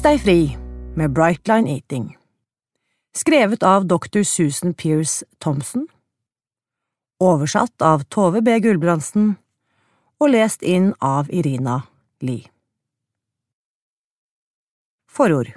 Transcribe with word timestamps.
Spis 0.00 0.12
deg 0.14 0.20
fri 0.24 0.42
med 0.96 1.12
Brightline 1.12 1.68
Eating. 1.68 2.04
Skrevet 3.12 3.60
av 3.62 3.84
dr. 3.84 4.22
Susan 4.24 4.72
Pierce 4.74 5.26
Thompson. 5.38 5.82
Oversatt 7.20 7.82
av 7.84 8.06
Tove 8.08 8.40
B. 8.40 8.54
Gulbrandsen. 8.64 9.34
Og 10.16 10.32
lest 10.32 10.64
inn 10.64 10.94
av 11.04 11.28
Irina 11.28 11.82
Lie. 12.24 12.48
Forord. 15.04 15.52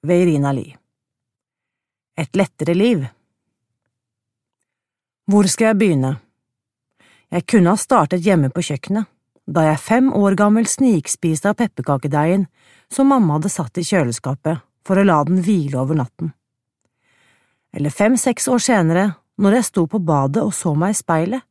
Ved 0.00 0.22
Irina 0.24 0.54
Lie. 0.56 0.78
Et 2.16 2.32
lettere 2.36 2.74
liv. 2.74 3.04
Hvor 5.28 5.52
skal 5.52 5.74
jeg 5.74 5.80
begynne? 5.82 6.14
Jeg 7.28 7.44
kunne 7.44 7.76
ha 7.76 7.84
startet 7.84 8.24
hjemme 8.24 8.48
på 8.48 8.64
kjøkkenet 8.70 9.12
da 9.46 9.62
jeg 9.68 9.82
fem 9.82 10.08
år 10.14 10.34
gammel 10.38 10.66
snikspiste 10.66 11.50
av 11.50 11.58
pepperkakedeigen 11.60 12.46
som 12.92 13.10
mamma 13.10 13.38
hadde 13.38 13.52
satt 13.52 13.78
i 13.78 13.86
kjøleskapet 13.86 14.62
for 14.86 14.98
å 14.98 15.06
la 15.06 15.20
den 15.26 15.40
hvile 15.42 15.78
over 15.80 15.98
natten. 15.98 16.32
Eller 17.76 17.94
fem–seks 17.94 18.48
år 18.48 18.62
senere, 18.62 19.06
når 19.38 19.58
jeg 19.58 19.68
sto 19.68 19.86
på 19.90 20.00
badet 20.00 20.42
og 20.42 20.54
så 20.56 20.72
meg 20.78 20.94
i 20.94 20.98
speilet, 20.98 21.44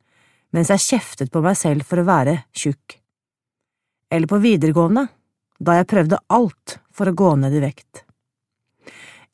mens 0.55 0.71
jeg 0.71 0.83
kjeftet 0.85 1.31
på 1.31 1.43
meg 1.43 1.57
selv 1.59 1.85
for 1.87 2.01
å 2.01 2.07
være 2.07 2.39
tjukk. 2.55 2.97
Eller 4.11 4.29
på 4.31 4.39
videregående, 4.41 5.07
da 5.59 5.77
jeg 5.79 5.89
prøvde 5.91 6.23
alt 6.33 6.79
for 6.95 7.11
å 7.11 7.15
gå 7.15 7.31
ned 7.39 7.55
i 7.55 7.63
vekt. 7.63 8.03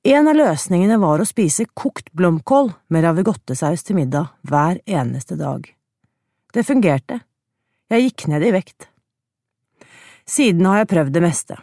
En 0.02 0.28
av 0.28 0.38
løsningene 0.38 0.98
var 0.98 1.22
å 1.22 1.30
spise 1.30 1.68
kokt 1.78 2.10
blomkål 2.18 2.72
med 2.90 3.06
ravigottesaus 3.06 3.86
til 3.86 4.00
middag 4.00 4.32
hver 4.50 4.82
eneste 4.90 5.38
dag. 5.38 5.68
Det 6.52 6.66
fungerte 6.66 7.22
jeg 7.92 8.10
gikk 8.10 8.28
ned 8.32 8.46
i 8.48 8.54
vekt. 8.56 8.88
Siden 10.28 10.68
har 10.70 10.82
jeg 10.82 10.92
prøvd 10.94 11.14
det 11.16 11.24
meste. 11.24 11.58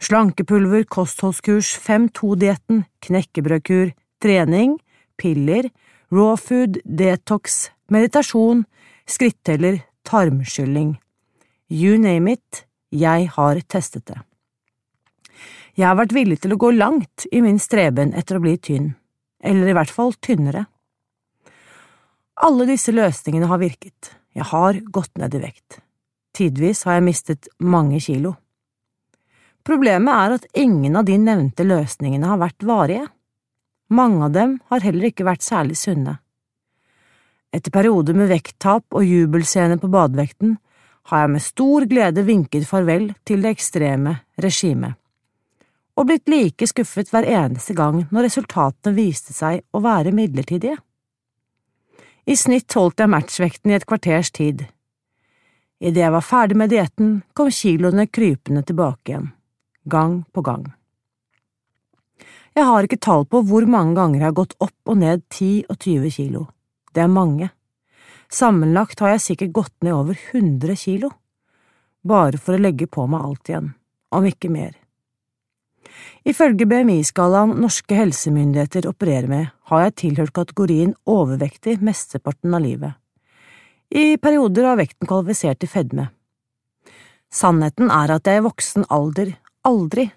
Slankepulver, 0.00 0.84
kostholdskurs, 0.88 1.74
5-2-dietten, 1.80 2.84
knekkebrødkur, 3.04 3.92
trening, 4.20 4.78
piller, 5.20 5.68
raw 6.12 6.36
food, 6.40 6.80
detox, 6.84 7.68
meditasjon, 7.92 8.64
skritteller, 9.08 9.82
tarmskylling. 10.08 10.96
You 11.70 11.98
name 12.00 12.32
it, 12.32 12.64
jeg 12.90 13.28
har 13.36 13.60
testet 13.68 14.08
det. 14.08 14.18
Jeg 15.78 15.86
har 15.86 15.96
vært 16.00 16.14
villig 16.16 16.40
til 16.42 16.54
å 16.56 16.60
gå 16.60 16.72
langt 16.74 17.28
i 17.30 17.40
min 17.44 17.60
streben 17.62 18.12
etter 18.18 18.36
å 18.36 18.44
bli 18.44 18.56
tynn, 18.58 18.94
eller 19.40 19.70
i 19.70 19.76
hvert 19.76 19.92
fall 19.92 20.16
tynnere. 20.18 20.66
Alle 22.40 22.66
disse 22.68 22.92
løsningene 22.92 23.48
har 23.48 23.60
virket. 23.60 24.16
Jeg 24.36 24.46
har 24.52 24.78
gått 24.94 25.18
ned 25.18 25.34
i 25.34 25.42
vekt. 25.42 25.80
Tidvis 26.36 26.84
har 26.86 26.98
jeg 26.98 27.06
mistet 27.08 27.48
mange 27.58 27.98
kilo. 28.02 28.36
Problemet 29.66 30.14
er 30.14 30.36
at 30.38 30.46
ingen 30.56 30.96
av 30.96 31.04
de 31.08 31.18
nevnte 31.20 31.66
løsningene 31.66 32.30
har 32.30 32.40
vært 32.40 32.64
varige. 32.64 33.06
Mange 33.90 34.24
av 34.28 34.34
dem 34.34 34.56
har 34.70 34.84
heller 34.86 35.10
ikke 35.10 35.26
vært 35.26 35.44
særlig 35.44 35.76
sunne. 35.80 36.20
Etter 37.50 37.74
perioder 37.74 38.14
med 38.14 38.30
vekttap 38.30 38.86
og 38.94 39.04
jubelscene 39.04 39.76
på 39.82 39.90
badevekten 39.90 40.54
har 41.10 41.24
jeg 41.24 41.32
med 41.32 41.42
stor 41.42 41.86
glede 41.90 42.22
vinket 42.22 42.68
farvel 42.68 43.08
til 43.26 43.42
det 43.42 43.56
ekstreme 43.56 44.20
regimet, 44.40 44.94
og 45.98 46.06
blitt 46.06 46.30
like 46.30 46.68
skuffet 46.70 47.10
hver 47.10 47.26
eneste 47.26 47.74
gang 47.74 48.04
når 48.12 48.28
resultatene 48.28 48.94
viste 48.94 49.34
seg 49.34 49.64
å 49.74 49.82
være 49.82 50.14
midlertidige. 50.14 50.78
I 52.26 52.36
snitt 52.36 52.72
holdt 52.76 53.00
jeg 53.00 53.10
matchvekten 53.10 53.72
i 53.72 53.78
et 53.78 53.86
kvarters 53.88 54.30
tid. 54.34 54.66
Idet 55.80 56.02
jeg 56.02 56.12
var 56.12 56.24
ferdig 56.24 56.58
med 56.60 56.72
dietten, 56.72 57.22
kom 57.32 57.48
kiloene 57.54 58.04
krypende 58.06 58.62
tilbake 58.66 59.14
igjen, 59.14 59.30
gang 59.88 60.20
på 60.32 60.44
gang. 60.44 60.66
Jeg 62.52 62.66
har 62.66 62.84
ikke 62.84 63.00
tall 63.00 63.24
på 63.30 63.40
hvor 63.46 63.64
mange 63.70 63.94
ganger 63.96 64.20
jeg 64.20 64.26
har 64.26 64.36
gått 64.36 64.56
opp 64.60 64.90
og 64.90 64.98
ned 65.00 65.22
10 65.30 65.70
og 65.70 65.78
20 65.78 66.12
kilo. 66.16 66.44
Det 66.92 67.04
er 67.04 67.12
mange. 67.12 67.48
Sammenlagt 68.30 69.00
har 69.00 69.14
jeg 69.14 69.24
sikkert 69.24 69.54
gått 69.56 69.74
ned 69.86 69.94
over 69.94 70.18
100 70.18 70.76
kilo, 70.78 71.10
bare 72.06 72.38
for 72.38 72.56
å 72.56 72.62
legge 72.62 72.86
på 72.90 73.06
meg 73.10 73.24
alt 73.26 73.50
igjen, 73.50 73.72
om 74.14 74.26
ikke 74.26 74.50
mer. 74.52 74.79
Ifølge 76.28 76.66
BMI-skalaen 76.68 77.56
norske 77.62 77.96
helsemyndigheter 77.96 78.88
opererer 78.90 79.28
med, 79.30 79.50
har 79.70 79.86
jeg 79.86 79.96
tilhørt 80.04 80.34
kategorien 80.36 80.94
overvektig 81.08 81.78
mesteparten 81.84 82.54
av 82.56 82.64
livet. 82.64 82.96
I 83.90 84.16
perioder 84.22 84.68
har 84.70 84.78
vekten 84.78 85.08
kvalifisert 85.10 85.60
til 85.62 85.70
fedme. 85.72 86.10
Sannheten 87.30 87.90
er 87.90 88.12
at 88.14 88.26
jeg 88.26 88.40
i 88.40 88.44
voksen 88.44 88.86
alder 88.90 89.34
aldri, 89.66 90.08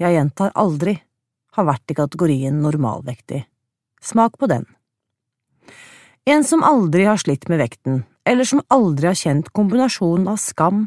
jeg 0.00 0.16
gjentar 0.16 0.52
aldri, 0.54 0.96
har 1.56 1.68
vært 1.68 1.92
i 1.92 1.96
kategorien 1.96 2.58
normalvektig. 2.62 3.44
Smak 4.02 4.36
på 4.38 4.48
den. 4.50 4.66
En 6.26 6.44
som 6.44 6.64
aldri 6.66 7.06
har 7.06 7.20
slitt 7.22 7.48
med 7.48 7.60
vekten, 7.62 8.02
eller 8.26 8.44
som 8.44 8.62
aldri 8.74 9.08
har 9.08 9.18
kjent 9.18 9.52
kombinasjonen 9.54 10.28
av 10.32 10.40
skam, 10.42 10.86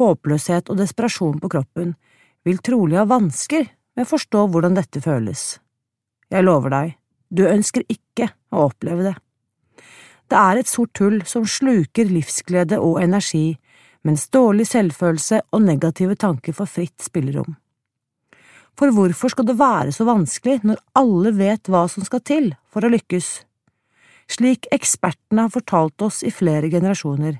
håpløshet 0.00 0.70
og 0.72 0.80
desperasjon 0.80 1.38
på 1.42 1.50
kroppen, 1.52 1.92
vil 2.44 2.58
trolig 2.58 2.98
ha 2.98 3.06
vansker 3.08 3.68
med 3.96 4.06
å 4.06 4.10
forstå 4.12 4.46
hvordan 4.52 4.78
dette 4.78 5.02
føles. 5.04 5.58
Jeg 6.32 6.46
lover 6.46 6.72
deg, 6.72 6.94
du 7.28 7.44
ønsker 7.48 7.84
ikke 7.92 8.32
å 8.52 8.68
oppleve 8.68 9.10
det. 9.10 9.16
Det 10.32 10.38
er 10.38 10.58
et 10.58 10.70
sort 10.70 10.96
hull 11.02 11.20
som 11.28 11.44
sluker 11.44 12.08
livsglede 12.08 12.78
og 12.80 13.02
energi, 13.02 13.58
mens 14.02 14.28
dårlig 14.32 14.66
selvfølelse 14.70 15.42
og 15.52 15.64
negative 15.66 16.16
tanker 16.16 16.56
får 16.56 16.70
fritt 16.70 17.04
spillerom. 17.04 17.54
For 18.78 18.88
hvorfor 18.96 19.32
skal 19.34 19.46
det 19.50 19.58
være 19.60 19.92
så 19.92 20.06
vanskelig 20.08 20.62
når 20.64 20.80
alle 20.96 21.34
vet 21.36 21.68
hva 21.68 21.84
som 21.92 22.04
skal 22.06 22.24
til 22.24 22.50
for 22.72 22.84
å 22.84 22.92
lykkes? 22.92 23.28
Slik 24.32 24.66
ekspertene 24.72 25.44
har 25.44 25.52
fortalt 25.52 26.00
oss 26.02 26.22
i 26.24 26.32
flere 26.32 26.70
generasjoner. 26.72 27.36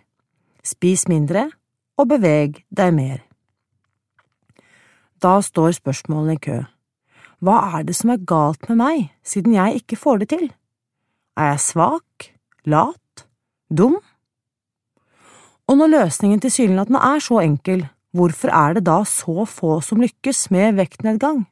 Spis 0.63 1.07
mindre 1.09 1.49
og 1.97 2.11
beveg 2.13 2.61
deg 2.69 2.93
mer. 2.95 3.23
Da 5.23 5.39
står 5.43 5.77
spørsmålene 5.79 6.35
i 6.35 6.43
kø. 6.43 6.59
Hva 7.43 7.59
er 7.79 7.87
det 7.87 7.95
som 7.99 8.11
er 8.11 8.25
galt 8.27 8.69
med 8.69 8.79
meg, 8.79 9.05
siden 9.27 9.55
jeg 9.55 9.83
ikke 9.83 9.99
får 9.99 10.23
det 10.23 10.29
til? 10.35 10.49
Er 11.39 11.55
jeg 11.55 11.63
svak, 11.65 12.27
lat, 12.67 13.27
dum? 13.71 14.01
Og 15.71 15.79
når 15.79 15.93
løsningen 15.95 16.43
tilsynelatende 16.43 17.03
er 17.07 17.23
så 17.23 17.39
enkel, 17.43 17.87
hvorfor 18.13 18.51
er 18.51 18.77
det 18.77 18.85
da 18.87 19.01
så 19.09 19.47
få 19.49 19.79
som 19.83 20.03
lykkes 20.03 20.51
med 20.55 20.79
vektnedgang? 20.79 21.45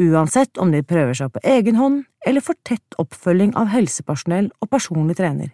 Uansett 0.00 0.58
om 0.58 0.72
de 0.74 0.82
prøver 0.82 1.14
seg 1.14 1.30
på 1.30 1.44
egen 1.46 1.76
hånd 1.78 2.00
eller 2.26 2.42
får 2.42 2.56
tett 2.66 2.96
oppfølging 2.98 3.52
av 3.60 3.70
helsepersonell 3.70 4.48
og 4.60 4.72
personlig 4.72 5.20
trener. 5.20 5.52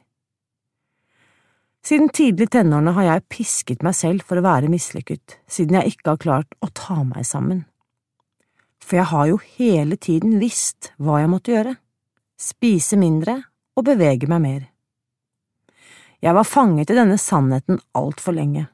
Siden 1.86 2.10
tidlig 2.12 2.50
tenårene 2.52 2.92
har 2.96 3.06
jeg 3.06 3.26
pisket 3.32 3.84
meg 3.84 3.96
selv 3.96 4.24
for 4.28 4.38
å 4.38 4.44
være 4.44 4.68
mislykket, 4.72 5.38
siden 5.48 5.78
jeg 5.78 5.94
ikke 5.94 6.12
har 6.12 6.24
klart 6.24 6.58
å 6.60 6.68
ta 6.76 7.00
meg 7.04 7.24
sammen. 7.26 7.64
For 8.84 9.00
jeg 9.00 9.08
har 9.12 9.30
jo 9.30 9.38
hele 9.56 9.96
tiden 9.96 10.38
visst 10.42 10.92
hva 10.98 11.20
jeg 11.22 11.30
måtte 11.32 11.54
gjøre, 11.54 11.74
spise 12.40 12.98
mindre 13.00 13.38
og 13.76 13.86
bevege 13.88 14.28
meg 14.28 14.44
mer. 14.44 14.62
Jeg 16.20 16.36
var 16.36 16.44
fanget 16.44 16.92
i 16.92 16.98
denne 16.98 17.16
sannheten 17.16 17.80
altfor 17.96 18.36
lenge. 18.36 18.66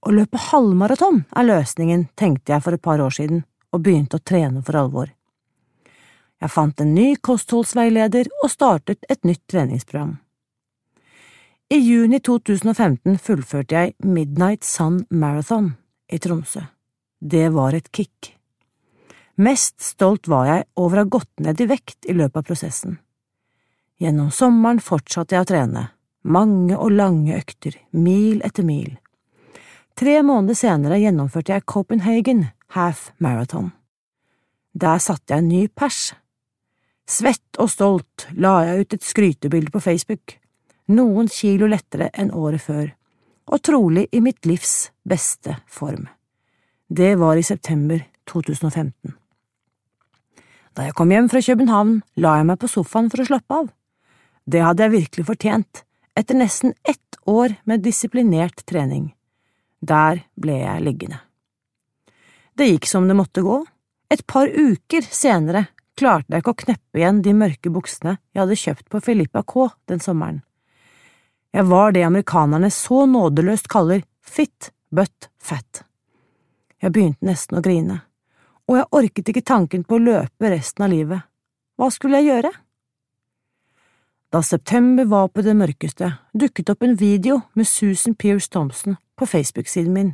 Å 0.00 0.12
løpe 0.14 0.38
halvmaraton 0.38 1.24
er 1.36 1.48
løsningen, 1.48 2.06
tenkte 2.14 2.54
jeg 2.54 2.62
for 2.62 2.76
et 2.76 2.84
par 2.84 3.02
år 3.02 3.12
siden, 3.16 3.42
og 3.74 3.82
begynte 3.82 4.20
å 4.20 4.24
trene 4.24 4.62
for 4.62 4.78
alvor. 4.78 5.10
Jeg 6.40 6.54
fant 6.54 6.80
en 6.80 6.94
ny 6.94 7.16
kostholdsveileder 7.20 8.30
og 8.40 8.52
startet 8.52 9.04
et 9.12 9.26
nytt 9.28 9.42
treningsprogram. 9.50 10.14
I 11.70 11.76
juni 11.78 12.18
2015 12.18 13.14
fullførte 13.22 13.76
jeg 13.76 13.92
Midnight 14.02 14.64
Sun 14.66 15.04
Marathon 15.14 15.68
i 16.10 16.18
Tromsø. 16.18 16.64
Det 17.22 17.44
var 17.54 17.76
et 17.78 17.92
kick. 17.94 18.32
Mest 19.38 19.76
stolt 19.78 20.26
var 20.26 20.48
jeg 20.48 20.64
over 20.74 20.98
å 20.98 21.04
ha 21.04 21.10
gått 21.14 21.44
ned 21.46 21.62
i 21.62 21.68
vekt 21.70 22.08
i 22.10 22.16
løpet 22.18 22.40
av 22.40 22.48
prosessen. 22.48 22.96
Gjennom 24.02 24.32
sommeren 24.34 24.82
fortsatte 24.82 25.38
jeg 25.38 25.46
å 25.46 25.48
trene, 25.52 25.84
mange 26.26 26.74
og 26.74 26.90
lange 26.90 27.38
økter, 27.38 27.78
mil 27.94 28.42
etter 28.42 28.66
mil. 28.66 28.90
Tre 29.94 30.18
måneder 30.26 30.58
senere 30.58 30.98
gjennomførte 30.98 31.54
jeg 31.54 31.68
Copenhagen 31.70 32.48
Half 32.74 33.12
Marathon. 33.22 33.70
Der 34.74 34.98
satte 34.98 35.36
jeg 35.36 35.46
en 35.46 35.54
ny 35.54 35.62
pers. 35.70 36.16
Svett 37.06 37.62
og 37.62 37.70
stolt 37.70 38.26
la 38.34 38.58
jeg 38.66 38.82
ut 38.82 38.98
et 38.98 39.10
skrytebilde 39.14 39.70
på 39.70 39.86
Facebook, 39.86 40.39
noen 40.90 41.28
kilo 41.30 41.68
lettere 41.70 42.10
enn 42.12 42.32
året 42.34 42.62
før, 42.64 42.88
og 43.50 43.62
trolig 43.66 44.06
i 44.12 44.20
mitt 44.22 44.46
livs 44.46 44.90
beste 45.06 45.56
form. 45.66 46.06
Det 46.90 47.14
var 47.18 47.38
i 47.38 47.46
september 47.46 48.02
2015. 48.30 49.14
Da 50.74 50.86
jeg 50.86 50.94
kom 50.98 51.10
hjem 51.10 51.28
fra 51.30 51.42
København, 51.42 52.00
la 52.22 52.36
jeg 52.38 52.46
meg 52.50 52.60
på 52.62 52.70
sofaen 52.70 53.10
for 53.10 53.22
å 53.22 53.26
slappe 53.26 53.62
av. 53.62 53.70
Det 54.46 54.62
hadde 54.64 54.86
jeg 54.86 54.96
virkelig 54.96 55.26
fortjent, 55.28 55.82
etter 56.18 56.38
nesten 56.38 56.74
ett 56.82 57.18
år 57.30 57.56
med 57.64 57.82
disiplinert 57.84 58.64
trening. 58.66 59.10
Der 59.80 60.24
ble 60.34 60.60
jeg 60.60 60.84
liggende. 60.84 61.20
Det 62.54 62.68
gikk 62.68 62.86
som 62.90 63.06
det 63.08 63.16
måtte 63.16 63.44
gå. 63.46 63.62
Et 64.10 64.22
par 64.26 64.50
uker 64.50 65.06
senere 65.06 65.68
klarte 65.96 66.34
jeg 66.34 66.42
ikke 66.42 66.54
å 66.54 66.62
kneppe 66.64 67.00
igjen 67.00 67.22
de 67.24 67.34
mørke 67.36 67.72
buksene 67.72 68.16
jeg 68.32 68.42
hadde 68.42 68.58
kjøpt 68.62 68.88
på 68.90 69.02
Filippa 69.04 69.42
K 69.46 69.70
den 69.90 70.02
sommeren. 70.02 70.42
Jeg 71.50 71.66
var 71.66 71.92
det 71.92 72.04
amerikanerne 72.06 72.70
så 72.70 73.04
nådeløst 73.10 73.66
kaller 73.68 74.04
fit 74.22 74.70
but 74.94 75.30
fat. 75.42 75.82
Jeg 76.80 76.94
begynte 76.94 77.26
nesten 77.26 77.58
å 77.58 77.62
grine, 77.64 78.00
og 78.70 78.78
jeg 78.78 78.90
orket 79.00 79.32
ikke 79.32 79.48
tanken 79.50 79.82
på 79.84 79.98
å 79.98 80.04
løpe 80.04 80.52
resten 80.52 80.86
av 80.86 80.92
livet. 80.94 81.26
Hva 81.74 81.90
skulle 81.90 82.20
jeg 82.20 82.30
gjøre? 82.30 82.52
Da 84.30 84.44
september 84.46 85.08
var 85.10 85.28
på 85.34 85.42
det 85.42 85.56
mørkeste, 85.58 86.12
dukket 86.38 86.70
opp 86.70 86.86
en 86.86 86.94
video 86.94 87.40
med 87.58 87.66
Susan 87.66 88.14
Pierce 88.14 88.46
Thompson 88.46 88.94
på 89.18 89.26
Facebook-siden 89.26 89.90
min. 89.96 90.12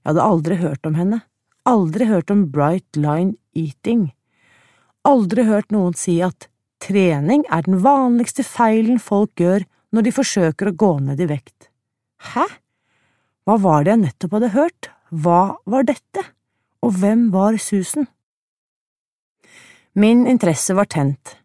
Jeg 0.00 0.10
hadde 0.10 0.24
aldri 0.24 0.56
hørt 0.58 0.86
om 0.88 0.96
henne, 0.98 1.20
aldri 1.68 2.08
hørt 2.10 2.32
om 2.34 2.48
Bright 2.50 2.98
Line 2.98 3.36
Eating, 3.54 4.08
aldri 5.06 5.46
hørt 5.46 5.70
noen 5.70 5.94
si 5.94 6.18
at 6.24 6.48
trening 6.82 7.44
er 7.52 7.62
den 7.68 7.78
vanligste 7.84 8.42
feilen 8.42 8.98
folk 8.98 9.38
gjør 9.38 9.62
når 9.94 10.06
de 10.06 10.14
forsøker 10.14 10.70
å 10.70 10.76
gå 10.78 10.92
ned 11.06 11.20
i 11.20 11.28
vekt. 11.30 11.70
Hæ? 12.32 12.46
Hva 13.48 13.56
var 13.58 13.84
det 13.84 13.94
jeg 13.94 14.02
nettopp 14.04 14.36
hadde 14.36 14.54
hørt? 14.54 14.90
Hva 15.10 15.40
var 15.66 15.86
dette? 15.88 16.24
Og 16.84 16.94
hvem 17.00 17.28
var 17.34 17.58
Susan? 17.60 18.06
Min 19.98 20.26
interesse 20.30 20.76
var 20.76 20.86
tent. 20.86 21.36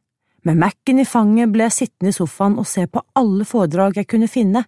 Med 0.46 0.60
Mac-en 0.62 1.02
i 1.02 1.08
fanget 1.10 1.50
ble 1.50 1.66
jeg 1.66 1.74
sittende 1.80 2.14
i 2.14 2.16
sofaen 2.16 2.60
og 2.62 2.68
se 2.70 2.86
på 2.86 3.02
alle 3.18 3.48
foredrag 3.50 3.98
jeg 3.98 4.10
kunne 4.12 4.30
finne 4.30 4.62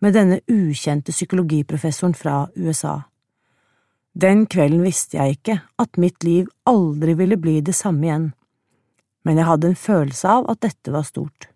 med 0.00 0.16
denne 0.16 0.40
ukjente 0.48 1.12
psykologiprofessoren 1.12 2.16
fra 2.16 2.46
USA. 2.56 3.02
Den 4.16 4.46
kvelden 4.50 4.80
visste 4.82 5.20
jeg 5.20 5.36
ikke 5.36 5.58
at 5.78 6.00
mitt 6.00 6.24
liv 6.24 6.48
aldri 6.66 7.14
ville 7.18 7.36
bli 7.36 7.58
det 7.60 7.76
samme 7.76 8.08
igjen, 8.08 8.26
men 9.28 9.36
jeg 9.36 9.48
hadde 9.50 9.70
en 9.70 9.78
følelse 9.78 10.32
av 10.40 10.48
at 10.50 10.64
dette 10.64 10.96
var 10.96 11.04
stort. 11.04 11.49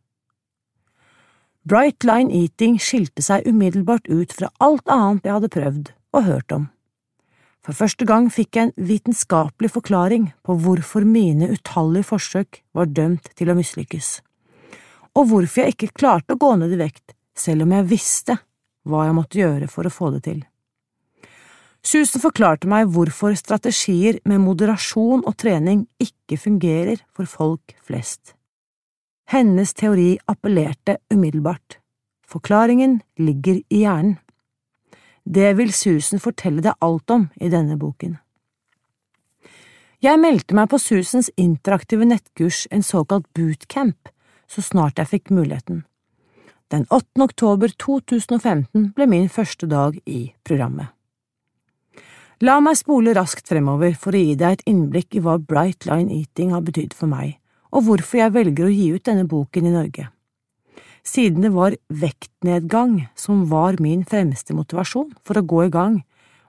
Bright 1.64 2.04
Line 2.04 2.28
Eating 2.28 2.74
skilte 2.76 3.22
seg 3.24 3.46
umiddelbart 3.48 4.04
ut 4.12 4.34
fra 4.36 4.50
alt 4.60 4.84
annet 4.92 5.24
jeg 5.24 5.32
hadde 5.32 5.48
prøvd 5.54 5.86
og 6.12 6.26
hørt 6.26 6.52
om. 6.52 6.66
For 7.64 7.72
første 7.72 8.04
gang 8.04 8.26
fikk 8.28 8.58
jeg 8.58 8.68
en 8.68 8.88
vitenskapelig 8.90 9.70
forklaring 9.72 10.26
på 10.44 10.58
hvorfor 10.60 11.06
mine 11.08 11.48
utallige 11.54 12.10
forsøk 12.10 12.60
var 12.76 12.92
dømt 12.92 13.32
til 13.40 13.48
å 13.48 13.56
mislykkes, 13.56 14.18
og 15.16 15.30
hvorfor 15.30 15.64
jeg 15.64 15.72
ikke 15.72 15.94
klarte 15.96 16.36
å 16.36 16.42
gå 16.44 16.52
ned 16.60 16.76
i 16.76 16.82
vekt 16.84 17.16
selv 17.32 17.64
om 17.64 17.72
jeg 17.72 17.88
visste 17.94 18.36
hva 18.84 19.08
jeg 19.08 19.16
måtte 19.16 19.40
gjøre 19.40 19.72
for 19.72 19.88
å 19.88 19.96
få 19.96 20.12
det 20.18 20.24
til. 20.28 20.44
Susan 21.80 22.20
forklarte 22.20 22.68
meg 22.68 22.92
hvorfor 22.92 23.32
strategier 23.40 24.20
med 24.28 24.44
moderasjon 24.44 25.24
og 25.24 25.40
trening 25.40 25.86
ikke 25.96 26.36
fungerer 26.36 27.00
for 27.08 27.24
folk 27.24 27.72
flest. 27.80 28.36
Hennes 29.24 29.74
teori 29.74 30.18
appellerte 30.26 30.98
umiddelbart. 31.10 31.78
Forklaringen 32.28 33.00
ligger 33.16 33.62
i 33.68 33.80
hjernen. 33.84 34.18
Det 35.24 35.54
vil 35.56 35.72
Susan 35.72 36.20
fortelle 36.20 36.60
deg 36.60 36.76
alt 36.84 37.10
om 37.10 37.28
i 37.40 37.48
denne 37.48 37.78
boken. 37.80 38.18
Jeg 40.04 40.20
meldte 40.20 40.52
meg 40.52 40.68
på 40.68 40.76
Susans 40.76 41.30
interaktive 41.40 42.04
nettkurs, 42.04 42.66
en 42.70 42.82
såkalt 42.84 43.24
bootcamp, 43.32 44.10
så 44.46 44.60
snart 44.60 45.00
jeg 45.00 45.08
fikk 45.08 45.32
muligheten. 45.32 45.86
Den 46.68 46.84
8. 46.92 47.24
oktober 47.24 47.72
2015 47.80 48.90
ble 48.92 49.06
min 49.08 49.30
første 49.32 49.66
dag 49.70 49.96
i 50.04 50.34
programmet. 50.44 50.92
La 52.44 52.58
meg 52.60 52.76
spole 52.76 53.14
raskt 53.16 53.48
fremover 53.48 53.94
for 53.96 54.12
å 54.12 54.20
gi 54.20 54.36
deg 54.36 54.58
et 54.58 54.68
innblikk 54.68 55.16
i 55.16 55.24
hva 55.24 55.38
Bright 55.40 55.88
Line 55.88 56.12
Eating 56.12 56.52
har 56.52 56.66
betydd 56.66 56.92
for 56.92 57.08
meg 57.08 57.38
og 57.74 57.88
hvorfor 57.88 58.20
jeg 58.20 58.34
velger 58.34 58.68
å 58.68 58.72
gi 58.72 58.90
ut 58.94 59.06
denne 59.06 59.26
boken 59.28 59.66
i 59.66 59.74
Norge. 59.74 60.08
Siden 61.04 61.44
det 61.44 61.52
var 61.52 61.76
vektnedgang 61.92 63.08
som 63.18 63.44
var 63.50 63.76
min 63.82 64.04
fremste 64.08 64.54
motivasjon 64.56 65.10
for 65.26 65.36
å 65.36 65.44
gå 65.44 65.66
i 65.66 65.72
gang, 65.74 65.98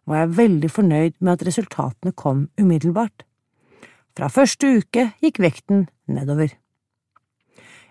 var 0.06 0.22
jeg 0.22 0.36
veldig 0.38 0.70
fornøyd 0.72 1.16
med 1.20 1.34
at 1.34 1.48
resultatene 1.48 2.14
kom 2.16 2.46
umiddelbart. 2.62 3.26
Fra 4.16 4.30
første 4.32 4.78
uke 4.78 5.10
gikk 5.20 5.42
vekten 5.44 5.88
nedover. 6.08 6.54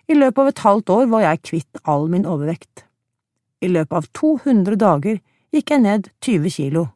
I 0.08 0.16
løpet 0.16 0.40
av 0.40 0.50
et 0.52 0.62
halvt 0.64 0.92
år 0.94 1.10
var 1.12 1.24
jeg 1.24 1.42
kvitt 1.50 1.82
all 1.84 2.06
min 2.12 2.28
overvekt. 2.28 2.84
I 3.64 3.68
løpet 3.72 3.98
av 3.98 4.08
200 4.16 4.78
dager 4.80 5.20
gikk 5.54 5.74
jeg 5.74 5.84
ned 5.84 6.08
20 6.24 6.54
kilo, 6.54 6.86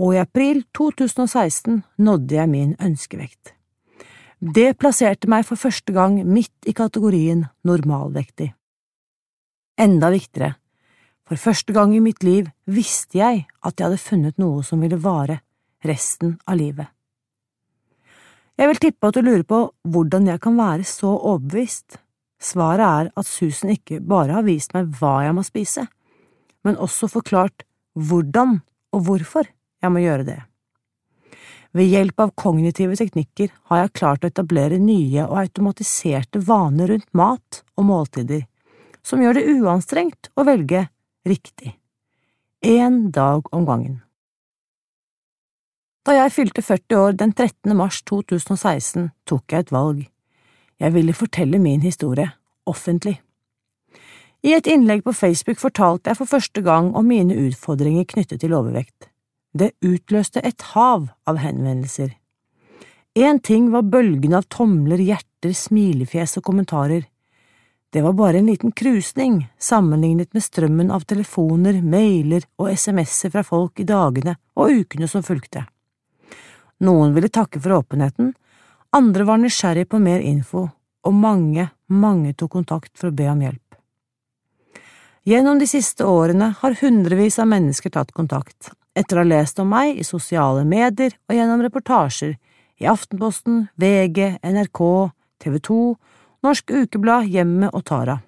og 0.00 0.16
i 0.16 0.20
april 0.20 0.64
2016 0.76 1.82
nådde 2.00 2.36
jeg 2.36 2.52
min 2.52 2.76
ønskevekt. 2.80 3.59
Det 4.40 4.78
plasserte 4.80 5.28
meg 5.28 5.44
for 5.44 5.60
første 5.60 5.92
gang 5.92 6.14
midt 6.24 6.64
i 6.64 6.72
kategorien 6.72 7.42
normalvektig. 7.68 8.46
Enda 9.76 10.08
viktigere, 10.12 10.54
for 11.28 11.36
første 11.36 11.74
gang 11.76 11.92
i 11.92 12.00
mitt 12.00 12.24
liv 12.24 12.48
visste 12.64 13.20
jeg 13.20 13.44
at 13.60 13.76
jeg 13.76 13.84
hadde 13.84 14.00
funnet 14.00 14.40
noe 14.40 14.64
som 14.64 14.80
ville 14.80 14.96
vare 14.96 15.42
resten 15.84 16.38
av 16.48 16.56
livet. 16.56 16.88
Jeg 18.56 18.72
vil 18.72 18.80
tippe 18.80 19.12
at 19.12 19.20
du 19.20 19.28
lurer 19.28 19.44
på 19.44 19.60
hvordan 19.92 20.32
jeg 20.32 20.40
kan 20.40 20.56
være 20.56 20.88
så 20.88 21.12
overbevist. 21.12 22.00
Svaret 22.40 22.86
er 22.88 23.12
at 23.20 23.28
Susan 23.28 23.76
ikke 23.76 24.00
bare 24.00 24.38
har 24.38 24.48
vist 24.48 24.72
meg 24.72 24.88
hva 24.96 25.18
jeg 25.26 25.36
må 25.36 25.44
spise, 25.44 25.84
men 26.64 26.80
også 26.80 27.12
forklart 27.12 27.68
hvordan 27.92 28.62
og 28.96 29.04
hvorfor 29.04 29.44
jeg 29.44 29.92
må 29.92 30.00
gjøre 30.00 30.32
det. 30.32 30.40
Ved 31.70 31.86
hjelp 31.86 32.20
av 32.20 32.32
kognitive 32.34 32.96
teknikker 32.98 33.52
har 33.70 33.84
jeg 33.84 33.94
klart 34.00 34.24
å 34.24 34.30
etablere 34.32 34.80
nye 34.82 35.22
og 35.28 35.36
automatiserte 35.44 36.42
vaner 36.42 36.90
rundt 36.90 37.06
mat 37.14 37.60
og 37.78 37.86
måltider, 37.86 38.42
som 39.06 39.22
gjør 39.22 39.38
det 39.38 39.46
uanstrengt 39.54 40.32
å 40.34 40.46
velge 40.48 40.88
riktig. 41.26 41.76
Én 42.66 43.10
dag 43.14 43.46
om 43.54 43.66
gangen. 43.68 44.00
Da 46.04 46.16
jeg 46.16 46.32
fylte 46.34 46.64
40 46.64 46.96
år 46.98 47.16
den 47.20 47.32
13. 47.36 47.76
mars 47.76 48.00
2016, 48.08 49.10
tok 49.28 49.52
jeg 49.52 49.66
et 49.66 49.72
valg. 49.72 50.02
Jeg 50.80 50.94
ville 50.96 51.14
fortelle 51.14 51.60
min 51.62 51.84
historie, 51.84 52.32
offentlig. 52.66 53.20
I 54.42 54.56
et 54.56 54.66
innlegg 54.66 55.04
på 55.04 55.12
Facebook 55.12 55.60
fortalte 55.60 56.10
jeg 56.10 56.18
for 56.18 56.32
første 56.32 56.64
gang 56.64 56.94
om 56.96 57.06
mine 57.06 57.36
utfordringer 57.46 58.08
knyttet 58.08 58.40
til 58.42 58.56
overvekt. 58.56 59.09
Det 59.52 59.72
utløste 59.82 60.40
et 60.46 60.62
hav 60.74 61.08
av 61.26 61.38
henvendelser. 61.42 62.12
Én 63.18 63.40
ting 63.42 63.70
var 63.72 63.82
bølgene 63.82 64.38
av 64.38 64.46
tomler, 64.46 65.00
hjerter, 65.02 65.52
smilefjes 65.52 66.36
og 66.38 66.44
kommentarer. 66.46 67.08
Det 67.90 68.02
var 68.02 68.14
bare 68.14 68.38
en 68.38 68.46
liten 68.46 68.70
krusning 68.70 69.48
sammenlignet 69.58 70.30
med 70.34 70.44
strømmen 70.44 70.92
av 70.94 71.02
telefoner, 71.10 71.80
mailer 71.82 72.46
og 72.62 72.70
SMS-er 72.70 73.32
fra 73.34 73.42
folk 73.42 73.82
i 73.82 73.88
dagene 73.88 74.36
og 74.54 74.84
ukene 74.84 75.08
som 75.10 75.26
fulgte. 75.26 75.64
Noen 76.86 77.16
ville 77.16 77.28
takke 77.28 77.58
for 77.58 77.80
åpenheten, 77.80 78.30
andre 78.94 79.26
var 79.26 79.42
nysgjerrig 79.42 79.88
på 79.90 79.98
mer 79.98 80.22
info, 80.22 80.68
og 81.02 81.14
mange, 81.14 81.66
mange 81.86 82.32
tok 82.34 82.54
kontakt 82.54 82.94
for 82.94 83.10
å 83.10 83.16
be 83.16 83.26
om 83.30 83.42
hjelp. 83.42 83.66
Gjennom 85.26 85.58
de 85.58 85.66
siste 85.68 86.06
årene 86.06 86.54
har 86.62 86.78
hundrevis 86.80 87.38
av 87.42 87.50
mennesker 87.50 87.92
tatt 87.92 88.14
kontakt, 88.16 88.70
etter 89.00 89.18
å 89.18 89.24
ha 89.24 89.30
lest 89.30 89.60
om 89.62 89.70
meg 89.72 89.98
i 89.98 90.06
sosiale 90.06 90.64
medier 90.68 91.16
og 91.28 91.36
gjennom 91.36 91.62
reportasjer 91.64 92.36
i 92.80 92.88
Aftenposten, 92.88 93.66
VG, 93.80 94.38
NRK, 94.44 94.80
TV 95.40 95.58
2, 95.68 95.78
Norsk 96.44 96.72
Ukeblad, 96.72 97.28
Hjemmet 97.28 97.74
og 97.76 97.84
Tara. 97.88 98.20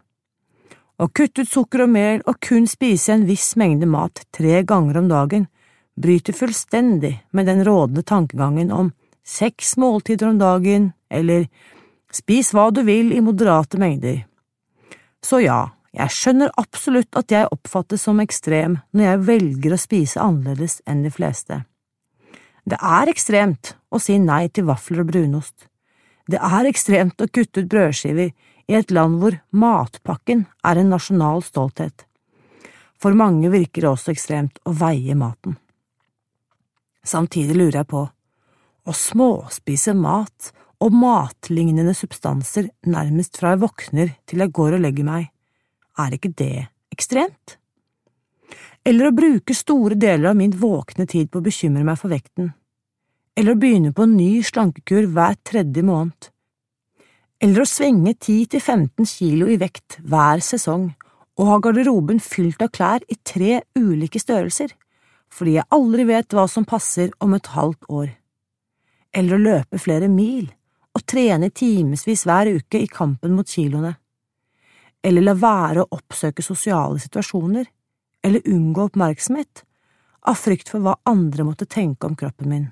Å 1.02 1.10
kutte 1.10 1.44
ut 1.44 1.52
sukker 1.52 1.84
og 1.84 1.92
mel 1.92 2.22
og 2.30 2.38
kun 2.40 2.68
spise 2.70 3.16
en 3.16 3.26
viss 3.28 3.56
mengde 3.60 3.90
mat 3.90 4.22
tre 4.36 4.62
ganger 4.64 5.02
om 5.02 5.10
dagen 5.12 5.48
bryter 5.96 6.36
fullstendig 6.36 7.16
med 7.32 7.46
den 7.50 7.64
rådende 7.66 8.04
tankegangen 8.04 8.72
om 8.72 8.92
seks 9.26 9.78
måltider 9.78 10.30
om 10.30 10.40
dagen, 10.40 10.92
eller 11.10 11.48
spis 12.14 12.54
hva 12.54 12.70
du 12.72 12.84
vil 12.86 13.14
i 13.16 13.24
moderate 13.24 13.80
mengder. 13.82 14.22
Så 15.24 15.42
ja, 15.42 15.72
jeg 15.96 16.12
skjønner 16.12 16.54
absolutt 16.60 17.16
at 17.18 17.32
jeg 17.32 17.50
oppfattes 17.52 18.06
som 18.06 18.20
ekstrem 18.22 18.78
når 18.94 19.08
jeg 19.08 19.24
velger 19.30 19.74
å 19.74 19.82
spise 19.82 20.22
annerledes 20.22 20.82
enn 20.86 21.02
de 21.06 21.12
fleste. 21.14 21.64
Det 22.66 22.78
er 22.82 23.10
ekstremt 23.10 23.76
å 23.96 24.02
si 24.02 24.18
nei 24.20 24.48
til 24.50 24.68
vafler 24.68 25.04
og 25.04 25.12
brunost. 25.12 25.70
Det 26.28 26.42
er 26.42 26.68
ekstremt 26.68 27.22
å 27.22 27.30
kutte 27.30 27.64
ut 27.64 27.72
brødskiver 27.72 28.34
i 28.66 28.76
et 28.76 28.92
land 28.94 29.22
hvor 29.22 29.38
matpakken 29.54 30.46
er 30.66 30.82
en 30.82 30.92
nasjonal 30.94 31.44
stolthet. 31.46 32.06
For 33.02 33.14
mange 33.18 33.52
virker 33.54 33.86
det 33.86 33.92
også 33.92 34.14
ekstremt 34.16 34.60
å 34.66 34.74
veie 34.76 35.16
maten. 35.18 35.60
Samtidig 37.06 37.58
lurer 37.58 37.84
jeg 37.84 37.90
på, 37.92 38.02
å 38.86 38.94
småspise 38.94 39.94
mat 39.98 40.52
og 40.82 40.96
matlignende 40.98 41.94
substanser 41.98 42.72
nærmest 42.90 43.38
fra 43.40 43.54
jeg 43.54 43.62
våkner 43.62 44.16
til 44.26 44.42
jeg 44.42 44.54
går 44.56 44.78
og 44.78 44.84
legger 44.86 45.08
meg, 45.08 45.30
er 46.02 46.18
ikke 46.18 46.34
det 46.34 46.68
ekstremt? 46.94 47.58
Eller 48.86 49.10
å 49.10 49.16
bruke 49.16 49.56
store 49.58 49.98
deler 49.98 50.32
av 50.32 50.38
min 50.38 50.54
våkne 50.54 51.08
tid 51.10 51.32
på 51.32 51.40
å 51.40 51.46
bekymre 51.46 51.86
meg 51.86 51.98
for 52.02 52.14
vekten, 52.14 52.52
eller 53.36 53.54
å 53.54 53.60
begynne 53.60 53.92
på 53.96 54.06
en 54.06 54.16
ny 54.18 54.44
slankekur 54.44 55.10
hver 55.12 55.36
tredje 55.44 55.84
måned, 55.86 56.30
eller 57.44 57.62
å 57.62 57.68
svinge 57.68 58.16
10–15 58.16 59.10
kilo 59.12 59.50
i 59.52 59.58
vekt 59.60 60.00
hver 60.08 60.44
sesong 60.44 60.88
og 61.36 61.50
ha 61.50 61.58
garderoben 61.60 62.22
fylt 62.24 62.62
av 62.64 62.72
klær 62.76 63.04
i 63.12 63.18
tre 63.28 63.60
ulike 63.76 64.22
størrelser, 64.22 64.72
fordi 65.28 65.58
jeg 65.58 65.68
aldri 65.76 66.06
vet 66.08 66.32
hva 66.32 66.46
som 66.48 66.68
passer 66.68 67.12
om 67.20 67.36
et 67.36 67.50
halvt 67.52 67.90
år. 67.92 68.08
Eller 69.16 69.36
å 69.36 69.44
løpe 69.44 69.82
flere 69.82 70.08
mil 70.12 70.48
og 70.96 71.04
trene 71.04 71.52
timevis 71.52 72.24
hver 72.24 72.54
uke 72.56 72.80
i 72.80 72.88
kampen 72.88 73.36
mot 73.36 73.50
kiloene, 73.52 73.98
eller 75.06 75.22
la 75.22 75.36
være 75.38 75.84
å 75.84 76.00
oppsøke 76.00 76.44
sosiale 76.44 77.02
situasjoner 77.04 77.68
eller 78.26 78.48
unngå 78.50 78.88
oppmerksomhet 78.88 79.66
av 80.26 80.40
frykt 80.40 80.72
for 80.72 80.82
hva 80.82 80.96
andre 81.06 81.46
måtte 81.46 81.68
tenke 81.70 82.08
om 82.08 82.16
kroppen 82.18 82.50
min, 82.50 82.66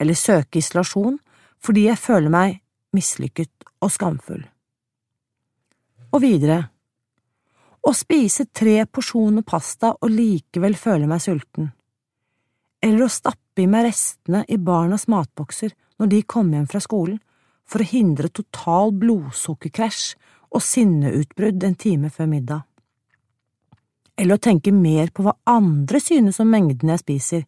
eller 0.00 0.16
søke 0.16 0.60
isolasjon 0.60 1.18
fordi 1.60 1.86
jeg 1.88 2.00
føler 2.00 2.32
meg 2.32 2.60
mislykket 2.96 3.52
og 3.84 3.92
skamfull. 3.92 4.42
Og 6.10 6.22
videre, 6.24 6.62
å 7.80 7.92
spise 7.96 8.48
tre 8.52 8.82
porsjoner 8.86 9.44
pasta 9.46 9.92
og 9.94 10.10
likevel 10.12 10.74
føle 10.76 11.08
meg 11.08 11.22
sulten, 11.24 11.70
eller 12.80 13.06
å 13.06 13.12
stappe 13.12 13.62
i 13.62 13.68
meg 13.70 13.86
restene 13.90 14.42
i 14.48 14.56
barnas 14.56 15.06
matbokser 15.12 15.74
når 16.00 16.10
de 16.14 16.22
kom 16.24 16.50
hjem 16.52 16.66
fra 16.68 16.80
skolen, 16.80 17.20
for 17.68 17.84
å 17.84 17.90
hindre 17.92 18.32
total 18.34 18.90
blodsukkerkrasj 18.98 20.16
og 20.50 20.64
sinneutbrudd 20.64 21.62
en 21.62 21.76
time 21.78 22.10
før 22.10 22.30
middag. 22.32 22.64
Eller 24.18 24.36
å 24.36 24.42
tenke 24.42 24.72
mer 24.74 25.12
på 25.14 25.22
hva 25.24 25.36
andre 25.48 26.00
synes 26.02 26.40
om 26.42 26.50
mengden 26.50 26.90
jeg 26.90 27.02
spiser, 27.04 27.44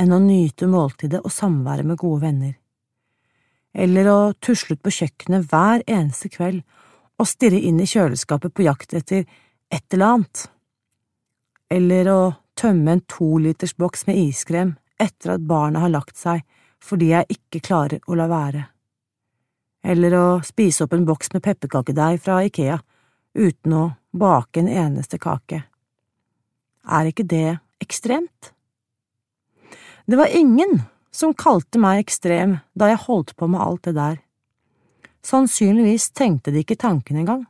enn 0.00 0.14
å 0.14 0.20
nyte 0.22 0.68
måltidet 0.70 1.22
og 1.22 1.32
samværet 1.32 1.86
med 1.86 2.00
gode 2.00 2.24
venner. 2.26 2.54
Eller 3.74 4.08
å 4.10 4.18
tusle 4.38 4.76
ut 4.76 4.82
på 4.84 4.92
kjøkkenet 4.94 5.48
hver 5.50 5.82
eneste 5.86 6.30
kveld 6.30 6.62
og 7.18 7.30
stirre 7.30 7.58
inn 7.58 7.80
i 7.82 7.88
kjøleskapet 7.88 8.54
på 8.54 8.66
jakt 8.66 8.94
etter 8.94 9.24
et 9.70 9.94
eller 9.94 10.16
annet. 10.16 10.44
Eller 11.70 12.10
å 12.10 12.20
tømme 12.58 12.94
en 12.94 13.04
tolitersboks 13.10 14.06
med 14.06 14.20
iskrem 14.28 14.76
etter 15.00 15.34
at 15.34 15.46
barna 15.46 15.82
har 15.84 15.94
lagt 15.94 16.18
seg 16.18 16.44
fordi 16.84 17.10
jeg 17.10 17.38
ikke 17.38 17.64
klarer 17.64 18.02
å 18.06 18.16
la 18.18 18.28
være. 18.30 18.64
Eller 19.84 20.16
å 20.16 20.26
spise 20.44 20.84
opp 20.84 20.94
en 20.96 21.06
boks 21.08 21.32
med 21.34 21.44
pepperkakedeig 21.44 22.22
fra 22.24 22.40
Ikea 22.46 22.78
uten 23.34 23.76
å 23.76 23.84
bake 24.14 24.62
en 24.62 24.70
eneste 24.70 25.18
kake. 25.20 25.64
Er 26.84 27.10
ikke 27.10 27.26
det 27.28 27.58
ekstremt? 27.82 28.53
Det 30.04 30.16
var 30.20 30.36
ingen 30.36 30.82
som 31.14 31.34
kalte 31.34 31.80
meg 31.80 32.02
ekstrem 32.04 32.58
da 32.74 32.90
jeg 32.90 33.04
holdt 33.06 33.36
på 33.36 33.48
med 33.48 33.62
alt 33.62 33.86
det 33.88 33.96
der. 33.96 34.20
Sannsynligvis 35.24 36.10
tenkte 36.12 36.52
de 36.52 36.60
ikke 36.60 36.76
tanken 36.76 37.22
engang. 37.22 37.46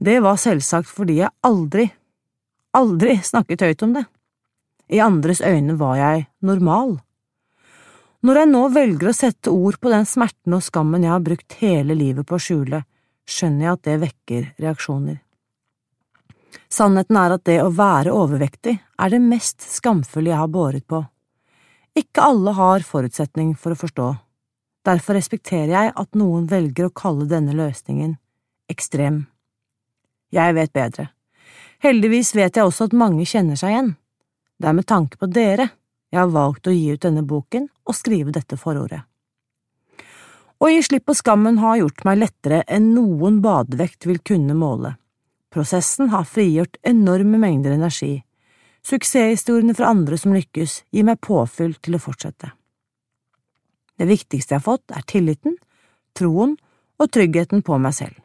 Det 0.00 0.20
var 0.24 0.40
selvsagt 0.40 0.88
fordi 0.88 1.20
jeg 1.20 1.34
aldri 1.44 1.90
aldri 2.76 3.18
snakket 3.24 3.64
høyt 3.64 3.82
om 3.82 3.96
det. 3.96 4.04
I 4.92 5.00
andres 5.02 5.40
øyne 5.40 5.76
var 5.80 5.96
jeg 5.98 6.26
normal. 6.46 6.98
Når 8.26 8.40
jeg 8.40 8.50
nå 8.50 8.62
velger 8.74 9.10
å 9.10 9.16
sette 9.16 9.52
ord 9.52 9.78
på 9.80 9.92
den 9.92 10.06
smerten 10.08 10.56
og 10.56 10.64
skammen 10.64 11.04
jeg 11.04 11.14
har 11.14 11.24
brukt 11.24 11.58
hele 11.60 11.96
livet 11.96 12.26
på 12.26 12.36
å 12.36 12.42
skjule, 12.42 12.82
skjønner 13.26 13.66
jeg 13.66 13.72
at 13.72 13.86
det 13.86 13.96
vekker 14.02 14.48
reaksjoner. 14.62 15.18
Sannheten 16.72 17.18
er 17.20 17.34
at 17.36 17.44
det 17.46 17.58
å 17.62 17.72
være 17.74 18.14
overvektig 18.14 18.74
er 18.74 19.12
det 19.12 19.22
mest 19.22 19.62
skamfulle 19.62 20.32
jeg 20.32 20.40
har 20.40 20.50
båret 20.50 20.86
på. 20.88 21.04
Ikke 21.96 22.20
alle 22.20 22.52
har 22.52 22.84
forutsetning 22.84 23.54
for 23.56 23.72
å 23.72 23.80
forstå. 23.80 24.10
Derfor 24.86 25.16
respekterer 25.16 25.72
jeg 25.72 25.94
at 25.96 26.18
noen 26.18 26.44
velger 26.50 26.88
å 26.88 26.94
kalle 26.94 27.24
denne 27.30 27.56
løsningen 27.56 28.18
ekstrem. 28.70 29.24
Jeg 30.34 30.54
vet 30.58 30.72
bedre. 30.76 31.08
Heldigvis 31.82 32.34
vet 32.36 32.56
jeg 32.56 32.66
også 32.66 32.90
at 32.90 32.96
mange 32.96 33.24
kjenner 33.28 33.56
seg 33.58 33.72
igjen. 33.72 33.90
Det 34.60 34.68
er 34.68 34.76
med 34.76 34.88
tanke 34.88 35.18
på 35.20 35.28
dere 35.30 35.70
jeg 36.12 36.20
har 36.20 36.32
valgt 36.32 36.68
å 36.68 36.74
gi 36.74 36.92
ut 36.92 37.02
denne 37.02 37.24
boken 37.26 37.68
og 37.86 37.96
skrive 37.96 38.32
dette 38.34 38.58
forordet. 38.60 39.02
Å 40.56 40.68
gi 40.72 40.84
slipp 40.84 41.04
på 41.08 41.16
skammen 41.16 41.58
har 41.60 41.80
gjort 41.82 42.04
meg 42.08 42.20
lettere 42.22 42.62
enn 42.72 42.92
noen 42.94 43.42
badevekt 43.44 44.06
vil 44.08 44.22
kunne 44.24 44.56
måle. 44.56 44.94
Prosessen 45.52 46.08
har 46.12 46.28
frigjort 46.28 46.78
enorme 46.84 47.40
mengder 47.40 47.76
energi. 47.76 48.22
Suksesshistoriene 48.86 49.74
fra 49.74 49.90
andre 49.90 50.18
som 50.20 50.34
lykkes, 50.36 50.84
gir 50.94 51.06
meg 51.08 51.18
påfyll 51.24 51.74
til 51.82 51.96
å 51.96 52.02
fortsette. 52.02 52.52
Det 53.98 54.06
viktigste 54.06 54.54
jeg 54.54 54.60
har 54.60 54.66
fått, 54.66 54.84
er 54.94 55.02
tilliten, 55.08 55.56
troen 56.14 56.54
og 57.00 57.10
tryggheten 57.10 57.64
på 57.66 57.78
meg 57.82 57.96
selv. 57.96 58.20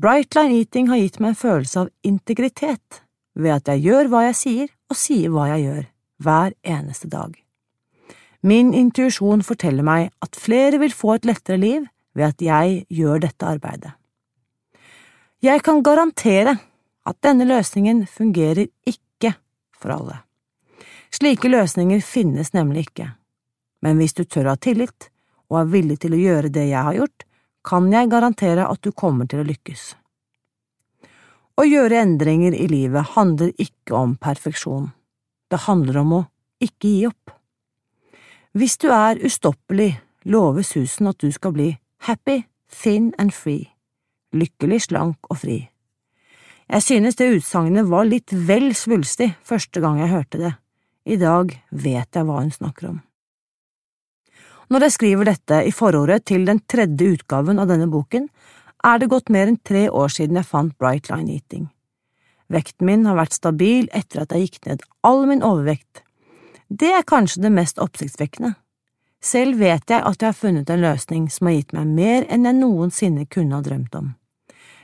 Brightline 0.00 0.58
Eating 0.58 0.88
har 0.90 0.98
gitt 0.98 1.20
meg 1.22 1.34
en 1.34 1.38
følelse 1.38 1.84
av 1.84 1.92
integritet 2.02 3.04
ved 3.38 3.54
at 3.54 3.70
jeg 3.70 3.84
gjør 3.84 4.10
hva 4.10 4.24
jeg 4.26 4.38
sier 4.40 4.72
og 4.90 4.98
sier 4.98 5.30
hva 5.30 5.46
jeg 5.52 5.66
gjør, 5.68 5.84
hver 6.26 6.56
eneste 6.74 7.10
dag. 7.12 7.36
Min 8.42 8.74
intuisjon 8.74 9.44
forteller 9.46 9.86
meg 9.86 10.10
at 10.24 10.36
flere 10.36 10.80
vil 10.82 10.92
få 10.92 11.14
et 11.14 11.28
lettere 11.30 11.60
liv 11.62 11.86
ved 12.14 12.26
at 12.32 12.42
jeg 12.42 12.82
gjør 12.90 13.22
dette 13.22 13.46
arbeidet. 13.46 13.94
Jeg 15.44 15.62
kan 15.62 15.82
garantere 15.84 16.58
at 17.06 17.16
denne 17.22 17.46
løsningen 17.46 18.04
fungerer 18.10 18.66
ikke 18.88 19.00
for 19.84 19.92
alle. 19.92 20.22
Slike 21.14 21.52
løsninger 21.52 22.00
finnes 22.02 22.50
nemlig 22.56 22.88
ikke 22.88 23.12
men 23.84 24.00
hvis 24.00 24.16
du 24.16 24.24
tør 24.24 24.48
å 24.48 24.54
ha 24.54 24.60
tillit 24.60 25.10
og 25.52 25.60
er 25.60 25.72
villig 25.74 25.98
til 26.02 26.16
å 26.16 26.22
gjøre 26.22 26.52
det 26.52 26.64
jeg 26.70 26.86
har 26.88 26.96
gjort, 26.96 27.26
kan 27.64 27.90
jeg 27.92 28.10
garantere 28.12 28.64
at 28.68 28.80
du 28.84 28.90
kommer 28.96 29.28
til 29.28 29.42
å 29.42 29.48
lykkes. 29.48 29.82
Å 31.60 31.62
gjøre 31.68 32.00
endringer 32.00 32.56
i 32.56 32.66
livet 32.70 33.12
handler 33.14 33.52
ikke 33.60 33.96
om 33.98 34.16
perfeksjon, 34.20 34.88
det 35.52 35.64
handler 35.68 36.00
om 36.00 36.16
å 36.16 36.22
ikke 36.64 36.88
gi 36.88 37.04
opp. 37.10 37.34
Hvis 38.56 38.78
du 38.80 38.88
er 38.94 39.20
ustoppelig, 39.26 39.92
lover 40.24 40.64
Susan 40.64 41.12
at 41.12 41.20
du 41.20 41.30
skal 41.34 41.54
bli 41.54 41.70
happy, 42.08 42.40
thin 42.72 43.12
and 43.20 43.34
free, 43.36 43.68
lykkelig, 44.32 44.86
slank 44.88 45.30
og 45.30 45.42
fri. 45.44 45.58
Jeg 46.70 46.82
synes 46.82 47.18
det 47.20 47.32
utsagnet 47.36 47.88
var 47.90 48.06
litt 48.08 48.32
vel 48.32 48.72
svulstig 48.76 49.34
første 49.44 49.82
gang 49.84 49.98
jeg 50.00 50.12
hørte 50.14 50.40
det, 50.40 50.52
i 51.04 51.18
dag 51.20 51.52
vet 51.70 52.16
jeg 52.16 52.24
hva 52.24 52.38
hun 52.40 52.52
snakker 52.54 52.88
om. 52.94 53.02
Når 54.72 54.86
jeg 54.86 54.94
skriver 54.94 55.28
dette 55.28 55.60
i 55.68 55.74
forordet 55.76 56.24
til 56.30 56.46
den 56.48 56.62
tredje 56.64 57.18
utgaven 57.18 57.60
av 57.60 57.68
denne 57.68 57.90
boken, 57.92 58.30
er 58.84 59.00
det 59.00 59.10
gått 59.12 59.30
mer 59.32 59.50
enn 59.50 59.60
tre 59.60 59.86
år 59.92 60.12
siden 60.12 60.40
jeg 60.40 60.48
fant 60.48 60.76
Bright 60.80 61.10
Line 61.12 61.36
Eating. 61.36 61.68
Vekten 62.52 62.88
min 62.88 63.04
har 63.08 63.18
vært 63.18 63.36
stabil 63.36 63.88
etter 63.92 64.24
at 64.24 64.32
jeg 64.32 64.48
gikk 64.48 64.66
ned 64.68 64.84
all 65.04 65.24
min 65.28 65.44
overvekt. 65.44 66.02
Det 66.68 66.90
er 66.96 67.04
kanskje 67.08 67.44
det 67.44 67.52
mest 67.52 67.80
oppsiktsvekkende. 67.80 68.54
Selv 69.24 69.60
vet 69.60 69.88
jeg 69.88 70.00
at 70.00 70.20
jeg 70.20 70.28
har 70.28 70.36
funnet 70.36 70.70
en 70.70 70.84
løsning 70.84 71.28
som 71.32 71.48
har 71.48 71.58
gitt 71.58 71.76
meg 71.76 71.92
mer 71.92 72.26
enn 72.32 72.48
jeg 72.48 72.58
noensinne 72.58 73.28
kunne 73.28 73.56
ha 73.56 73.64
drømt 73.64 73.96
om. 73.96 74.12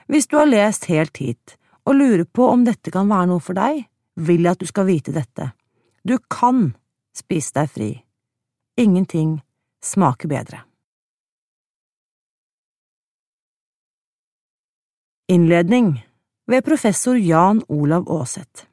Hvis 0.09 0.29
du 0.29 0.39
har 0.41 0.49
lest 0.49 0.89
helt 0.93 1.21
hit 1.21 1.57
og 1.91 1.99
lurer 1.99 2.25
på 2.25 2.47
om 2.47 2.63
dette 2.65 2.93
kan 2.95 3.11
være 3.11 3.33
noe 3.33 3.43
for 3.43 3.59
deg, 3.59 3.83
vil 4.23 4.47
jeg 4.47 4.55
at 4.55 4.63
du 4.63 4.69
skal 4.69 4.87
vite 4.87 5.15
dette. 5.15 5.51
Du 6.07 6.17
kan 6.31 6.71
spise 7.17 7.57
deg 7.57 7.71
fri. 7.75 7.91
Ingenting 8.79 9.41
smaker 9.83 10.31
bedre. 10.31 10.63
Innledning 15.31 16.01
ved 16.51 16.65
professor 16.67 17.19
Jan 17.19 17.63
Olav 17.69 18.09
Aaseth 18.11 18.67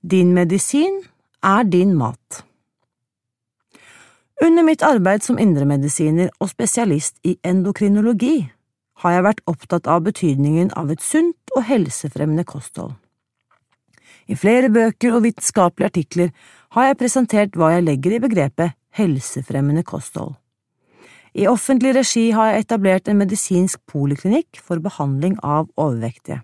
Din 0.00 0.32
medisin 0.32 1.02
er 1.44 1.64
din 1.64 1.92
mat. 1.96 2.44
Under 4.40 4.64
mitt 4.64 4.82
arbeid 4.82 5.24
som 5.24 5.38
indremedisiner 5.38 6.30
og 6.40 6.48
spesialist 6.48 7.18
i 7.24 7.36
endokrinologi 7.44 8.38
har 9.00 9.14
jeg 9.14 9.26
vært 9.26 9.44
opptatt 9.48 9.88
av 9.88 10.02
betydningen 10.04 10.72
av 10.76 10.90
et 10.92 11.02
sunt 11.04 11.54
og 11.56 11.64
helsefremmende 11.68 12.44
kosthold. 12.48 12.92
I 14.30 14.36
flere 14.38 14.70
bøker 14.70 15.16
og 15.16 15.24
vitenskapelige 15.24 15.90
artikler 15.90 16.28
har 16.76 16.90
jeg 16.90 17.00
presentert 17.00 17.56
hva 17.58 17.72
jeg 17.74 17.86
legger 17.86 18.14
i 18.14 18.22
begrepet 18.22 18.76
helsefremmende 18.94 19.82
kosthold. 19.86 20.36
I 21.34 21.46
offentlig 21.46 21.94
regi 21.94 22.30
har 22.34 22.50
jeg 22.50 22.64
etablert 22.64 23.08
en 23.08 23.18
medisinsk 23.20 23.80
poliklinikk 23.90 24.58
for 24.62 24.82
behandling 24.82 25.36
av 25.46 25.68
overvektige. 25.78 26.40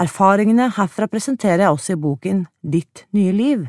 Erfaringene 0.00 0.70
herfra 0.72 1.08
presenterer 1.12 1.66
jeg 1.66 1.76
også 1.76 1.94
i 1.94 2.00
boken 2.00 2.46
Ditt 2.64 3.04
nye 3.12 3.32
liv, 3.36 3.66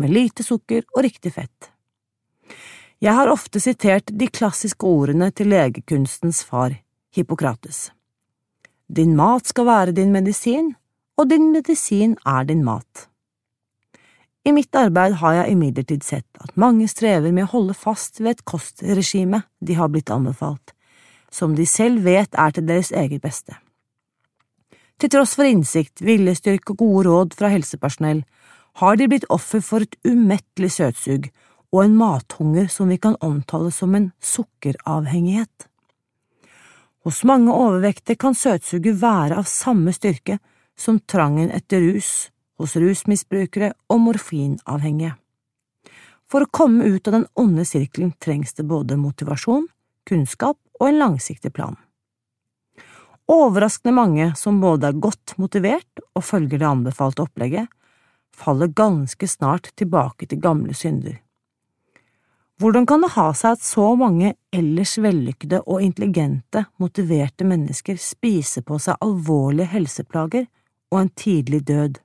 med 0.00 0.10
lite 0.10 0.42
sukker 0.42 0.82
og 0.96 1.04
riktig 1.06 1.34
fett. 1.36 1.70
Jeg 3.00 3.14
har 3.16 3.30
ofte 3.32 3.60
sitert 3.62 4.10
de 4.12 4.26
klassiske 4.28 4.86
ordene 4.86 5.30
til 5.30 5.52
legekunstens 5.52 6.42
far, 6.44 6.74
Hippokrates. 7.14 7.90
Din 8.86 9.16
mat 9.16 9.46
skal 9.46 9.66
være 9.66 9.94
din 9.94 10.12
medisin, 10.12 10.74
og 11.18 11.30
din 11.30 11.52
medisin 11.52 12.16
er 12.26 12.44
din 12.44 12.64
mat. 12.64 13.06
I 14.44 14.52
mitt 14.56 14.74
arbeid 14.74 15.18
har 15.20 15.34
jeg 15.36 15.52
imidlertid 15.52 16.04
sett 16.06 16.38
at 16.40 16.56
mange 16.56 16.86
strever 16.88 17.32
med 17.34 17.44
å 17.44 17.52
holde 17.52 17.74
fast 17.76 18.22
ved 18.22 18.38
et 18.38 18.44
kostregime 18.48 19.42
de 19.60 19.76
har 19.76 19.90
blitt 19.92 20.10
anbefalt, 20.10 20.72
som 21.30 21.54
de 21.58 21.66
selv 21.68 22.06
vet 22.06 22.34
er 22.38 22.54
til 22.56 22.66
deres 22.66 22.90
eget 22.90 23.20
beste. 23.20 23.58
Til 25.00 25.12
tross 25.12 25.34
for 25.36 25.48
innsikt, 25.48 26.00
viljestyrke 26.04 26.74
og 26.74 26.80
gode 26.80 27.04
råd 27.08 27.36
fra 27.36 27.50
helsepersonell 27.52 28.24
har 28.80 28.96
de 28.96 29.08
blitt 29.10 29.28
offer 29.32 29.62
for 29.64 29.84
et 29.84 29.96
umettelig 30.06 30.72
søtsug 30.78 31.30
og 31.70 31.84
en 31.84 31.96
mathunger 31.96 32.70
som 32.72 32.90
vi 32.90 32.98
kan 33.02 33.18
omtale 33.20 33.70
som 33.74 33.94
en 33.94 34.10
sukkeravhengighet. 34.24 35.69
Hos 37.10 37.24
mange 37.24 37.50
overvektige 37.50 38.20
kan 38.22 38.36
søtsuget 38.38 39.00
være 39.02 39.40
av 39.40 39.48
samme 39.50 39.90
styrke 39.90 40.36
som 40.78 41.00
trangen 41.10 41.48
etter 41.50 41.82
rus, 41.82 42.28
hos 42.54 42.76
rusmisbrukere 42.78 43.72
og 43.90 43.98
morfinavhengige. 44.04 45.16
For 46.30 46.46
å 46.46 46.50
komme 46.54 46.86
ut 46.86 47.10
av 47.10 47.16
den 47.16 47.24
onde 47.34 47.64
sirkelen 47.66 48.12
trengs 48.22 48.54
det 48.54 48.68
både 48.70 48.94
motivasjon, 49.00 49.66
kunnskap 50.06 50.54
og 50.78 50.86
en 50.86 51.00
langsiktig 51.02 51.50
plan. 51.56 51.74
Overraskende 53.26 53.96
mange 53.96 54.28
som 54.38 54.62
både 54.62 54.92
er 54.92 55.02
godt 55.02 55.34
motivert 55.42 56.04
og 56.14 56.28
følger 56.28 56.62
det 56.62 56.70
anbefalte 56.70 57.26
opplegget, 57.26 57.66
faller 58.38 58.70
ganske 58.70 59.26
snart 59.26 59.72
tilbake 59.74 60.30
til 60.30 60.38
gamle 60.46 60.78
synder. 60.78 61.18
Hvordan 62.60 62.84
kan 62.86 63.00
det 63.00 63.14
ha 63.14 63.30
seg 63.32 63.54
at 63.56 63.62
så 63.64 63.86
mange 63.96 64.34
ellers 64.52 64.98
vellykkede 65.00 65.62
og 65.64 65.80
intelligente, 65.80 66.66
motiverte 66.76 67.46
mennesker 67.48 67.96
spiser 67.96 68.66
på 68.68 68.76
seg 68.76 69.00
alvorlige 69.00 69.70
helseplager 69.72 70.44
og 70.92 70.98
en 71.00 71.08
tidlig 71.16 71.62
død? 71.70 71.96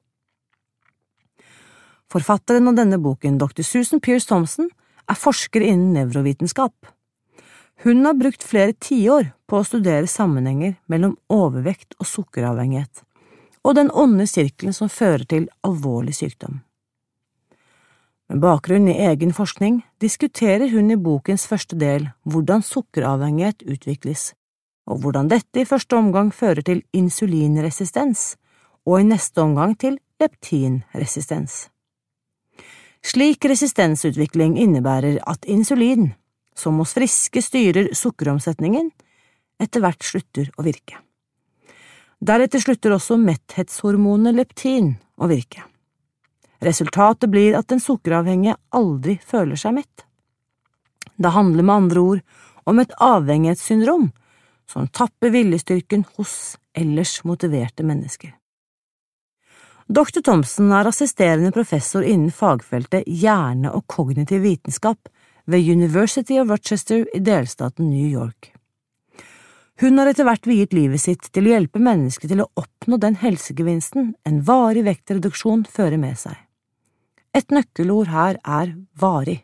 Forfatteren 2.08 2.72
av 2.72 2.78
denne 2.78 3.02
boken, 3.04 3.36
dr. 3.42 3.66
Susan 3.68 4.00
Pierce 4.00 4.30
Thompson, 4.30 4.70
er 5.12 5.20
forsker 5.20 5.66
innen 5.66 5.92
nevrovitenskap. 5.98 6.88
Hun 7.84 8.06
har 8.08 8.16
brukt 8.16 8.46
flere 8.48 8.78
tiår 8.80 9.34
på 9.52 9.60
å 9.60 9.68
studere 9.68 10.08
sammenhenger 10.08 10.78
mellom 10.88 11.18
overvekt 11.28 12.00
og 12.00 12.08
sukkeravhengighet, 12.08 13.04
og 13.68 13.76
den 13.76 13.92
onde 13.92 14.24
sirkelen 14.32 14.78
som 14.78 14.88
fører 14.88 15.28
til 15.28 15.50
alvorlig 15.68 16.16
sykdom. 16.16 16.62
Med 18.26 18.42
bakgrunn 18.42 18.88
i 18.90 18.96
egen 19.06 19.36
forskning 19.38 19.84
diskuterer 20.02 20.72
hun 20.72 20.90
i 20.90 20.98
bokens 20.98 21.44
første 21.46 21.78
del 21.78 22.08
hvordan 22.26 22.64
sukkeravhengighet 22.66 23.62
utvikles, 23.70 24.32
og 24.90 25.04
hvordan 25.04 25.30
dette 25.30 25.62
i 25.62 25.68
første 25.70 25.98
omgang 25.98 26.32
fører 26.34 26.66
til 26.66 26.82
insulinresistens, 26.98 28.34
og 28.86 29.02
i 29.02 29.06
neste 29.12 29.44
omgang 29.44 29.76
til 29.78 30.00
leptinresistens. 30.22 31.68
Slik 33.06 33.46
resistensutvikling 33.46 34.58
innebærer 34.58 35.20
at 35.30 35.46
insulin, 35.46 36.16
som 36.58 36.82
hos 36.82 36.96
friske 36.98 37.46
styrer 37.46 37.92
sukkeromsetningen, 37.94 38.90
etter 39.62 39.86
hvert 39.86 40.02
slutter 40.02 40.50
å 40.58 40.66
virke. 40.66 40.98
Deretter 42.26 42.64
slutter 42.64 42.98
også 42.98 43.20
metthetshormonet 43.22 44.34
leptin 44.34 44.96
å 45.22 45.30
virke. 45.30 45.62
Resultatet 46.64 47.30
blir 47.30 47.58
at 47.58 47.68
den 47.72 47.82
sukkeravhengige 47.84 48.56
aldri 48.76 49.18
føler 49.24 49.60
seg 49.60 49.76
mett. 49.80 50.06
Det 51.16 51.32
handler 51.36 51.64
med 51.64 51.76
andre 51.76 52.00
ord 52.00 52.22
om 52.66 52.80
et 52.80 52.96
avhengighetssyndrom 53.00 54.10
som 54.72 54.88
tapper 54.88 55.30
viljestyrken 55.30 56.06
hos 56.16 56.56
ellers 56.74 57.24
motiverte 57.24 57.86
mennesker. 57.86 58.34
Dr. 59.86 60.22
Thomsen 60.26 60.72
er 60.74 60.88
assisterende 60.90 61.52
professor 61.54 62.04
innen 62.04 62.34
fagfeltet 62.34 63.06
hjerne 63.06 63.70
og 63.70 63.86
kognitiv 63.88 64.42
vitenskap 64.42 65.12
ved 65.46 65.70
University 65.70 66.40
of 66.42 66.50
Rochester 66.50 67.06
i 67.14 67.22
delstaten 67.22 67.92
New 67.92 68.08
York. 68.10 68.50
Hun 69.82 70.00
har 70.00 70.10
etter 70.10 70.26
hvert 70.26 70.48
viet 70.48 70.74
livet 70.74 71.04
sitt 71.04 71.30
til 71.36 71.46
å 71.46 71.54
hjelpe 71.54 71.82
mennesker 71.84 72.32
til 72.32 72.42
å 72.42 72.50
oppnå 72.58 72.98
den 72.98 73.20
helsegevinsten 73.22 74.14
en 74.26 74.42
varig 74.48 74.86
vektreduksjon 74.88 75.68
fører 75.70 76.00
med 76.02 76.18
seg. 76.18 76.45
Et 77.36 77.52
nøkkelord 77.52 78.08
her 78.14 78.38
er 78.40 78.72
varig. 79.00 79.42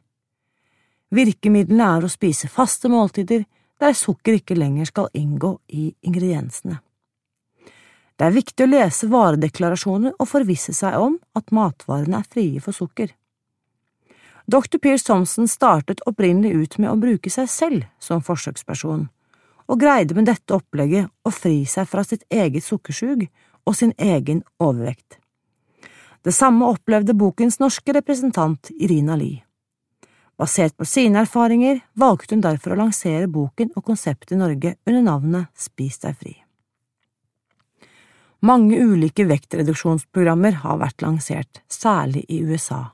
Virkemidlene 1.12 1.90
er 1.98 2.08
å 2.08 2.12
spise 2.12 2.48
faste 2.48 2.88
måltider 2.92 3.44
der 3.82 3.98
sukker 3.98 4.38
ikke 4.38 4.56
lenger 4.56 4.88
skal 4.88 5.10
inngå 5.18 5.58
i 5.76 5.90
ingrediensene. 6.08 6.80
Det 8.16 8.28
er 8.28 8.36
viktig 8.36 8.64
å 8.64 8.70
lese 8.70 9.10
varedeklarasjoner 9.12 10.14
og 10.14 10.30
forvisse 10.30 10.76
seg 10.78 10.96
om 11.02 11.18
at 11.36 11.52
matvarene 11.52 12.22
er 12.22 12.30
frie 12.32 12.62
for 12.64 12.78
sukker. 12.78 13.10
Dr. 14.46 14.78
Pierce 14.78 15.08
Thompson 15.08 15.50
startet 15.50 16.04
opprinnelig 16.08 16.54
ut 16.54 16.78
med 16.78 16.92
å 16.92 17.00
bruke 17.02 17.32
seg 17.34 17.50
selv 17.50 17.90
som 18.00 18.24
forsøksperson 18.24 19.10
og 19.72 19.80
greide 19.80 20.18
med 20.18 20.28
dette 20.28 20.56
opplegget 20.56 21.08
å 21.24 21.32
fri 21.32 21.64
seg 21.70 21.88
fra 21.88 22.04
sitt 22.04 22.26
eget 22.30 22.66
sukkersug 22.66 23.24
og 23.64 23.78
sin 23.78 23.94
egen 23.98 24.44
overvekt. 24.60 25.21
Det 26.22 26.32
samme 26.32 26.68
opplevde 26.70 27.14
bokens 27.18 27.60
norske 27.60 27.94
representant 27.94 28.70
Irina 28.78 29.16
Lie. 29.16 29.42
Basert 30.38 30.78
på 30.78 30.86
sine 30.86 31.22
erfaringer 31.22 31.80
valgte 31.94 32.36
hun 32.36 32.44
derfor 32.46 32.74
å 32.74 32.80
lansere 32.80 33.30
boken 33.30 33.74
og 33.76 33.86
konseptet 33.86 34.34
i 34.36 34.40
Norge 34.40 34.76
under 34.90 35.04
navnet 35.06 35.50
Spis 35.58 36.00
deg 36.02 36.18
fri. 36.18 36.34
Mange 38.42 38.80
ulike 38.82 39.28
vektreduksjonsprogrammer 39.30 40.56
har 40.64 40.80
vært 40.82 41.04
lansert, 41.06 41.62
særlig 41.70 42.24
i 42.26 42.40
USA. 42.42 42.88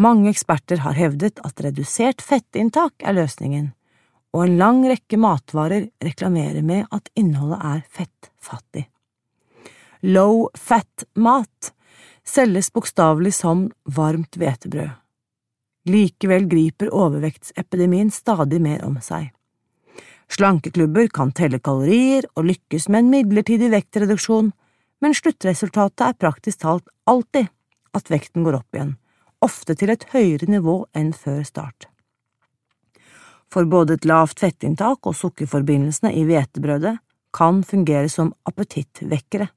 Mange 0.00 0.32
eksperter 0.32 0.80
har 0.86 0.96
hevdet 0.96 1.42
at 1.44 1.60
redusert 1.60 2.24
fettinntak 2.24 3.04
er 3.04 3.18
løsningen, 3.18 3.66
og 4.32 4.46
en 4.46 4.56
lang 4.58 4.80
rekke 4.88 5.20
matvarer 5.20 5.90
reklamerer 6.02 6.64
med 6.64 6.88
at 6.96 7.12
innholdet 7.12 7.60
er 7.60 7.84
fettfattig. 7.92 8.86
Low 10.16 10.48
fat-mat 10.56 11.74
selges 12.28 12.72
bokstavelig 12.72 13.34
som 13.36 13.68
varmt 13.84 14.38
hvetebrød. 14.40 14.90
Likevel 15.84 16.48
griper 16.48 16.92
overvektsepidemien 16.96 18.10
stadig 18.10 18.60
mer 18.64 18.84
om 18.86 18.96
seg. 19.04 19.30
Slankeklubber 20.32 21.10
kan 21.12 21.34
telle 21.36 21.60
kalorier 21.60 22.24
og 22.32 22.48
lykkes 22.48 22.88
med 22.88 23.04
en 23.04 23.10
midlertidig 23.12 23.68
vektreduksjon, 23.74 24.52
men 25.04 25.16
sluttresultatet 25.16 26.06
er 26.08 26.20
praktisk 26.20 26.64
talt 26.64 26.88
alltid 27.04 27.52
at 27.94 28.08
vekten 28.10 28.46
går 28.46 28.62
opp 28.62 28.78
igjen, 28.78 28.94
ofte 29.44 29.76
til 29.76 29.92
et 29.92 30.08
høyere 30.14 30.48
nivå 30.48 30.86
enn 30.96 31.12
før 31.12 31.44
start 31.44 31.90
for 33.54 33.68
både 33.70 33.98
et 33.98 34.08
lavt 34.08 34.40
fettinntak 34.42 35.06
og 35.06 35.16
sukkerforbindelsene 35.18 36.10
i 36.18 36.24
hvetebrødet 36.26 36.96
kan 37.34 37.62
fungere 37.66 38.10
som 38.10 38.32
appetittvekkere. 38.48 39.48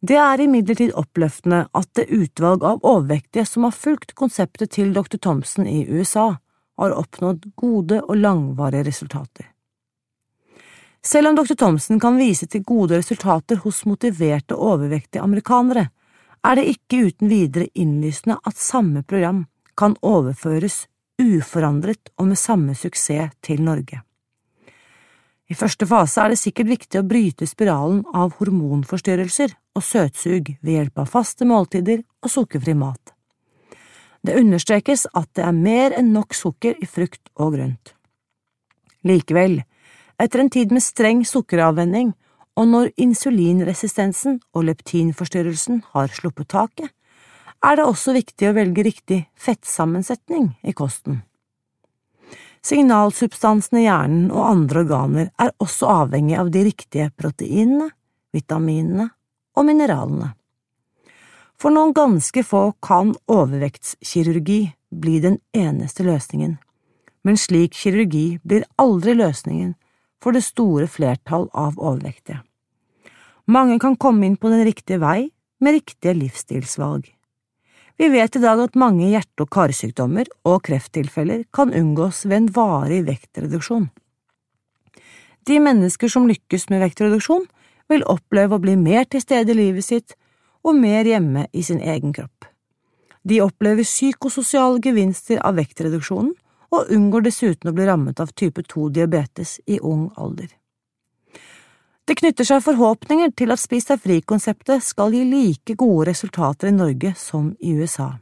Det 0.00 0.14
er 0.14 0.40
imidlertid 0.40 0.92
oppløftende 0.94 1.64
at 1.74 1.88
det 1.98 2.06
utvalg 2.14 2.62
av 2.62 2.84
overvektige 2.86 3.44
som 3.46 3.66
har 3.66 3.74
fulgt 3.74 4.14
konseptet 4.14 4.76
til 4.76 4.92
dr. 4.94 5.18
Thomsen 5.18 5.66
i 5.66 5.82
USA, 5.90 6.36
har 6.78 6.94
oppnådd 6.94 7.48
gode 7.58 7.98
og 8.04 8.16
langvarige 8.16 8.86
resultater. 8.86 9.48
Selv 11.02 11.30
om 11.30 11.38
dr. 11.38 11.56
Thomsen 11.58 11.98
kan 11.98 12.18
vise 12.18 12.46
til 12.46 12.62
gode 12.62 13.00
resultater 13.00 13.58
hos 13.64 13.84
motiverte 13.86 14.54
overvektige 14.54 15.22
amerikanere, 15.22 15.88
er 16.46 16.54
det 16.54 16.68
ikke 16.70 17.08
uten 17.08 17.30
videre 17.32 17.66
innlysende 17.74 18.38
at 18.46 18.56
samme 18.56 19.02
program 19.02 19.46
kan 19.78 19.96
overføres 20.02 20.84
uforandret 21.18 22.12
og 22.18 22.30
med 22.30 22.38
samme 22.38 22.78
suksess 22.78 23.34
til 23.42 23.62
Norge. 23.66 24.02
I 25.48 25.56
første 25.56 25.86
fase 25.88 26.20
er 26.20 26.32
det 26.32 26.40
sikkert 26.42 26.68
viktig 26.68 27.00
å 27.00 27.06
bryte 27.08 27.46
spiralen 27.48 28.02
av 28.12 28.34
hormonforstyrrelser 28.36 29.54
og 29.78 29.84
søtsug 29.84 30.50
ved 30.60 30.74
hjelp 30.74 31.00
av 31.00 31.08
faste 31.08 31.48
måltider 31.48 32.02
og 32.20 32.32
sukkerfri 32.32 32.74
mat. 32.76 33.14
Det 34.20 34.36
understrekes 34.36 35.06
at 35.16 35.30
det 35.38 35.46
er 35.46 35.56
mer 35.56 35.94
enn 35.96 36.12
nok 36.12 36.36
sukker 36.36 36.76
i 36.82 36.88
frukt 36.90 37.30
og 37.40 37.54
grønt. 37.56 37.94
Likevel, 39.08 39.62
etter 40.20 40.42
en 40.42 40.52
tid 40.52 40.74
med 40.74 40.84
streng 40.84 41.22
sukkeravvenning 41.24 42.12
og 42.58 42.68
når 42.68 42.90
insulinresistensen 43.00 44.40
og 44.52 44.66
leptinforstyrrelsen 44.68 45.80
har 45.94 46.12
sluppet 46.12 46.50
taket, 46.52 46.90
er 47.64 47.78
det 47.78 47.86
også 47.88 48.12
viktig 48.18 48.50
å 48.50 48.56
velge 48.58 48.84
riktig 48.84 49.20
fettsammensetning 49.38 50.52
i 50.62 50.74
kosten. 50.76 51.22
Signalsubstansene 52.64 53.82
i 53.82 53.86
hjernen 53.86 54.30
og 54.32 54.46
andre 54.48 54.82
organer 54.84 55.30
er 55.40 55.54
også 55.62 55.90
avhengig 56.04 56.36
av 56.38 56.50
de 56.54 56.64
riktige 56.66 57.10
proteinene, 57.16 57.90
vitaminene 58.34 59.08
og 59.56 59.66
mineralene. 59.68 60.32
For 61.58 61.74
noen 61.74 61.94
ganske 61.96 62.44
få 62.46 62.68
kan 62.84 63.14
overvektskirurgi 63.26 64.60
bli 64.94 65.18
den 65.24 65.38
eneste 65.56 66.06
løsningen, 66.06 66.58
men 67.26 67.38
slik 67.40 67.74
kirurgi 67.74 68.38
blir 68.46 68.66
aldri 68.78 69.16
løsningen 69.18 69.74
for 70.22 70.34
det 70.34 70.44
store 70.46 70.86
flertall 70.90 71.48
av 71.54 71.78
overvektige. 71.78 72.40
Mange 73.48 73.78
kan 73.80 73.96
komme 73.96 74.26
inn 74.28 74.36
på 74.36 74.50
den 74.52 74.64
riktige 74.66 75.00
vei 75.02 75.30
med 75.58 75.78
riktige 75.80 76.14
livsstilsvalg. 76.14 77.06
Vi 77.98 78.08
vet 78.08 78.36
i 78.36 78.38
dag 78.38 78.60
at 78.62 78.76
mange 78.78 79.08
hjerte- 79.10 79.42
og 79.42 79.50
karsykdommer 79.50 80.28
og 80.46 80.60
krefttilfeller 80.68 81.42
kan 81.52 81.72
unngås 81.74 82.22
ved 82.28 82.36
en 82.36 82.52
varig 82.54 83.00
vektreduksjon. 83.08 83.88
De 85.48 85.56
mennesker 85.58 86.10
som 86.12 86.28
lykkes 86.30 86.68
med 86.70 86.84
vektreduksjon, 86.84 87.48
vil 87.88 88.04
oppleve 88.04 88.54
å 88.54 88.62
bli 88.62 88.76
mer 88.76 89.06
til 89.08 89.22
stede 89.24 89.54
i 89.54 89.56
livet 89.56 89.86
sitt 89.86 90.14
og 90.62 90.76
mer 90.76 91.08
hjemme 91.08 91.46
i 91.56 91.62
sin 91.64 91.80
egen 91.80 92.12
kropp. 92.12 92.44
De 93.24 93.40
opplever 93.42 93.86
psykososiale 93.86 94.78
gevinster 94.84 95.40
av 95.40 95.56
vektreduksjonen 95.58 96.34
og 96.68 96.92
unngår 96.94 97.24
dessuten 97.26 97.70
å 97.70 97.74
bli 97.74 97.88
rammet 97.88 98.20
av 98.20 98.34
type 98.36 98.62
2-diabetes 98.62 99.58
i 99.66 99.80
ung 99.80 100.10
alder. 100.20 100.52
Det 102.08 102.14
knytter 102.16 102.46
seg 102.48 102.62
forhåpninger 102.64 103.34
til 103.36 103.52
at 103.52 103.60
Spis 103.60 103.84
deg 103.90 104.00
fri-konseptet 104.00 104.80
skal 104.80 105.12
gi 105.12 105.26
like 105.28 105.74
gode 105.76 106.06
resultater 106.08 106.70
i 106.70 106.72
Norge 106.72 107.10
som 107.20 107.50
i 107.60 107.74
USA. 107.76 108.14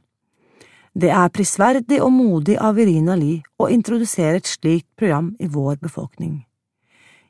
Det 0.91 1.13
er 1.15 1.31
prisverdig 1.31 2.01
og 2.03 2.11
modig 2.11 2.57
av 2.59 2.81
Irina 2.83 3.15
Lie 3.15 3.45
å 3.63 3.69
introdusere 3.71 4.41
et 4.41 4.51
slikt 4.51 4.89
program 4.99 5.37
i 5.39 5.47
vår 5.47 5.79
befolkning. 5.85 6.41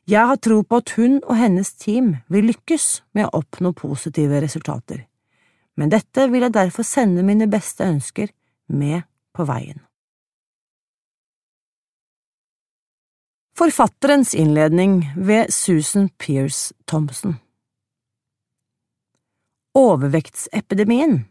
Jeg 0.09 0.31
har 0.31 0.41
tro 0.41 0.63
på 0.63 0.81
at 0.81 0.95
hun 0.97 1.19
og 1.27 1.37
hennes 1.37 1.75
team 1.77 2.15
vil 2.33 2.49
lykkes 2.49 2.87
med 3.19 3.27
å 3.27 3.43
oppnå 3.43 3.75
positive 3.77 4.41
resultater, 4.41 5.03
men 5.77 5.93
dette 5.93 6.25
vil 6.31 6.47
jeg 6.47 6.57
derfor 6.57 6.89
sende 6.89 7.27
mine 7.27 7.51
beste 7.53 7.85
ønsker 7.85 8.33
med 8.73 9.05
på 9.37 9.45
veien. 9.45 9.83
Forfatterens 13.59 14.35
innledning 14.35 15.13
ved 15.17 15.55
Susan 15.55 16.09
Pierce 16.09 16.75
Thompson 16.85 17.37
Overvektsepidemien 19.75 21.23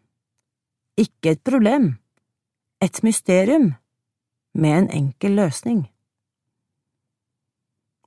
Ikke 0.97 1.35
et 1.35 1.43
problem, 1.45 1.99
et 2.81 2.97
mysterium, 3.05 3.67
med 4.57 4.77
en 4.77 4.87
enkel 4.99 5.35
løsning. 5.37 5.83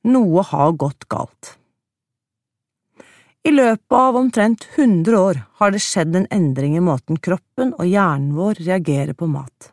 Noe 0.03 0.43
har 0.49 0.75
gått 0.83 1.07
galt. 1.07 1.53
I 3.47 3.53
løpet 3.55 3.97
av 4.01 4.19
omtrent 4.19 4.67
100 4.75 5.21
år 5.21 5.39
har 5.61 5.71
det 5.77 5.85
skjedd 5.85 6.19
en 6.19 6.27
endring 6.35 6.75
i 6.75 6.83
måten 6.83 7.21
kroppen 7.23 7.71
og 7.77 7.87
hjernen 7.87 8.35
vår 8.35 8.65
reagerer 8.65 9.15
på 9.15 9.31
mat. 9.31 9.71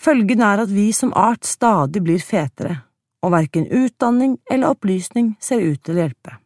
Følgen 0.00 0.40
er 0.40 0.64
at 0.64 0.72
vi 0.72 0.86
som 0.96 1.12
art 1.12 1.44
stadig 1.44 2.00
blir 2.08 2.24
fetere 2.24 2.78
og 3.22 3.34
verken 3.34 3.68
utdanning 3.70 4.36
eller 4.50 4.74
opplysning 4.74 5.34
ser 5.40 5.62
ut 5.62 5.82
til 5.84 5.96
å 5.96 6.04
hjelpe. 6.04 6.38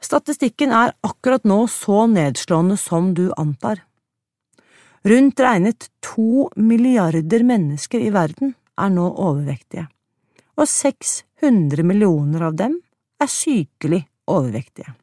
Statistikken 0.00 0.72
er 0.72 0.94
akkurat 1.02 1.44
nå 1.44 1.64
så 1.70 2.06
nedslående 2.10 2.78
som 2.78 3.12
du 3.14 3.28
antar. 3.36 3.82
Rundt 5.08 5.40
regnet 5.40 5.88
to 6.04 6.48
milliarder 6.56 7.42
mennesker 7.46 8.02
i 8.02 8.12
verden 8.14 8.54
er 8.78 8.92
nå 8.94 9.08
overvektige, 9.10 9.88
og 10.58 10.70
600 10.70 11.84
millioner 11.86 12.46
av 12.48 12.56
dem 12.58 12.78
er 13.22 13.30
sykelig 13.30 14.04
overvektige. 14.30 14.94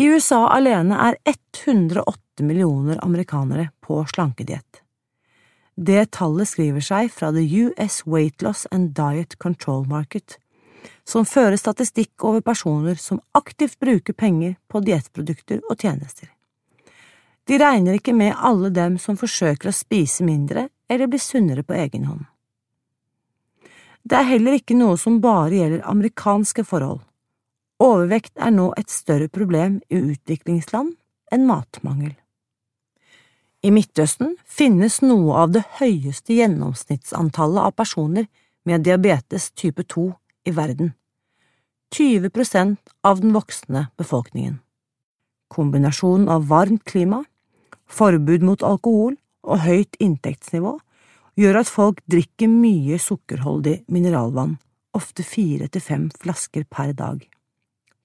I 0.00 0.06
USA 0.08 0.46
alene 0.54 0.96
er 0.96 1.18
108 1.28 2.46
millioner 2.46 3.02
amerikanere 3.04 3.68
på 3.84 4.00
slankediett. 4.08 4.80
Det 5.82 6.10
tallet 6.12 6.48
skriver 6.48 6.84
seg 6.84 7.06
fra 7.08 7.30
The 7.32 7.40
US 7.64 8.02
Weight 8.04 8.42
Loss 8.44 8.66
and 8.70 8.90
Diet 8.92 9.38
Control 9.38 9.86
Market, 9.88 10.36
som 11.08 11.24
fører 11.24 11.56
statistikk 11.56 12.20
over 12.20 12.44
personer 12.44 13.00
som 13.00 13.22
aktivt 13.32 13.78
bruker 13.80 14.12
penger 14.12 14.58
på 14.68 14.82
diettprodukter 14.84 15.62
og 15.70 15.80
tjenester. 15.80 16.28
De 17.48 17.56
regner 17.56 17.96
ikke 17.96 18.12
med 18.12 18.36
alle 18.36 18.68
dem 18.76 18.98
som 19.00 19.16
forsøker 19.16 19.72
å 19.72 19.78
spise 19.78 20.26
mindre 20.28 20.68
eller 20.84 21.08
bli 21.08 21.22
sunnere 21.22 21.64
på 21.64 21.78
egen 21.80 22.04
hånd. 22.10 22.28
Det 24.04 24.20
er 24.20 24.32
heller 24.34 24.60
ikke 24.60 24.76
noe 24.76 25.00
som 25.00 25.22
bare 25.24 25.62
gjelder 25.62 25.88
amerikanske 25.88 26.68
forhold. 26.68 27.00
Overvekt 27.80 28.36
er 28.36 28.52
nå 28.52 28.74
et 28.76 28.92
større 28.92 29.32
problem 29.32 29.80
i 29.88 30.04
utviklingsland 30.12 30.98
enn 31.32 31.48
matmangel. 31.48 32.19
I 33.60 33.68
Midtøsten 33.74 34.38
finnes 34.48 35.02
noe 35.04 35.34
av 35.42 35.50
det 35.52 35.60
høyeste 35.80 36.32
gjennomsnittsantallet 36.38 37.66
av 37.68 37.74
personer 37.76 38.24
med 38.64 38.86
diabetes 38.86 39.50
type 39.52 39.84
2 39.84 40.06
i 40.48 40.54
verden, 40.56 40.94
20 41.92 42.32
prosent 42.32 42.94
av 43.04 43.20
den 43.20 43.34
voksne 43.36 43.90
befolkningen. 44.00 44.60
Kombinasjonen 45.52 46.30
av 46.32 46.46
varmt 46.48 46.86
klima, 46.88 47.20
forbud 47.84 48.46
mot 48.46 48.64
alkohol 48.64 49.18
og 49.44 49.64
høyt 49.66 49.98
inntektsnivå 50.00 50.78
gjør 51.40 51.60
at 51.60 51.68
folk 51.68 52.00
drikker 52.08 52.48
mye 52.48 52.96
sukkerholdig 53.02 53.82
mineralvann, 53.92 54.56
ofte 54.96 55.26
fire 55.26 55.68
til 55.68 55.84
fem 55.84 56.08
flasker 56.22 56.64
per 56.64 56.94
dag. 56.96 57.20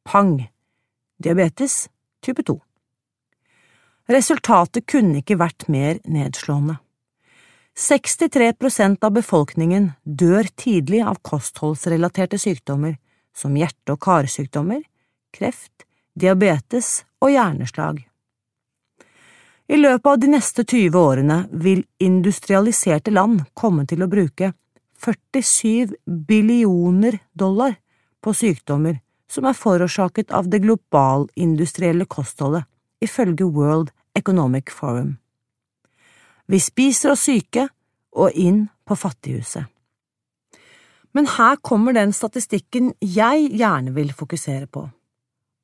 Pang! 0.03 0.49
Diabetes 1.15 1.85
type 2.25 2.43
2. 2.43 2.59
Resultatet 4.11 4.85
kunne 4.85 5.21
ikke 5.23 5.37
vært 5.39 5.67
mer 5.71 5.97
nedslående. 6.05 6.77
63 7.75 8.53
prosent 8.55 9.03
av 9.03 9.15
befolkningen 9.17 9.89
dør 10.03 10.47
tidlig 10.55 11.01
av 11.03 11.17
kostholdsrelaterte 11.25 12.37
sykdommer 12.39 12.95
som 13.35 13.55
hjerte- 13.57 13.97
og 13.97 13.99
karsykdommer, 14.05 14.83
kreft, 15.35 15.83
diabetes 16.15 17.03
og 17.19 17.33
hjerneslag. 17.33 18.05
I 19.67 19.79
løpet 19.81 20.07
av 20.11 20.19
de 20.21 20.29
neste 20.29 20.63
20 20.63 20.99
årene 21.01 21.39
vil 21.51 21.81
industrialiserte 21.99 23.11
land 23.11 23.41
komme 23.57 23.87
til 23.89 24.05
å 24.05 24.11
bruke 24.11 24.53
47 25.01 25.97
billioner 26.05 27.17
dollar 27.33 27.75
på 28.23 28.33
sykdommer 28.37 29.01
som 29.27 29.49
er 29.49 29.57
forårsaket 29.57 30.31
av 30.31 30.47
det 30.53 30.61
globalindustrielle 30.63 32.05
kostholdet, 32.05 32.63
ifølge 33.03 33.45
World 33.45 33.91
Economic 34.15 34.71
Forum. 34.71 35.17
Vi 36.45 36.59
spiser 36.59 37.13
oss 37.13 37.25
syke 37.27 37.67
og 38.15 38.35
inn 38.37 38.67
på 38.85 38.95
fattighuset. 38.95 39.65
Men 41.15 41.27
her 41.37 41.57
kommer 41.63 41.95
den 41.95 42.11
statistikken 42.13 42.93
jeg 42.99 43.49
gjerne 43.55 43.93
vil 43.95 44.11
fokusere 44.13 44.67
på. 44.67 44.85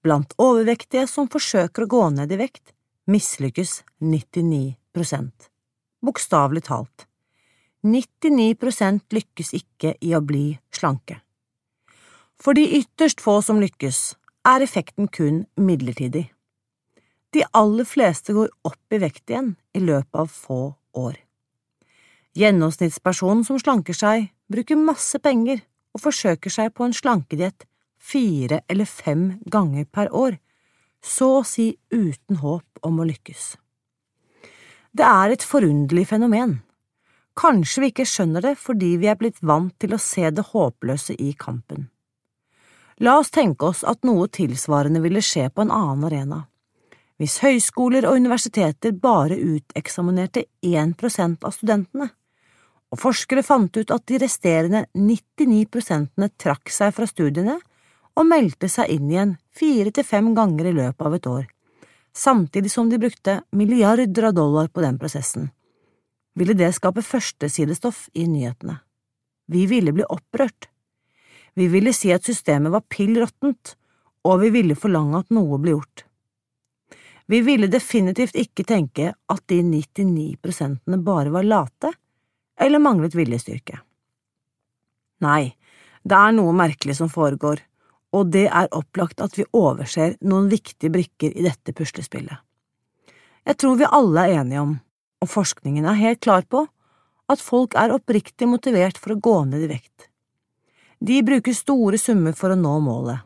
Blant 0.02 0.34
overvektige 0.42 1.06
som 1.08 1.30
forsøker 1.30 1.86
å 1.86 1.92
gå 1.92 2.04
ned 2.16 2.32
i 2.32 2.40
vekt, 2.40 2.74
mislykkes 3.12 3.82
99% 4.02 5.52
Bokstavelig 6.02 6.64
talt. 6.66 7.06
99% 7.86 9.14
lykkes 9.14 9.54
ikke 9.54 9.94
i 10.02 10.16
å 10.18 10.22
bli 10.26 10.56
slanke. 10.74 11.20
For 12.42 12.58
de 12.58 12.64
ytterst 12.80 13.22
få 13.22 13.38
som 13.46 13.62
lykkes, 13.62 14.00
er 14.50 14.66
effekten 14.66 15.10
kun 15.14 15.44
midlertidig. 15.62 16.32
De 17.32 17.44
aller 17.56 17.88
fleste 17.88 18.34
går 18.36 18.50
opp 18.68 18.94
i 18.94 19.00
vekt 19.00 19.32
igjen 19.32 19.54
i 19.74 19.82
løpet 19.84 20.24
av 20.24 20.32
få 20.32 20.62
år. 21.00 21.16
Gjennomsnittspersonen 22.36 23.44
som 23.48 23.60
slanker 23.60 23.96
seg, 23.96 24.30
bruker 24.52 24.80
masse 24.80 25.20
penger 25.20 25.64
og 25.96 26.04
forsøker 26.06 26.52
seg 26.52 26.74
på 26.76 26.88
en 26.88 26.96
slankediett 26.96 27.66
fire 28.02 28.62
eller 28.68 28.86
fem 28.86 29.40
ganger 29.46 29.86
per 29.86 30.12
år, 30.16 30.38
så 31.04 31.38
å 31.40 31.46
si 31.48 31.72
uten 31.92 32.42
håp 32.42 32.86
om 32.88 33.00
å 33.00 33.08
lykkes. 33.08 33.56
Det 34.92 35.08
er 35.08 35.32
et 35.32 35.46
forunderlig 35.46 36.08
fenomen. 36.10 36.60
Kanskje 37.40 37.82
vi 37.82 37.92
ikke 37.94 38.08
skjønner 38.10 38.44
det 38.44 38.58
fordi 38.60 38.96
vi 39.00 39.08
er 39.08 39.20
blitt 39.20 39.40
vant 39.40 39.74
til 39.80 39.96
å 39.96 40.02
se 40.02 40.28
det 40.36 40.50
håpløse 40.52 41.16
i 41.16 41.32
kampen. 41.40 41.88
La 43.02 43.16
oss 43.22 43.32
tenke 43.34 43.72
oss 43.72 43.86
at 43.88 44.04
noe 44.06 44.28
tilsvarende 44.30 45.00
ville 45.02 45.24
skje 45.26 45.48
på 45.50 45.64
en 45.64 45.72
annen 45.74 46.04
arena. 46.10 46.42
Hvis 47.22 47.36
høyskoler 47.44 48.08
og 48.10 48.16
universiteter 48.18 48.96
bare 48.98 49.36
uteksaminerte 49.38 50.48
1% 50.66 51.46
av 51.46 51.54
studentene, 51.54 52.08
og 52.90 52.98
forskere 52.98 53.44
fant 53.46 53.78
ut 53.78 53.94
at 53.94 54.08
de 54.10 54.18
resterende 54.24 54.82
99% 54.98 56.26
trakk 56.42 56.74
seg 56.74 56.96
fra 56.98 57.06
studiene 57.06 57.60
og 58.18 58.26
meldte 58.26 58.72
seg 58.74 58.90
inn 58.96 59.14
igjen 59.14 59.38
fire 59.54 59.94
til 59.94 60.08
fem 60.08 60.34
ganger 60.34 60.72
i 60.72 60.76
løpet 60.80 61.06
av 61.06 61.20
et 61.20 61.30
år, 61.30 61.46
samtidig 62.10 62.74
som 62.74 62.90
de 62.90 62.98
brukte 63.06 63.38
milliarder 63.54 64.32
av 64.32 64.38
dollar 64.42 64.74
på 64.74 64.82
den 64.82 64.98
prosessen. 64.98 65.52
Ville 66.34 66.58
det 66.58 66.74
skape 66.74 67.06
førstesidestoff 67.06 68.08
i 68.18 68.26
nyhetene. 68.26 68.80
Vi 69.46 69.68
ville 69.70 69.94
bli 69.94 70.10
opprørt. 70.10 70.72
Vi 71.54 71.70
ville 71.70 71.94
si 71.94 72.10
at 72.16 72.26
systemet 72.26 72.74
var 72.74 72.90
pill 72.90 73.14
råttent, 73.22 73.76
og 74.26 74.42
vi 74.42 74.56
ville 74.58 74.80
forlange 74.80 75.22
at 75.22 75.38
noe 75.38 75.62
ble 75.62 75.78
gjort. 75.78 76.10
Vi 77.32 77.40
ville 77.48 77.70
definitivt 77.72 78.36
ikke 78.36 78.66
tenke 78.68 79.14
at 79.16 79.44
de 79.48 79.62
99 79.64 80.36
prosentene 80.44 80.98
bare 81.00 81.32
var 81.32 81.48
late 81.48 81.94
eller 82.60 82.84
manglet 82.84 83.16
viljestyrke. 83.16 83.80
Nei, 85.24 85.54
det 86.04 86.18
er 86.18 86.36
noe 86.36 86.52
merkelig 86.58 86.98
som 87.00 87.12
foregår, 87.14 87.62
og 88.12 88.34
det 88.36 88.48
er 88.50 88.68
opplagt 88.76 89.24
at 89.24 89.38
vi 89.40 89.48
overser 89.56 90.18
noen 90.28 90.50
viktige 90.52 90.92
brikker 90.92 91.32
i 91.32 91.48
dette 91.48 91.72
puslespillet. 91.78 92.36
Jeg 93.48 93.58
tror 93.64 93.80
vi 93.80 93.88
alle 93.88 94.28
er 94.28 94.42
enige 94.42 94.68
om, 94.68 94.78
og 95.24 95.32
forskningen 95.32 95.88
er 95.88 96.02
helt 96.02 96.22
klar 96.26 96.44
på, 96.44 96.66
at 97.32 97.40
folk 97.40 97.78
er 97.80 97.96
oppriktig 97.96 98.50
motivert 98.50 99.00
for 99.00 99.16
å 99.16 99.22
gå 99.24 99.38
ned 99.48 99.70
i 99.70 99.72
vekt. 99.72 100.10
De 101.00 101.24
bruker 101.24 101.56
store 101.56 101.98
summer 102.02 102.36
for 102.38 102.52
å 102.52 102.60
nå 102.60 102.76
målet. 102.84 103.24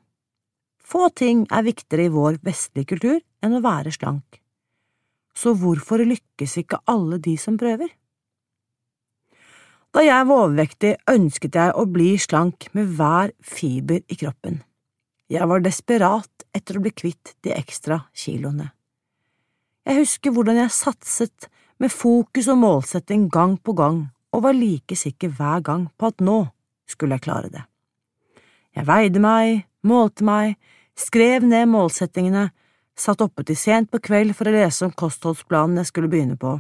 Få 0.86 1.10
ting 1.10 1.48
er 1.50 1.66
viktigere 1.66 2.06
i 2.06 2.14
vår 2.14 2.38
vestlige 2.46 2.94
kultur 2.94 3.24
enn 3.46 3.58
å 3.60 3.64
være 3.64 3.94
slank. 3.94 4.42
Så 5.36 5.54
hvorfor 5.60 6.04
lykkes 6.06 6.58
ikke 6.64 6.82
alle 6.92 7.20
de 7.22 7.36
som 7.40 7.58
prøver? 7.60 7.92
Da 9.96 10.04
jeg 10.04 10.28
var 10.28 10.46
overvektig, 10.48 10.96
ønsket 11.08 11.56
jeg 11.56 11.72
å 11.72 11.86
bli 11.88 12.16
slank 12.20 12.68
med 12.76 12.96
hver 12.98 13.32
fiber 13.40 14.02
i 14.12 14.18
kroppen. 14.20 14.60
Jeg 15.32 15.48
var 15.48 15.64
desperat 15.64 16.44
etter 16.56 16.78
å 16.78 16.82
bli 16.84 16.92
kvitt 16.92 17.36
de 17.46 17.54
ekstra 17.56 18.02
kiloene. 18.16 18.74
Jeg 19.86 20.02
husker 20.02 20.34
hvordan 20.36 20.60
jeg 20.60 20.74
satset 20.76 21.48
med 21.80 21.94
fokus 21.94 22.50
og 22.52 22.60
målsetting 22.62 23.30
gang 23.32 23.56
på 23.62 23.76
gang 23.78 24.02
og 24.36 24.44
var 24.44 24.58
like 24.58 24.98
sikker 25.00 25.32
hver 25.38 25.64
gang 25.64 25.88
på 25.96 26.12
at 26.12 26.24
nå 26.24 26.42
skulle 26.90 27.16
jeg 27.16 27.26
klare 27.28 27.52
det. 27.54 27.64
Jeg 28.76 28.88
veide 28.90 29.22
meg, 29.24 29.64
målte 29.88 30.26
meg, 30.28 30.58
skrev 31.00 31.46
ned 31.48 31.70
målsettingene, 31.72 32.50
satt 32.96 33.22
oppe 33.22 33.44
til 33.44 33.58
sent 33.60 33.92
på 33.92 34.00
kveld 34.04 34.36
for 34.38 34.48
å 34.48 34.56
lese 34.56 34.88
om 34.88 34.94
kostholdsplanen 34.96 35.82
jeg 35.82 35.92
skulle 35.92 36.12
begynne 36.12 36.38
på, 36.40 36.56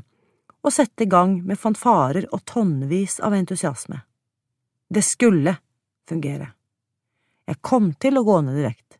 og 0.65 0.73
sette 0.73 1.05
i 1.05 1.09
gang 1.09 1.37
med 1.45 1.59
fanfarer 1.61 2.27
og 2.33 2.43
tonnevis 2.49 3.19
av 3.23 3.35
entusiasme. 3.37 4.01
Det 4.89 5.03
skulle 5.05 5.55
fungere. 6.09 6.51
Jeg 7.45 7.61
kom 7.61 7.91
til 8.01 8.17
å 8.17 8.25
gå 8.25 8.39
ned 8.45 8.59
i 8.59 8.65
vekt. 8.65 8.97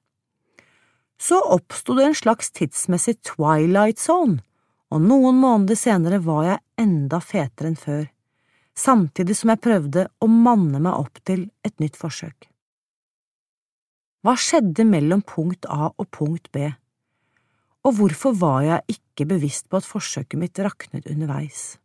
Så 1.18 1.40
oppsto 1.40 1.96
det 1.98 2.10
en 2.10 2.18
slags 2.18 2.52
tidsmessig 2.54 3.18
twilight 3.26 4.02
zone, 4.02 4.42
og 4.94 5.02
noen 5.02 5.40
måneder 5.42 5.78
senere 5.80 6.20
var 6.24 6.44
jeg 6.46 6.64
enda 6.86 7.22
fetere 7.24 7.72
enn 7.72 7.80
før, 7.80 8.04
samtidig 8.78 9.38
som 9.40 9.54
jeg 9.54 9.64
prøvde 9.64 10.08
å 10.22 10.28
manne 10.30 10.82
meg 10.84 10.94
opp 10.94 11.22
til 11.26 11.48
et 11.66 11.80
nytt 11.82 11.98
forsøk. 11.98 12.50
Hva 14.26 14.36
skjedde 14.42 14.86
mellom 14.90 15.22
punkt 15.26 15.68
A 15.70 15.92
og 15.92 16.10
punkt 16.14 16.52
B, 16.54 16.68
og 17.86 17.98
hvorfor 18.00 18.34
var 18.42 18.62
jeg 18.66 18.98
ikke 18.98 19.28
bevisst 19.30 19.70
på 19.70 19.80
at 19.80 19.88
forsøket 19.88 20.40
mitt 20.42 20.60
raknet 20.60 21.06
underveis? 21.12 21.76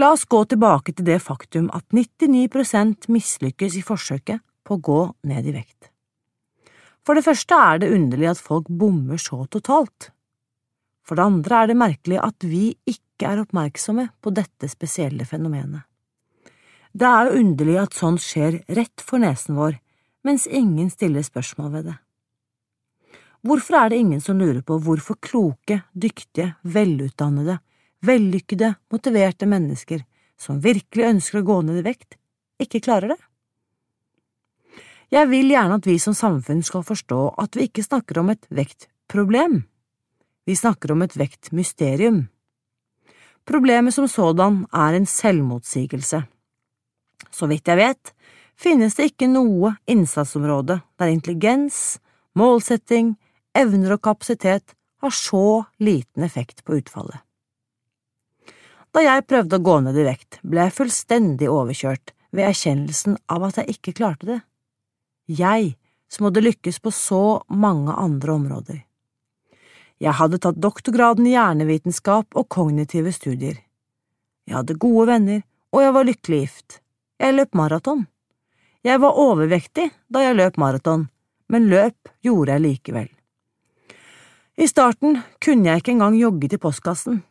La 0.00 0.08
oss 0.14 0.24
gå 0.24 0.40
tilbake 0.48 0.94
til 0.96 1.06
det 1.06 1.20
faktum 1.22 1.68
at 1.76 1.84
99% 1.92 3.10
mislykkes 3.12 3.76
i 3.76 3.84
forsøket 3.84 4.40
på 4.64 4.78
å 4.78 4.82
gå 4.82 5.00
ned 5.28 5.46
i 5.50 5.54
vekt. 5.54 5.90
For 7.02 7.18
det 7.18 7.26
første 7.26 7.58
er 7.58 7.82
det 7.82 7.92
underlig 7.92 8.30
at 8.30 8.40
folk 8.40 8.70
bommer 8.70 9.20
så 9.20 9.42
totalt. 9.52 10.10
For 11.02 11.18
det 11.18 11.26
andre 11.26 11.62
er 11.62 11.70
det 11.70 11.78
merkelig 11.78 12.20
at 12.22 12.46
vi 12.46 12.70
ikke 12.88 13.28
er 13.28 13.42
oppmerksomme 13.42 14.08
på 14.22 14.32
dette 14.34 14.70
spesielle 14.70 15.26
fenomenet. 15.28 15.82
Det 16.92 17.08
er 17.08 17.28
jo 17.28 17.42
underlig 17.42 17.78
at 17.82 17.96
sånt 17.96 18.22
skjer 18.22 18.60
rett 18.76 19.02
for 19.02 19.22
nesen 19.22 19.58
vår, 19.58 19.78
mens 20.24 20.46
ingen 20.46 20.90
stiller 20.92 21.24
spørsmål 21.26 21.70
ved 21.76 21.86
det. 21.90 21.98
Hvorfor 23.42 23.74
er 23.74 23.90
det 23.90 23.98
ingen 23.98 24.20
som 24.22 24.38
lurer 24.38 24.62
på 24.62 24.76
hvorfor 24.78 25.18
kloke, 25.18 25.80
dyktige, 25.92 26.54
velutdannede, 26.62 27.58
vellykkede, 28.06 28.74
motiverte 28.92 29.48
mennesker 29.50 30.04
som 30.38 30.60
virkelig 30.62 31.08
ønsker 31.08 31.40
å 31.40 31.46
gå 31.48 31.56
ned 31.66 31.80
i 31.80 31.86
vekt, 31.88 32.14
ikke 32.62 32.82
klarer 32.84 33.14
det? 33.14 33.18
Jeg 35.12 35.28
vil 35.28 35.50
gjerne 35.50 35.76
at 35.76 35.86
vi 35.90 35.98
som 36.00 36.14
samfunn 36.16 36.62
skal 36.64 36.84
forstå 36.86 37.20
at 37.42 37.58
vi 37.58 37.66
ikke 37.66 37.84
snakker 37.84 38.22
om 38.22 38.30
et 38.32 38.46
vektproblem. 38.48 39.64
vi 40.46 40.54
snakker 40.56 40.92
om 40.92 41.02
et 41.02 41.14
vektmysterium. 41.16 42.28
Problemet 43.46 43.94
som 43.94 44.08
sådan 44.08 44.66
er 44.72 44.94
en 44.94 45.06
selvmotsigelse. 45.06 46.22
Så 47.30 47.46
vidt 47.46 47.68
jeg 47.68 47.76
vet, 47.76 48.14
finnes 48.56 48.94
det 48.94 49.12
ikke 49.12 49.28
noe 49.30 49.76
innsatsområde 49.86 50.80
der 50.98 51.06
intelligens, 51.06 51.98
målsetting, 52.34 53.16
evner 53.58 53.96
og 53.96 54.02
kapasitet 54.04 54.74
har 55.02 55.10
så 55.10 55.64
liten 55.82 56.22
effekt 56.22 56.64
på 56.64 56.78
utfallet. 56.78 57.18
Da 58.92 59.00
jeg 59.00 59.24
prøvde 59.24 59.56
å 59.56 59.64
gå 59.64 59.78
ned 59.86 59.96
i 59.96 60.04
vekt, 60.04 60.38
ble 60.44 60.66
jeg 60.66 60.76
fullstendig 60.76 61.48
overkjørt 61.48 62.12
ved 62.32 62.48
erkjennelsen 62.50 63.16
av 63.32 63.46
at 63.48 63.60
jeg 63.60 63.76
ikke 63.76 63.94
klarte 64.02 64.28
det. 64.28 64.40
Jeg, 65.32 65.76
som 66.12 66.28
hadde 66.28 66.44
lykkes 66.44 66.80
på 66.84 66.92
så 66.92 67.40
mange 67.48 67.94
andre 67.96 68.34
områder. 68.36 68.82
Jeg 70.02 70.18
hadde 70.18 70.40
tatt 70.42 70.60
doktorgraden 70.60 71.28
i 71.30 71.36
hjernevitenskap 71.36 72.36
og 72.36 72.48
kognitive 72.52 73.14
studier. 73.14 73.56
Jeg 74.48 74.58
hadde 74.58 74.80
gode 74.82 75.06
venner, 75.12 75.42
og 75.72 75.84
jeg 75.84 75.96
var 75.96 76.08
lykkelig 76.08 76.40
gift. 76.42 76.80
Jeg 77.22 77.36
løp 77.38 77.54
maraton. 77.56 78.06
Jeg 78.82 78.98
var 79.00 79.18
overvektig 79.24 79.88
da 80.10 80.24
jeg 80.24 80.36
løp 80.36 80.58
maraton, 80.58 81.06
men 81.48 81.70
løp 81.70 82.10
gjorde 82.26 82.56
jeg 82.56 82.66
likevel. 82.66 83.10
I 84.56 84.68
starten 84.68 85.16
kunne 85.40 85.70
jeg 85.70 85.80
ikke 85.80 85.94
engang 85.94 86.16
jogge 86.18 86.50
til 86.52 86.60
postkassen, 86.60 87.22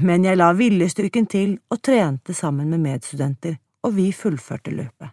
men 0.00 0.24
jeg 0.24 0.38
la 0.40 0.52
viljestyrken 0.56 1.28
til 1.28 1.58
og 1.72 1.82
trente 1.84 2.34
sammen 2.34 2.70
med 2.72 2.80
medstudenter, 2.80 3.58
og 3.84 3.96
vi 3.98 4.08
fullførte 4.12 4.72
løpet. 4.72 5.12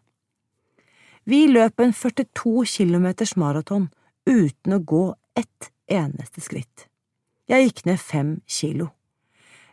Vi 1.23 1.45
løp 1.47 1.79
en 1.79 1.93
42 1.93 2.65
kilometers 2.67 3.35
maraton 3.39 3.89
uten 4.27 4.75
å 4.75 4.79
gå 4.79 5.03
ett 5.39 5.69
eneste 5.91 6.43
skritt. 6.43 6.87
Jeg 7.47 7.67
gikk 7.67 7.85
ned 7.87 7.99
fem 7.99 8.33
kilo. 8.47 8.89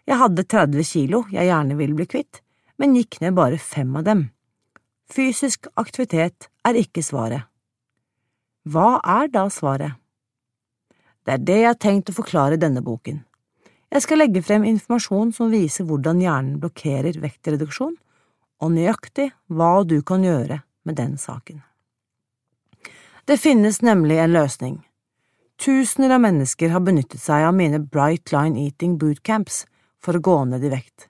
Jeg 0.07 0.19
hadde 0.19 0.47
30 0.47 0.87
kilo 0.91 1.25
jeg 1.31 1.47
gjerne 1.47 1.79
ville 1.79 1.95
bli 1.95 2.07
kvitt, 2.11 2.43
men 2.79 2.97
gikk 2.99 3.21
ned 3.23 3.39
bare 3.39 3.59
fem 3.63 3.95
av 3.99 4.07
dem. 4.07 4.29
Fysisk 5.11 5.67
aktivitet 5.79 6.51
er 6.67 6.79
ikke 6.79 7.03
svaret. 7.03 7.47
Hva 8.67 8.99
er 9.07 9.31
da 9.31 9.47
svaret? 9.51 9.99
Det 11.25 11.35
er 11.35 11.45
det 11.45 11.59
jeg 11.61 11.69
har 11.69 11.81
tenkt 11.81 12.11
å 12.11 12.17
forklare 12.17 12.57
i 12.57 12.63
denne 12.63 12.83
boken. 12.85 13.23
Jeg 13.91 14.05
skal 14.05 14.23
legge 14.23 14.43
frem 14.47 14.65
informasjon 14.69 15.33
som 15.35 15.51
viser 15.51 15.87
hvordan 15.89 16.21
hjernen 16.23 16.61
blokkerer 16.63 17.19
vektreduksjon, 17.21 17.97
og 18.61 18.73
nøyaktig 18.75 19.31
hva 19.49 19.81
du 19.89 19.99
kan 20.07 20.25
gjøre 20.25 20.61
med 20.87 20.97
den 21.01 21.17
saken. 21.19 21.63
Det 23.27 23.39
finnes 23.41 23.81
nemlig 23.83 24.19
en 24.21 24.33
løsning. 24.35 24.79
Tusener 25.61 26.15
av 26.17 26.23
mennesker 26.25 26.73
har 26.73 26.81
benyttet 26.85 27.21
seg 27.21 27.45
av 27.45 27.55
mine 27.57 27.83
Bright 27.83 28.33
Line 28.33 28.57
Eating 28.59 28.97
bootcamps 29.01 29.65
for 30.01 30.17
å 30.17 30.23
gå 30.25 30.37
ned 30.49 30.65
i 30.65 30.73
vekt. 30.73 31.09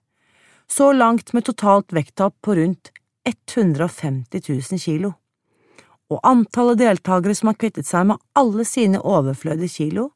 Så 0.71 0.93
langt 0.93 1.33
med 1.33 1.47
totalt 1.47 1.93
vekttap 1.95 2.35
på 2.43 2.57
rundt 2.59 2.91
150 3.27 4.43
000 4.49 4.83
kilo. 4.83 5.13
Og 6.11 6.21
antallet 6.27 6.81
deltakere 6.81 7.37
som 7.39 7.53
har 7.53 7.59
kvittet 7.61 7.87
seg 7.87 8.09
med 8.11 8.21
alle 8.39 8.67
sine 8.67 8.99
overflødige 8.99 9.77
kilo, 9.77 10.11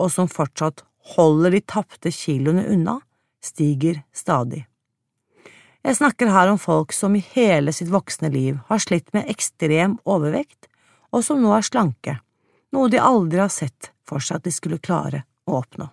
og 0.00 0.10
som 0.10 0.30
fortsatt 0.30 0.82
holder 1.14 1.52
de 1.52 1.60
tapte 1.68 2.12
kiloene 2.14 2.64
unna, 2.72 2.98
stiger 3.44 4.00
stadig. 4.16 4.64
Jeg 5.84 5.98
snakker 6.00 6.32
her 6.32 6.48
om 6.48 6.58
folk 6.58 6.94
som 6.96 7.12
i 7.16 7.24
hele 7.34 7.74
sitt 7.76 7.92
voksne 7.92 8.30
liv 8.32 8.56
har 8.70 8.80
slitt 8.80 9.12
med 9.12 9.28
ekstrem 9.28 9.98
overvekt, 10.08 10.70
og 11.12 11.26
som 11.26 11.44
nå 11.44 11.52
er 11.52 11.66
slanke 11.66 12.18
noe 12.74 12.90
de 12.90 12.98
aldri 12.98 13.38
har 13.38 13.52
sett 13.52 13.92
for 14.08 14.22
seg 14.22 14.40
at 14.40 14.48
de 14.48 14.52
skulle 14.54 14.82
klare 14.82 15.22
å 15.46 15.60
oppnå. 15.60 15.88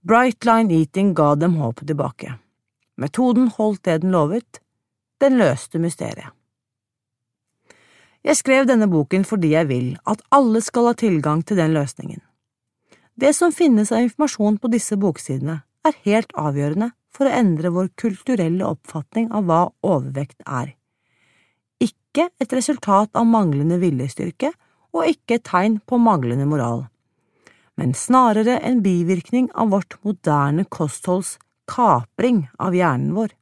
Bright 0.00 0.46
Line 0.48 0.74
Eating 0.74 1.12
ga 1.14 1.34
dem 1.36 1.58
håpet 1.60 1.86
tilbake. 1.90 2.34
Metoden 3.00 3.50
holdt 3.56 3.84
det 3.84 4.00
den 4.02 4.14
lovet, 4.14 4.60
den 5.20 5.36
løste 5.40 5.80
mysteriet. 5.80 6.32
Jeg 8.26 8.36
skrev 8.36 8.66
denne 8.68 8.88
boken 8.90 9.24
fordi 9.24 9.54
jeg 9.54 9.68
vil 9.70 9.94
at 10.10 10.20
alle 10.34 10.60
skal 10.64 10.90
ha 10.90 10.96
tilgang 10.98 11.40
til 11.46 11.56
den 11.60 11.72
løsningen. 11.76 12.20
Det 13.20 13.32
som 13.36 13.52
finnes 13.52 13.92
av 13.92 14.04
informasjon 14.04 14.58
på 14.60 14.70
disse 14.72 14.96
boksidene, 15.00 15.62
er 15.84 15.96
helt 16.04 16.32
avgjørende 16.36 16.90
for 17.12 17.26
å 17.26 17.32
endre 17.32 17.72
vår 17.72 17.88
kulturelle 18.00 18.66
oppfatning 18.66 19.30
av 19.32 19.46
hva 19.48 19.60
overvekt 19.80 20.42
er. 20.44 20.74
Ikke 21.80 22.28
et 22.42 22.52
resultat 22.52 23.10
av 23.16 23.28
manglende 23.28 23.80
viljestyrke 23.80 24.52
og 24.92 25.08
ikke 25.08 25.38
et 25.38 25.46
tegn 25.48 25.78
på 25.88 25.98
manglende 26.02 26.46
moral, 26.48 26.84
men 27.80 27.96
snarere 27.96 28.58
en 28.66 28.82
bivirkning 28.84 29.48
av 29.54 29.72
vårt 29.72 29.96
moderne 30.04 30.66
kostholds 30.68 31.38
kapring 31.70 32.48
av 32.58 32.76
hjernen 32.76 33.14
vår. 33.16 33.32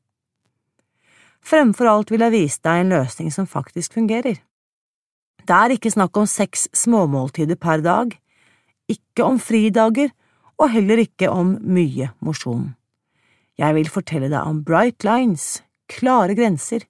Fremfor 1.43 1.88
alt 1.91 2.12
vil 2.12 2.23
jeg 2.27 2.35
vise 2.35 2.62
deg 2.62 2.83
en 2.83 2.95
løsning 2.95 3.33
som 3.35 3.49
faktisk 3.49 3.97
fungerer. 3.97 4.38
Det 5.48 5.56
er 5.56 5.72
ikke 5.72 5.94
snakk 5.94 6.18
om 6.20 6.26
seks 6.28 6.66
småmåltider 6.76 7.56
per 7.56 7.80
dag, 7.80 8.11
ikke 8.92 9.24
om 9.24 9.38
fridager 9.40 10.11
og 10.61 10.68
heller 10.74 11.00
ikke 11.00 11.30
om 11.32 11.54
mye 11.64 12.11
mosjon. 12.20 12.74
Jeg 13.56 13.74
vil 13.78 13.88
fortelle 13.88 14.28
deg 14.28 14.44
om 14.44 14.61
bright 14.66 15.06
lines, 15.08 15.62
klare 15.88 16.37
grenser, 16.37 16.84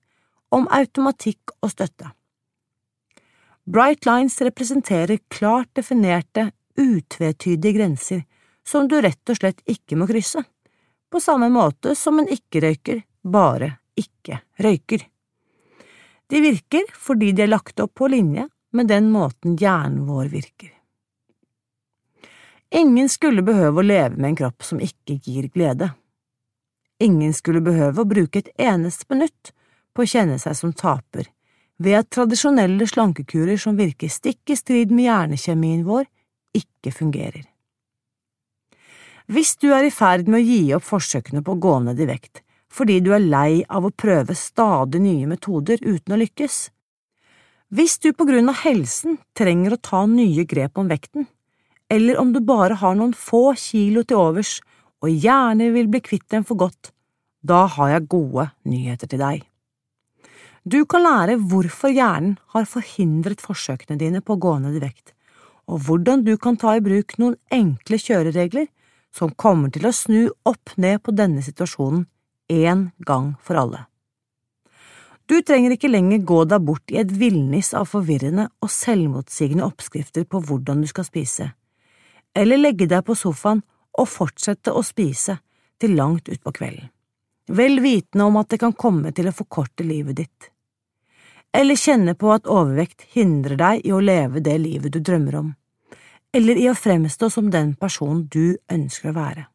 om 0.51 0.67
automatikk 0.75 1.55
og 1.63 1.71
støtte. 1.71 2.11
Bright 3.69 4.09
lines 4.09 4.41
representerer 4.43 5.21
klart 5.31 5.71
definerte, 5.79 6.49
utvetydige 6.79 7.77
grenser 7.77 8.25
som 8.67 8.89
du 8.89 8.99
rett 9.03 9.31
og 9.31 9.39
slett 9.39 9.63
ikke 9.71 9.97
må 10.01 10.09
krysse, 10.11 10.43
på 11.09 11.21
samme 11.23 11.47
måte 11.53 11.95
som 11.97 12.19
en 12.19 12.29
ikke-røyker 12.29 13.05
bare 13.23 13.77
ikke 13.99 14.41
røyker. 14.59 15.07
De 16.29 16.41
virker 16.45 16.89
fordi 16.93 17.33
de 17.33 17.47
er 17.47 17.53
lagt 17.53 17.81
opp 17.81 17.95
på 17.97 18.09
linje 18.13 18.49
med 18.77 18.91
den 18.91 19.09
måten 19.13 19.57
hjernen 19.57 20.05
vår 20.09 20.29
virker. 20.33 20.75
Ingen 22.71 23.09
skulle 23.09 23.43
behøve 23.43 23.81
å 23.81 23.87
leve 23.87 24.19
med 24.19 24.33
en 24.33 24.39
kropp 24.43 24.67
som 24.67 24.81
ikke 24.85 25.17
gir 25.25 25.49
glede. 25.55 25.95
Ingen 27.01 27.33
skulle 27.33 27.65
behøve 27.65 28.03
å 28.03 28.09
bruke 28.09 28.43
et 28.43 28.51
eneste 28.61 29.09
minutt 29.09 29.55
på 29.97 30.05
å 30.05 30.11
kjenne 30.11 30.37
seg 30.43 30.57
som 30.59 30.75
taper 30.77 31.31
ved 31.79 31.95
at 32.01 32.11
tradisjonelle 32.13 32.87
slankekurer 32.91 33.57
som 33.61 33.79
virker 33.79 34.11
stikk 34.11 34.51
i 34.51 34.57
strid 34.59 34.93
med 34.93 35.07
hjernekjemien 35.07 35.85
vår, 35.87 36.09
ikke 36.59 36.93
fungerer. 36.93 37.45
Hvis 39.29 39.55
du 39.63 39.71
er 39.77 39.87
i 39.87 39.95
ferd 39.95 40.29
med 40.29 40.41
å 40.41 40.45
gi 40.45 40.61
opp 40.75 40.87
forsøkene 40.89 41.45
på 41.45 41.55
å 41.55 41.63
gå 41.63 41.75
ned 41.87 42.01
i 42.01 42.09
vekt 42.09 42.43
fordi 42.73 43.01
du 43.05 43.13
er 43.17 43.25
lei 43.25 43.63
av 43.69 43.87
å 43.87 43.95
prøve 43.95 44.37
stadig 44.37 45.01
nye 45.03 45.29
metoder 45.31 45.81
uten 45.83 46.15
å 46.15 46.21
lykkes, 46.21 46.59
hvis 47.69 47.99
du 48.01 48.15
på 48.17 48.25
grunn 48.25 48.49
av 48.49 48.63
helsen 48.63 49.19
trenger 49.37 49.75
å 49.75 49.83
ta 49.85 50.07
nye 50.09 50.47
grep 50.49 50.79
om 50.81 50.89
vekten, 50.89 51.27
eller 51.93 52.17
om 52.21 52.33
du 52.33 52.41
bare 52.41 52.79
har 52.81 52.97
noen 52.97 53.13
få 53.13 53.53
kilo 53.61 54.05
til 54.09 54.21
overs 54.23 54.55
og 55.05 55.13
gjerne 55.13 55.69
vil 55.75 55.91
bli 55.93 56.01
kvitt 56.05 56.31
dem 56.33 56.47
for 56.49 56.57
godt, 56.61 56.95
da 57.45 57.67
har 57.77 57.93
jeg 57.93 58.09
gode 58.15 58.49
nyheter 58.65 59.13
til 59.13 59.21
deg. 59.21 59.45
Du 60.65 60.81
kan 60.89 61.05
lære 61.05 61.39
hvorfor 61.51 61.93
hjernen 61.93 62.39
har 62.57 62.67
forhindret 62.69 63.45
forsøkene 63.45 64.01
dine 64.01 64.25
på 64.25 64.37
å 64.37 64.43
gå 64.43 64.59
ned 64.65 64.81
i 64.81 64.83
vekt, 64.83 65.13
og 65.69 65.85
hvordan 65.85 66.25
du 66.25 66.35
kan 66.41 66.57
ta 66.57 66.75
i 66.77 66.85
bruk 66.85 67.19
noen 67.21 67.37
enkle 67.53 68.01
kjøreregler 68.01 68.69
som 69.15 69.33
kommer 69.37 69.73
til 69.73 69.89
å 69.89 69.93
snu 69.93 70.23
opp 70.49 70.73
ned 70.81 71.03
på 71.05 71.13
denne 71.17 71.45
situasjonen 71.45 72.07
én 72.49 72.91
gang 73.07 73.35
for 73.43 73.61
alle. 73.61 73.85
Du 75.29 75.37
trenger 75.45 75.75
ikke 75.75 75.91
lenger 75.93 76.25
gå 76.25 76.43
deg 76.49 76.65
bort 76.65 76.93
i 76.93 77.01
et 77.03 77.11
villnis 77.13 77.75
av 77.77 77.91
forvirrende 77.91 78.49
og 78.65 78.73
selvmotsigende 78.73 79.67
oppskrifter 79.67 80.25
på 80.25 80.41
hvordan 80.41 80.81
du 80.81 80.89
skal 80.89 81.05
spise, 81.05 81.51
eller 82.35 82.61
legge 82.61 82.89
deg 82.89 83.05
på 83.05 83.17
sofaen 83.19 83.61
og 83.99 84.09
fortsette 84.09 84.73
å 84.73 84.85
spise 84.87 85.37
til 85.79 85.97
langt 85.99 86.31
utpå 86.33 86.55
kvelden, 86.61 86.89
vel 87.49 87.83
vitende 87.85 88.31
om 88.31 88.41
at 88.41 88.49
det 88.55 88.63
kan 88.63 88.73
komme 88.73 89.13
til 89.13 89.29
å 89.29 89.37
forkorte 89.37 89.85
livet 89.85 90.23
ditt 90.23 90.53
eller 91.53 91.77
kjenne 91.77 92.15
på 92.15 92.33
at 92.33 92.49
overvekt 92.49 93.07
hindrer 93.15 93.59
deg 93.59 93.87
i 93.87 93.93
å 93.95 94.03
leve 94.05 94.43
det 94.45 94.57
livet 94.61 94.93
du 94.93 95.01
drømmer 95.01 95.39
om, 95.41 95.53
eller 96.35 96.61
i 96.61 96.69
å 96.71 96.77
fremstå 96.77 97.31
som 97.33 97.49
den 97.51 97.75
personen 97.81 98.27
du 98.29 98.59
ønsker 98.71 99.13
å 99.13 99.17
være. 99.17 99.47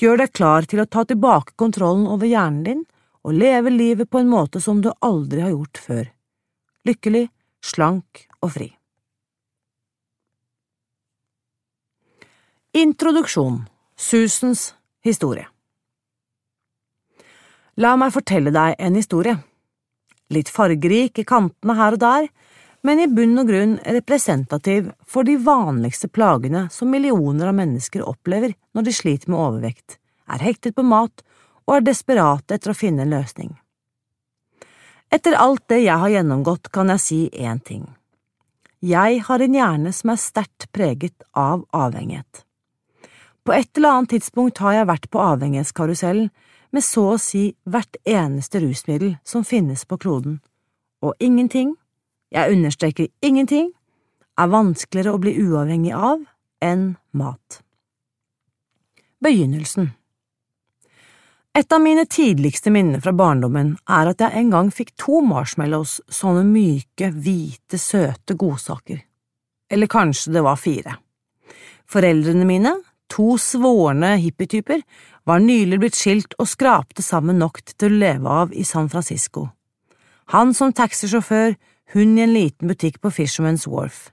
Gjør 0.00 0.22
deg 0.22 0.32
klar 0.32 0.64
til 0.64 0.80
å 0.80 0.88
ta 0.88 1.04
tilbake 1.04 1.52
kontrollen 1.60 2.06
over 2.08 2.28
hjernen 2.28 2.64
din 2.64 2.80
og 3.20 3.36
leve 3.36 3.72
livet 3.72 4.08
på 4.08 4.22
en 4.22 4.30
måte 4.32 4.62
som 4.64 4.80
du 4.80 4.88
aldri 5.04 5.42
har 5.44 5.52
gjort 5.52 5.80
før. 5.84 6.06
Lykkelig, 6.88 7.26
slank 7.60 8.24
og 8.40 8.54
fri. 8.54 8.70
Introduksjon 12.80 13.64
Susans 13.98 14.70
historie 15.04 15.44
La 17.80 17.96
meg 18.00 18.14
fortelle 18.14 18.52
deg 18.54 18.78
en 18.78 18.96
historie 18.96 19.36
litt 20.30 20.50
fargerik 20.52 21.18
i 21.18 21.26
kantene 21.26 21.74
her 21.76 21.96
og 21.96 22.02
der, 22.02 22.28
men 22.82 23.00
i 23.02 23.08
bunn 23.12 23.38
og 23.42 23.48
grunn 23.50 23.78
representativ 23.84 24.90
for 25.08 25.28
de 25.28 25.36
vanligste 25.36 26.08
plagene 26.08 26.66
som 26.72 26.90
millioner 26.90 27.50
av 27.50 27.56
mennesker 27.58 28.04
opplever 28.06 28.54
når 28.76 28.86
de 28.86 28.94
sliter 28.96 29.32
med 29.32 29.40
overvekt, 29.40 29.98
er 30.30 30.44
hektet 30.44 30.76
på 30.76 30.86
mat 30.86 31.24
og 31.66 31.76
er 31.76 31.86
desperate 31.86 32.56
etter 32.56 32.72
å 32.72 32.78
finne 32.78 33.04
en 33.04 33.12
løsning. 33.12 33.52
Etter 35.10 35.34
alt 35.34 35.64
det 35.68 35.82
jeg 35.82 35.98
har 35.98 36.12
gjennomgått, 36.12 36.70
kan 36.70 36.92
jeg 36.94 37.02
si 37.02 37.20
én 37.34 37.58
ting. 37.62 37.88
Jeg 38.80 39.18
har 39.26 39.42
en 39.42 39.56
hjerne 39.58 39.92
som 39.92 40.12
er 40.12 40.20
sterkt 40.22 40.70
preget 40.72 41.26
av 41.36 41.66
avhengighet. 41.74 42.44
På 43.44 43.52
et 43.52 43.68
eller 43.76 43.96
annet 43.96 44.14
tidspunkt 44.14 44.60
har 44.62 44.78
jeg 44.78 44.88
vært 44.88 45.10
på 45.10 45.20
avhengighetskarusellen 45.20 46.30
med 46.70 46.84
så 46.86 47.04
å 47.16 47.18
si 47.18 47.50
hvert 47.66 47.98
eneste 48.06 48.62
rusmiddel 48.62 49.16
som 49.26 49.44
finnes 49.44 49.82
på 49.84 49.98
kloden, 49.98 50.38
og 51.02 51.16
ingenting, 51.18 51.74
jeg 52.30 52.54
understreker 52.54 53.08
ingenting, 53.22 53.72
er 54.38 54.52
vanskeligere 54.52 55.14
å 55.14 55.22
bli 55.22 55.34
uavhengig 55.42 55.94
av 55.96 56.22
enn 56.64 56.94
mat. 57.16 57.60
Begynnelsen 59.20 59.90
Et 61.52 61.72
av 61.72 61.82
mine 61.82 62.06
tidligste 62.06 62.70
minner 62.70 63.02
fra 63.02 63.12
barndommen 63.12 63.74
er 63.90 64.12
at 64.12 64.22
jeg 64.22 64.38
en 64.38 64.52
gang 64.54 64.70
fikk 64.72 64.94
to 65.00 65.18
marshmallows, 65.26 65.98
sånne 66.08 66.44
myke, 66.46 67.10
hvite, 67.10 67.76
søte 67.76 68.36
godsaker. 68.38 69.02
Eller 69.70 69.90
kanskje 69.90 70.32
det 70.36 70.44
var 70.46 70.60
fire. 70.62 70.94
Foreldrene 71.90 72.46
mine, 72.46 72.76
to 73.10 73.34
svorne 73.42 74.14
hippietyper, 74.22 74.84
var 75.26 75.42
nylig 75.42 75.80
blitt 75.82 75.98
skilt 75.98 76.36
og 76.38 76.48
skrapte 76.48 77.02
sammen 77.02 77.42
nok 77.42 77.60
til 77.74 77.90
å 77.90 78.00
leve 78.04 78.36
av 78.44 78.54
i 78.54 78.64
San 78.64 78.88
Francisco. 78.88 79.48
Han 80.30 80.54
som 80.54 80.72
taxisjåfør, 80.72 81.56
hun 81.92 82.18
i 82.18 82.24
en 82.24 82.34
liten 82.34 82.70
butikk 82.70 83.00
på 83.00 83.10
Fisherman's 83.10 83.66
Wharf, 83.68 84.10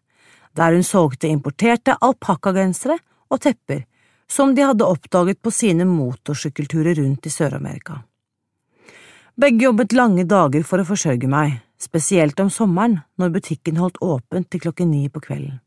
der 0.57 0.73
hun 0.73 0.83
solgte 0.83 1.29
importerte 1.29 1.97
alpakkagensere 2.01 2.97
og 3.29 3.41
tepper 3.43 3.85
som 4.27 4.55
de 4.55 4.65
hadde 4.65 4.85
oppdaget 4.85 5.41
på 5.41 5.51
sine 5.51 5.85
motorsykkelturer 5.87 6.95
rundt 6.99 7.25
i 7.25 7.31
Sør-Amerika. 7.31 8.01
Begge 9.37 9.63
jobbet 9.63 9.93
lange 9.93 10.25
dager 10.25 10.63
for 10.65 10.81
å 10.81 10.87
forsørge 10.87 11.29
meg, 11.29 11.59
spesielt 11.77 12.39
om 12.41 12.49
sommeren 12.49 12.99
når 13.21 13.35
butikken 13.37 13.77
holdt 13.77 14.01
åpent 14.01 14.49
til 14.49 14.63
klokken 14.65 14.89
ni 14.91 15.05
på 15.13 15.21
kvelden. 15.21 15.59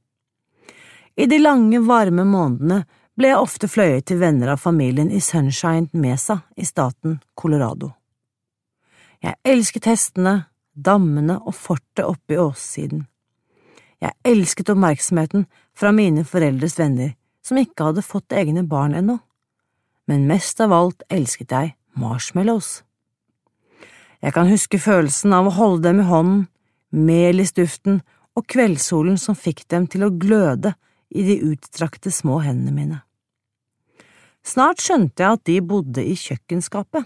I 1.17 1.27
de 1.31 1.39
lange, 1.39 1.79
varme 1.87 2.25
månedene 2.27 2.83
ble 3.15 3.31
jeg 3.31 3.39
ofte 3.39 3.69
fløyet 3.69 4.07
til 4.09 4.21
venner 4.21 4.55
av 4.55 4.63
familien 4.63 5.11
i 5.13 5.21
Sunshine 5.21 5.91
Mesa 5.93 6.41
i 6.57 6.67
staten 6.67 7.21
Colorado. 7.37 7.93
Jeg 9.21 9.37
elsket 9.45 9.87
hestene, 9.91 10.49
dammene 10.75 11.39
og 11.41 11.55
fortet 11.57 12.05
oppe 12.07 12.37
i 12.37 12.41
åssiden. 12.41 13.07
Jeg 14.01 14.16
elsket 14.25 14.71
oppmerksomheten 14.73 15.47
fra 15.77 15.93
mine 15.93 16.25
foreldres 16.25 16.79
venner, 16.79 17.14
som 17.45 17.59
ikke 17.61 17.91
hadde 17.91 18.05
fått 18.05 18.33
egne 18.37 18.64
barn 18.68 18.95
ennå, 18.97 19.18
men 20.09 20.29
mest 20.29 20.61
av 20.61 20.73
alt 20.73 21.05
elsket 21.12 21.53
jeg 21.53 21.75
marshmallows. 22.01 22.81
Jeg 24.21 24.35
kan 24.37 24.49
huske 24.51 24.81
følelsen 24.81 25.33
av 25.37 25.49
å 25.49 25.57
holde 25.57 25.89
dem 25.89 26.03
i 26.03 26.09
hånden, 26.09 26.41
mel 26.91 27.41
i 27.41 27.47
stuften 27.49 28.01
og 28.37 28.47
kveldssolen 28.51 29.16
som 29.21 29.39
fikk 29.39 29.66
dem 29.71 29.87
til 29.91 30.05
å 30.07 30.12
gløde 30.12 30.75
i 31.11 31.25
de 31.27 31.39
utstrakte 31.51 32.12
små 32.14 32.41
hendene 32.45 32.75
mine. 32.75 32.99
Snart 34.47 34.81
skjønte 34.81 35.23
jeg 35.23 35.37
at 35.37 35.45
de 35.49 35.59
bodde 35.61 36.05
i 36.05 36.16
kjøkkenskapet. 36.16 37.05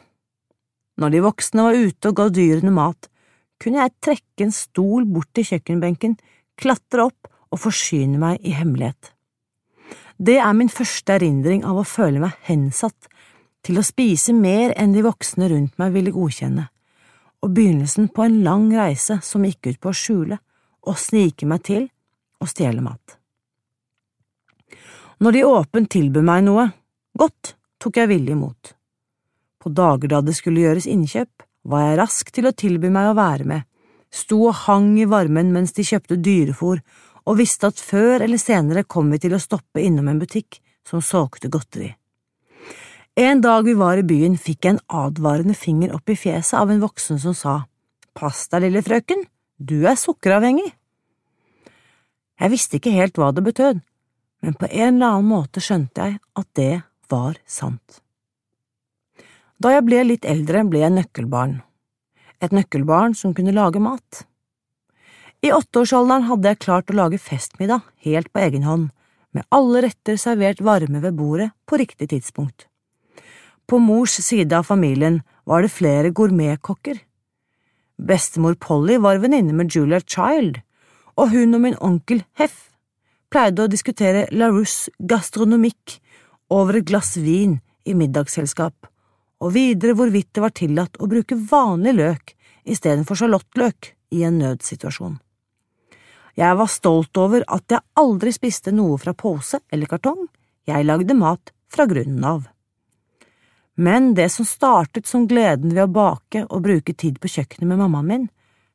Når 1.01 1.11
de 1.11 1.23
voksne 1.25 1.67
var 1.67 1.79
ute 1.79 2.11
og 2.11 2.19
ga 2.21 2.29
dyrene 2.31 2.71
mat, 2.75 3.09
kunne 3.65 3.81
jeg 3.81 3.97
trekke 4.05 4.45
en 4.45 4.53
stol 4.53 5.07
bort 5.09 5.31
til 5.33 5.47
kjøkkenbenken, 5.49 6.19
klatre 6.61 7.09
opp 7.09 7.31
og 7.55 7.63
forsyne 7.63 8.21
meg 8.21 8.45
i 8.45 8.53
hemmelighet. 8.53 9.15
Det 10.21 10.37
er 10.39 10.53
min 10.55 10.71
første 10.71 11.17
erindring 11.17 11.65
av 11.67 11.81
å 11.81 11.89
føle 11.89 12.21
meg 12.23 12.37
hensatt 12.47 13.09
til 13.65 13.81
å 13.81 13.87
spise 13.87 14.35
mer 14.37 14.75
enn 14.77 14.93
de 14.93 15.03
voksne 15.07 15.49
rundt 15.51 15.79
meg 15.81 15.95
ville 15.97 16.13
godkjenne, 16.15 16.67
og 17.41 17.57
begynnelsen 17.57 18.11
på 18.13 18.27
en 18.27 18.43
lang 18.45 18.69
reise 18.77 19.19
som 19.25 19.47
gikk 19.49 19.73
ut 19.73 19.81
på 19.81 19.91
å 19.91 19.97
skjule 19.97 20.39
og 20.85 21.01
snike 21.01 21.49
meg 21.49 21.65
til 21.65 21.89
og 22.45 22.51
stjele 22.53 22.85
mat. 22.85 23.17
Når 25.25 25.33
de 25.33 25.45
åpent 25.49 25.91
tilbød 25.95 26.27
meg 26.27 26.45
noe, 26.45 26.69
godt, 27.17 27.55
tok 27.81 27.97
jeg 28.03 28.11
villig 28.13 28.35
imot. 28.37 28.75
På 29.63 29.73
dager 29.73 30.11
da 30.13 30.21
det 30.21 30.35
skulle 30.37 30.61
gjøres 30.61 30.89
innkjøp, 30.91 31.33
var 31.65 31.87
jeg 31.87 31.99
rask 32.01 32.31
til 32.35 32.49
å 32.49 32.55
tilby 32.57 32.91
meg 32.93 33.11
å 33.11 33.17
være 33.19 33.49
med, 33.49 33.65
sto 34.15 34.39
og 34.51 34.61
hang 34.67 34.93
i 35.01 35.09
varmen 35.11 35.53
mens 35.55 35.75
de 35.77 35.85
kjøpte 35.87 36.21
dyrefôr 36.21 36.83
og 37.25 37.39
visste 37.41 37.71
at 37.71 37.81
før 37.81 38.23
eller 38.27 38.41
senere 38.41 38.85
kom 38.85 39.11
vi 39.13 39.21
til 39.23 39.35
å 39.35 39.43
stoppe 39.43 39.83
innom 39.83 40.11
en 40.13 40.21
butikk 40.21 40.61
som 40.87 41.03
solgte 41.03 41.51
godteri. 41.53 41.95
En 43.17 43.41
dag 43.41 43.65
vi 43.65 43.77
var 43.79 43.99
i 43.99 44.07
byen, 44.07 44.35
fikk 44.37 44.67
jeg 44.67 44.75
en 44.75 44.85
advarende 45.05 45.55
finger 45.55 45.95
opp 45.95 46.11
i 46.11 46.19
fjeset 46.19 46.59
av 46.59 46.71
en 46.71 46.83
voksen 46.83 47.21
som 47.23 47.37
sa 47.37 47.61
Pass 48.15 48.45
deg, 48.51 48.69
lille 48.69 48.83
frøken, 48.87 49.25
du 49.59 49.89
er 49.91 49.97
sukkeravhengig. 49.99 50.69
Jeg 52.39 52.53
visste 52.53 52.79
ikke 52.79 52.95
helt 52.95 53.19
hva 53.19 53.33
det 53.35 53.43
betød, 53.47 53.81
men 54.43 54.55
på 54.59 54.69
en 54.69 54.97
eller 55.01 55.17
annen 55.17 55.31
måte 55.33 55.63
skjønte 55.63 56.07
jeg 56.07 56.21
at 56.39 56.49
det 56.59 56.73
var 57.11 57.39
sant. 57.47 58.04
Da 59.65 59.71
jeg 59.73 59.87
ble 59.87 60.03
litt 60.05 60.27
eldre, 60.29 60.61
ble 60.69 60.83
jeg 60.83 60.93
nøkkelbarn. 60.93 61.55
Et 62.45 62.53
nøkkelbarn 62.53 63.15
som 63.17 63.33
kunne 63.33 63.55
lage 63.57 63.81
mat. 63.81 64.27
I 65.41 65.55
åtteårsalderen 65.57 66.27
hadde 66.29 66.53
jeg 66.53 66.61
klart 66.61 66.93
å 66.93 66.97
lage 66.99 67.21
festmiddag 67.21 67.81
helt 68.05 68.29
på 68.29 68.43
egen 68.45 68.69
hånd, 68.69 68.91
med 69.33 69.49
alle 69.49 69.87
retter 69.87 70.21
servert 70.21 70.61
varme 70.61 71.01
ved 71.01 71.17
bordet 71.17 71.49
på 71.65 71.81
riktig 71.81 72.11
tidspunkt. 72.13 72.69
På 73.65 73.81
mors 73.81 74.19
side 74.21 74.53
av 74.53 74.69
familien 74.69 75.23
var 75.49 75.65
det 75.65 75.73
flere 75.73 76.13
gourmetkokker. 76.13 77.01
Bestemor 77.97 78.61
Polly 78.61 79.01
var 79.01 79.25
venninne 79.25 79.57
med 79.57 79.73
Julia 79.73 80.05
Child, 80.05 80.61
og 81.17 81.33
hun 81.33 81.57
og 81.57 81.65
min 81.65 81.81
onkel 81.81 82.27
Heff 82.37 82.69
pleide 83.33 83.65
å 83.65 83.73
diskutere 83.73 84.29
La 84.31 84.53
Russe 84.53 84.93
gastronomique 85.01 86.03
over 86.53 86.83
et 86.83 86.91
glass 86.93 87.17
vin 87.17 87.63
i 87.89 87.97
middagsselskap, 87.97 88.77
og 89.45 89.53
videre 89.53 89.93
hvorvidt 89.97 90.33
det 90.33 90.45
var 90.45 90.55
tillatt 90.57 90.97
å 90.97 91.09
bruke 91.11 91.37
vanlig 91.37 91.95
løk 91.99 92.33
istedenfor 92.65 93.21
sjalottløk 93.21 93.91
i 94.17 94.25
en 94.25 94.41
nødsituasjon. 94.41 95.19
Jeg 96.35 96.59
var 96.59 96.71
stolt 96.71 97.17
over 97.21 97.45
at 97.53 97.71
jeg 97.71 97.85
aldri 98.01 98.33
spiste 98.35 98.73
noe 98.75 98.97
fra 98.99 99.15
pose 99.15 99.61
eller 99.71 99.91
kartong, 99.91 100.25
jeg 100.67 100.89
lagde 100.89 101.15
mat 101.15 101.53
fra 101.71 101.87
grunnen 101.87 102.25
av. 102.25 102.49
Men 103.75 104.15
det 104.15 104.31
som 104.33 104.47
startet 104.47 105.07
som 105.07 105.29
gleden 105.31 105.75
ved 105.75 105.85
å 105.85 105.93
bake 105.93 106.45
og 106.47 106.65
bruke 106.65 106.95
tid 106.95 107.21
på 107.21 107.31
kjøkkenet 107.37 107.69
med 107.69 107.83
mammaen 107.83 108.11
min, 108.11 108.29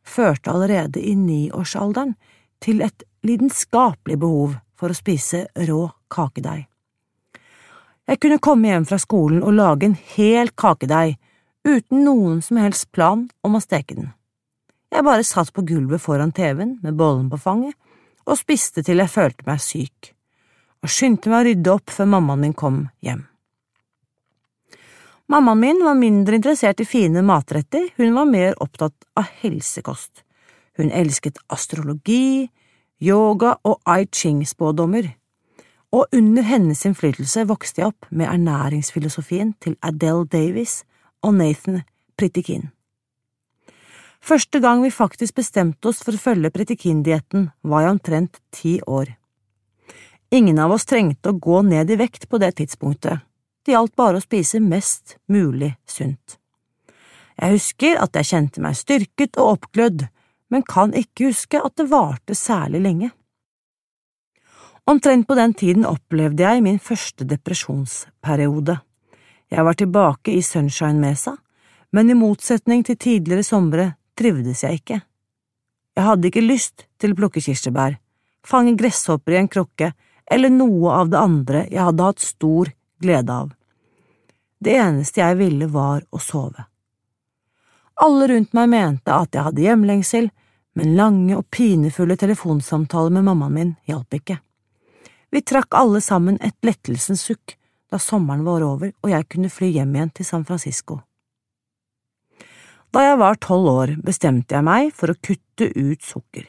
førte 0.03 0.51
allerede 0.51 1.01
i 1.01 1.15
niårsalderen 1.15 2.15
til 2.63 2.83
et 2.83 3.03
lidenskapelig 3.23 4.19
behov 4.19 4.57
for 4.79 4.91
å 4.91 4.97
spise 4.97 5.47
rå 5.67 5.85
kakedeig. 6.11 6.67
Jeg 8.09 8.17
kunne 8.23 8.41
komme 8.41 8.71
hjem 8.71 8.87
fra 8.89 8.97
skolen 8.97 9.43
og 9.45 9.53
lage 9.53 9.85
en 9.85 9.97
hel 10.15 10.49
kakedeig 10.57 11.19
uten 11.67 11.99
noen 12.07 12.39
som 12.41 12.57
helst 12.57 12.87
plan 12.95 13.27
om 13.45 13.57
å 13.57 13.61
steke 13.61 13.99
den. 13.99 14.07
Jeg 14.89 15.05
bare 15.05 15.25
satt 15.27 15.51
på 15.53 15.61
gulvet 15.69 16.01
foran 16.01 16.33
TV-en 16.33 16.79
med 16.81 16.97
bollen 16.97 17.27
på 17.29 17.37
fanget 17.37 17.77
og 18.25 18.39
spiste 18.39 18.81
til 18.85 19.01
jeg 19.03 19.13
følte 19.13 19.45
meg 19.45 19.61
syk, 19.61 20.13
og 20.81 20.89
skyndte 20.89 21.29
meg 21.29 21.37
å 21.43 21.47
rydde 21.49 21.75
opp 21.75 21.93
før 21.93 22.09
mammaen 22.15 22.41
min 22.47 22.57
kom 22.57 22.79
hjem. 23.05 23.27
Mammaen 25.29 25.61
min 25.61 25.85
var 25.85 25.97
mindre 25.99 26.39
interessert 26.39 26.81
i 26.81 26.89
fine 26.89 27.21
matretter, 27.21 27.91
hun 28.01 28.17
var 28.17 28.25
mer 28.25 28.57
opptatt 28.57 28.97
av 29.13 29.29
helsekost. 29.43 30.23
Hun 30.81 30.89
elsket 30.89 31.37
astrologi, 31.53 32.49
yoga 32.97 33.53
og 33.61 33.83
ai 33.85 34.07
ching-spådommer, 34.09 35.11
og 35.91 36.05
under 36.13 36.45
hennes 36.45 36.81
innflytelse 36.85 37.45
vokste 37.49 37.81
jeg 37.81 37.91
opp 37.91 38.09
med 38.09 38.29
ernæringsfilosofien 38.29 39.55
til 39.63 39.77
Adele 39.81 40.27
Davies 40.29 40.83
og 41.25 41.33
Nathan 41.39 41.81
Pritikin. 42.17 42.69
Første 44.21 44.59
gang 44.59 44.83
vi 44.83 44.91
faktisk 44.91 45.39
bestemte 45.39 45.89
oss 45.89 46.03
for 46.03 46.13
å 46.13 46.21
følge 46.21 46.51
Pritikin-dietten, 46.51 47.49
var 47.63 47.85
jeg 47.85 47.95
omtrent 47.95 48.41
ti 48.51 48.75
år. 48.85 49.15
Ingen 50.35 50.59
av 50.61 50.75
oss 50.75 50.85
trengte 50.85 51.31
å 51.31 51.39
gå 51.39 51.61
ned 51.65 51.89
i 51.89 51.97
vekt 51.97 52.27
på 52.29 52.37
det 52.37 52.51
tidspunktet, 52.59 53.23
det 53.65 53.73
gjaldt 53.73 53.95
bare 53.97 54.19
å 54.19 54.23
spise 54.23 54.59
mest 54.61 55.17
mulig 55.31 55.71
sunt. 55.89 56.37
Jeg 57.39 57.55
husker 57.55 57.97
at 58.03 58.17
jeg 58.19 58.29
kjente 58.29 58.61
meg 58.61 58.77
styrket 58.77 59.39
og 59.39 59.55
oppglødd, 59.55 60.05
men 60.51 60.65
kan 60.67 60.93
ikke 60.97 61.31
huske 61.31 61.61
at 61.63 61.75
det 61.79 61.87
varte 61.89 62.35
særlig 62.35 62.83
lenge. 62.83 63.09
Omtrent 64.89 65.27
på 65.27 65.35
den 65.35 65.51
tiden 65.53 65.83
opplevde 65.85 66.41
jeg 66.41 66.63
min 66.65 66.79
første 66.81 67.25
depresjonsperiode. 67.29 68.73
Jeg 69.53 69.65
var 69.67 69.75
tilbake 69.77 70.33
i 70.33 70.41
Sunshine 70.41 70.97
Mesa, 70.97 71.35
men 71.93 72.09
i 72.09 72.15
motsetning 72.17 72.81
til 72.87 72.97
tidligere 72.97 73.45
somre 73.45 73.85
trivdes 74.17 74.63
jeg 74.65 74.79
ikke. 74.79 74.97
Jeg 75.93 76.07
hadde 76.07 76.27
ikke 76.31 76.41
lyst 76.41 76.87
til 76.97 77.13
å 77.13 77.19
plukke 77.21 77.45
kirsebær, 77.45 77.99
fange 78.41 78.73
gresshopper 78.81 79.37
i 79.37 79.39
en 79.43 79.51
krukke 79.53 79.91
eller 80.25 80.55
noe 80.57 80.97
av 81.03 81.13
det 81.13 81.21
andre 81.21 81.63
jeg 81.67 81.85
hadde 81.91 82.09
hatt 82.09 82.25
stor 82.25 82.73
glede 82.97 83.37
av. 83.45 83.53
Det 84.57 84.73
eneste 84.73 85.21
jeg 85.21 85.41
ville, 85.45 85.69
var 85.69 86.01
å 86.09 86.17
sove. 86.17 86.65
Alle 88.01 88.33
rundt 88.33 88.57
meg 88.57 88.73
mente 88.73 89.13
at 89.13 89.37
jeg 89.37 89.51
hadde 89.51 89.67
hjemlengsel, 89.69 90.33
men 90.73 90.97
lange 90.97 91.37
og 91.37 91.45
pinefulle 91.53 92.17
telefonsamtaler 92.17 93.19
med 93.19 93.29
mammaen 93.29 93.59
min 93.61 93.75
hjalp 93.85 94.23
ikke. 94.23 94.41
Vi 95.29 95.41
trakk 95.45 95.75
alle 95.77 96.01
sammen 96.01 96.39
et 96.41 96.57
lettelsens 96.65 97.21
sukk 97.29 97.55
da 97.89 97.99
sommeren 98.01 98.45
var 98.45 98.65
over 98.65 98.91
og 98.91 99.11
jeg 99.11 99.27
kunne 99.29 99.51
fly 99.53 99.71
hjem 99.73 99.95
igjen 99.95 100.11
til 100.17 100.27
San 100.27 100.45
Francisco. 100.45 101.01
Da 102.89 103.03
jeg 103.05 103.19
var 103.21 103.37
tolv 103.37 103.69
år, 103.69 103.91
bestemte 104.01 104.57
jeg 104.57 104.65
meg 104.65 104.89
for 104.97 105.13
å 105.13 105.19
kutte 105.21 105.69
ut 105.75 106.01
sukker. 106.01 106.47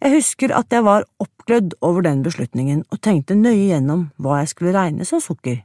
Jeg 0.00 0.14
husker 0.14 0.54
at 0.54 0.70
jeg 0.72 0.84
var 0.86 1.04
oppglødd 1.20 1.74
over 1.84 2.06
den 2.06 2.22
beslutningen 2.24 2.84
og 2.88 3.02
tenkte 3.02 3.34
nøye 3.36 3.72
gjennom 3.72 4.06
hva 4.16 4.38
jeg 4.40 4.52
skulle 4.54 4.76
regne 4.76 5.04
som 5.08 5.20
sukker. 5.20 5.58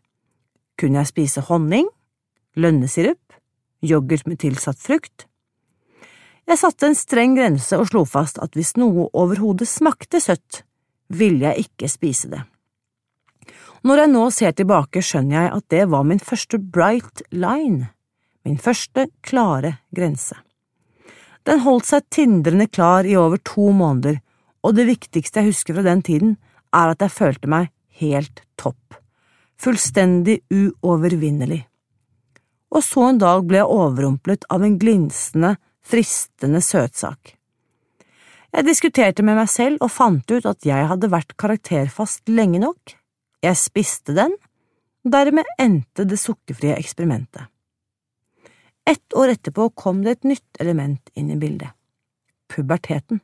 Kunne 0.75 0.99
jeg 1.03 1.11
spise 1.13 1.45
honning, 1.47 1.87
lønnesirup, 2.59 3.37
yoghurt 3.85 4.25
med 4.27 4.41
tilsatt 4.41 4.81
frukt? 4.81 5.27
Jeg 6.45 6.59
satte 6.61 6.89
en 6.89 6.97
streng 6.97 7.37
grense 7.37 7.77
og 7.77 7.87
slo 7.89 8.03
fast 8.09 8.41
at 8.43 8.57
hvis 8.57 8.75
noe 8.81 9.07
overhodet 9.13 9.69
smakte 9.69 10.19
søtt, 10.21 10.65
ville 11.09 11.51
jeg 11.51 11.67
ikke 11.67 11.89
spise 11.91 12.31
det. 12.31 12.43
Når 13.85 14.01
jeg 14.01 14.11
nå 14.13 14.23
ser 14.33 14.55
tilbake, 14.57 15.03
skjønner 15.03 15.35
jeg 15.37 15.51
at 15.59 15.67
det 15.69 15.83
var 15.91 16.07
min 16.07 16.21
første 16.21 16.57
bright 16.57 17.21
line 17.31 17.91
min 18.45 18.57
første 18.61 19.07
klare 19.25 19.79
grense. 19.95 20.37
Den 21.45 21.61
holdt 21.65 21.89
seg 21.89 22.05
tindrende 22.13 22.67
klar 22.69 23.05
i 23.05 23.17
over 23.17 23.41
to 23.45 23.71
måneder, 23.73 24.19
og 24.65 24.77
det 24.77 24.87
viktigste 24.89 25.41
jeg 25.41 25.51
husker 25.51 25.77
fra 25.77 25.85
den 25.85 26.01
tiden, 26.05 26.35
er 26.73 26.93
at 26.93 27.01
jeg 27.01 27.13
følte 27.13 27.49
meg 27.49 27.71
helt 28.01 28.41
topp, 28.59 28.97
fullstendig 29.61 30.39
uovervinnelig. 30.53 31.63
Og 32.75 32.83
så 32.83 33.09
en 33.11 33.21
dag 33.21 33.45
ble 33.47 33.61
jeg 33.61 33.71
overrumplet 33.71 34.45
av 34.51 34.65
en 34.65 34.77
glinsende, 34.81 35.55
fristende 35.85 36.61
søtsak. 36.65 37.34
Jeg 38.55 38.63
diskuterte 38.69 39.23
med 39.25 39.35
meg 39.35 39.49
selv 39.51 39.81
og 39.83 39.91
fant 39.91 40.31
ut 40.31 40.45
at 40.47 40.63
jeg 40.63 40.87
hadde 40.87 41.09
vært 41.11 41.33
karakterfast 41.35 42.29
lenge 42.31 42.61
nok, 42.63 42.93
jeg 43.43 43.59
spiste 43.59 44.15
den, 44.15 44.31
dermed 45.03 45.49
endte 45.59 46.05
det 46.07 46.15
sukkerfrie 46.21 46.77
eksperimentet. 46.79 47.49
Ett 48.87 49.17
år 49.17 49.33
etterpå 49.33 49.67
kom 49.75 50.05
det 50.05 50.13
et 50.15 50.29
nytt 50.29 50.61
element 50.63 51.11
inn 51.19 51.33
i 51.33 51.39
bildet– 51.41 51.73
puberteten. 52.53 53.19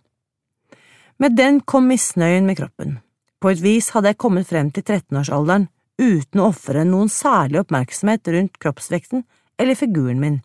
Med 1.22 1.38
den 1.38 1.62
kom 1.62 1.88
misnøyen 1.88 2.50
med 2.50 2.60
kroppen. 2.60 2.98
På 3.40 3.54
et 3.54 3.64
vis 3.64 3.92
hadde 3.96 4.12
jeg 4.12 4.20
kommet 4.20 4.50
frem 4.50 4.74
til 4.74 4.84
13-årsalderen 4.84 5.70
uten 6.02 6.42
å 6.42 6.50
ofre 6.50 6.84
noen 6.84 7.14
særlig 7.14 7.62
oppmerksomhet 7.62 8.28
rundt 8.36 8.60
kroppsvekten 8.60 9.24
eller 9.62 9.80
figuren 9.80 10.20
min, 10.20 10.42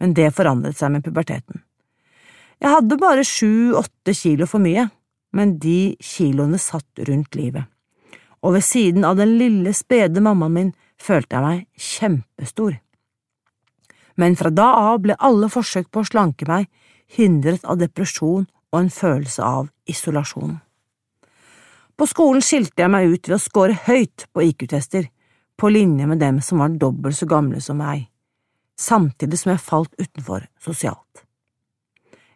men 0.00 0.18
det 0.18 0.32
forandret 0.34 0.80
seg 0.80 0.96
med 0.96 1.06
puberteten. 1.06 1.62
Jeg 2.62 2.72
hadde 2.72 3.00
bare 3.00 3.24
sju–åtte 3.26 4.14
kilo 4.16 4.48
for 4.48 4.64
mye, 4.64 4.88
men 5.36 5.58
de 5.60 5.96
kiloene 6.00 6.58
satt 6.60 7.04
rundt 7.08 7.36
livet, 7.36 7.68
og 8.40 8.56
ved 8.56 8.64
siden 8.64 9.04
av 9.04 9.18
den 9.20 9.36
lille, 9.40 9.74
spede 9.76 10.24
mammaen 10.24 10.56
min 10.56 10.74
følte 10.96 11.36
jeg 11.36 11.44
meg 11.44 11.86
kjempestor 11.90 12.78
men 14.16 14.36
fra 14.36 14.50
da 14.50 14.68
av 14.90 15.00
ble 15.04 15.16
alle 15.28 15.48
forsøk 15.52 15.90
på 15.92 16.02
å 16.02 16.08
slanke 16.08 16.48
meg 16.48 16.68
hindret 17.16 17.64
av 17.68 17.78
depresjon 17.80 18.46
og 18.72 18.78
en 18.80 18.92
følelse 18.92 19.44
av 19.44 19.68
isolasjon. 19.88 20.56
På 21.96 22.08
skolen 22.08 22.44
skilte 22.44 22.82
jeg 22.82 22.92
meg 22.92 23.12
ut 23.12 23.28
ved 23.28 23.36
å 23.36 23.40
score 23.40 23.76
høyt 23.86 24.26
på 24.32 24.44
IQ-tester, 24.50 25.06
på 25.56 25.70
linje 25.72 26.08
med 26.08 26.20
dem 26.20 26.42
som 26.44 26.60
var 26.60 26.74
dobbelt 26.76 27.16
så 27.16 27.28
gamle 27.28 27.60
som 27.64 27.78
meg, 27.80 28.08
samtidig 28.76 29.38
som 29.40 29.54
jeg 29.54 29.64
falt 29.64 29.94
utenfor 30.00 30.48
sosialt. 30.60 31.25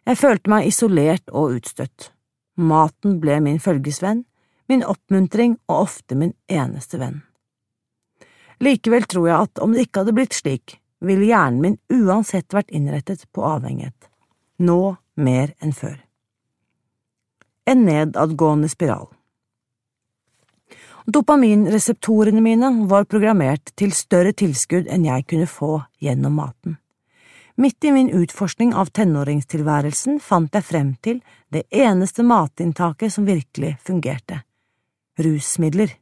Jeg 0.07 0.17
følte 0.17 0.49
meg 0.49 0.67
isolert 0.67 1.29
og 1.29 1.57
utstøtt. 1.57 2.11
Maten 2.57 3.19
ble 3.21 3.39
min 3.43 3.59
følgesvenn, 3.61 4.23
min 4.69 4.85
oppmuntring 4.87 5.57
og 5.69 5.87
ofte 5.87 6.17
min 6.17 6.33
eneste 6.49 6.99
venn. 7.01 7.21
Likevel 8.61 9.07
tror 9.09 9.27
jeg 9.27 9.47
at 9.47 9.61
om 9.61 9.73
det 9.73 9.87
ikke 9.87 10.03
hadde 10.03 10.15
blitt 10.17 10.37
slik, 10.37 10.77
ville 11.01 11.29
hjernen 11.29 11.61
min 11.63 11.77
uansett 12.05 12.53
vært 12.53 12.69
innrettet 12.73 13.25
på 13.33 13.45
avhengighet, 13.45 14.09
nå 14.61 14.95
mer 15.17 15.55
enn 15.61 15.73
før. 15.73 15.97
En 17.65 17.85
nedadgående 17.85 18.69
spiral. 18.69 19.09
Dopaminreseptorene 21.09 22.41
mine 22.45 22.69
var 22.89 23.07
programmert 23.09 23.73
til 23.77 23.93
større 23.97 24.35
tilskudd 24.37 24.89
enn 24.91 25.07
jeg 25.09 25.25
kunne 25.29 25.49
få 25.49 25.81
gjennom 26.01 26.37
maten. 26.37 26.77
Midt 27.61 27.83
i 27.83 27.91
min 27.91 28.07
utforskning 28.09 28.71
av 28.73 28.89
tenåringstilværelsen 28.89 30.15
fant 30.23 30.55
jeg 30.57 30.65
frem 30.65 30.87
til 31.05 31.19
det 31.53 31.67
eneste 31.69 32.23
matinntaket 32.25 33.13
som 33.13 33.27
virkelig 33.27 33.75
fungerte– 33.85 34.39
rusmidler. 35.21 35.93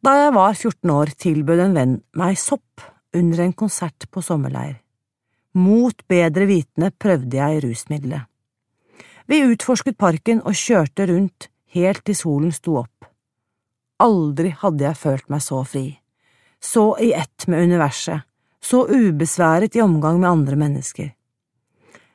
Da 0.00 0.16
jeg 0.22 0.32
var 0.32 0.56
14 0.56 0.94
år, 0.96 1.12
tilbød 1.26 1.62
en 1.66 1.76
venn 1.76 1.94
meg 2.16 2.40
sopp 2.40 2.86
under 3.12 3.44
en 3.44 3.52
konsert 3.52 4.08
på 4.08 4.24
sommerleir. 4.24 4.78
Mot 5.60 6.06
bedre 6.08 6.48
vitende 6.48 6.88
prøvde 6.96 7.42
jeg 7.42 7.60
rusmiddelet. 7.66 8.24
Vi 9.28 9.44
utforsket 9.44 10.00
parken 10.00 10.40
og 10.40 10.56
kjørte 10.56 11.04
rundt 11.12 11.50
helt 11.76 12.00
til 12.00 12.16
solen 12.16 12.52
sto 12.52 12.78
opp. 12.80 13.10
Aldri 14.00 14.56
hadde 14.56 14.88
jeg 14.88 15.04
følt 15.04 15.28
meg 15.28 15.44
så 15.44 15.60
fri, 15.68 15.90
så 16.64 16.94
i 16.96 17.12
ett 17.12 17.44
med 17.44 17.68
universet, 17.68 18.24
så 18.64 18.86
ubesværet 18.88 19.76
i 19.76 19.82
omgang 19.84 20.20
med 20.20 20.30
andre 20.30 20.56
mennesker. 20.56 21.12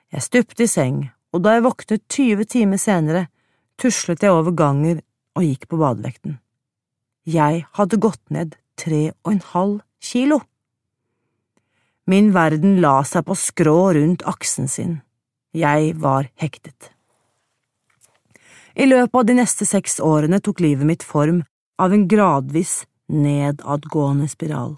Jeg 0.09 0.25
stupte 0.25 0.65
i 0.65 0.71
seng, 0.71 1.03
og 1.33 1.43
da 1.45 1.55
jeg 1.55 1.65
våknet 1.67 2.05
20 2.09 2.47
timer 2.49 2.81
senere, 2.81 3.27
tuslet 3.77 4.23
jeg 4.25 4.33
over 4.33 4.55
ganger 4.57 5.03
og 5.37 5.45
gikk 5.45 5.67
på 5.69 5.77
badevekten. 5.79 6.39
Jeg 7.29 7.65
hadde 7.77 8.01
gått 8.01 8.23
ned 8.33 8.57
tre 8.79 9.11
og 9.23 9.33
en 9.35 9.43
halv 9.53 9.75
kilo. 10.01 10.41
Min 12.09 12.31
verden 12.33 12.79
la 12.81 13.03
seg 13.05 13.27
på 13.27 13.37
skrå 13.37 13.93
rundt 13.93 14.25
aksen 14.25 14.67
sin. 14.67 15.01
Jeg 15.53 15.93
var 16.01 16.31
hektet. 16.41 16.89
I 18.73 18.87
løpet 18.89 19.15
av 19.21 19.25
de 19.27 19.37
neste 19.37 19.67
seks 19.69 19.99
årene 20.01 20.39
tok 20.41 20.61
livet 20.63 20.87
mitt 20.87 21.05
form 21.05 21.43
av 21.77 21.93
en 21.93 22.07
gradvis 22.09 22.79
nedadgående 23.09 24.29
spiral. 24.31 24.77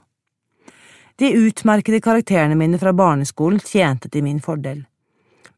De 1.15 1.33
utmerkede 1.33 2.01
karakterene 2.01 2.55
mine 2.55 2.79
fra 2.81 2.93
barneskolen 2.93 3.59
tjente 3.59 4.09
til 4.09 4.23
min 4.23 4.41
fordel. 4.41 4.83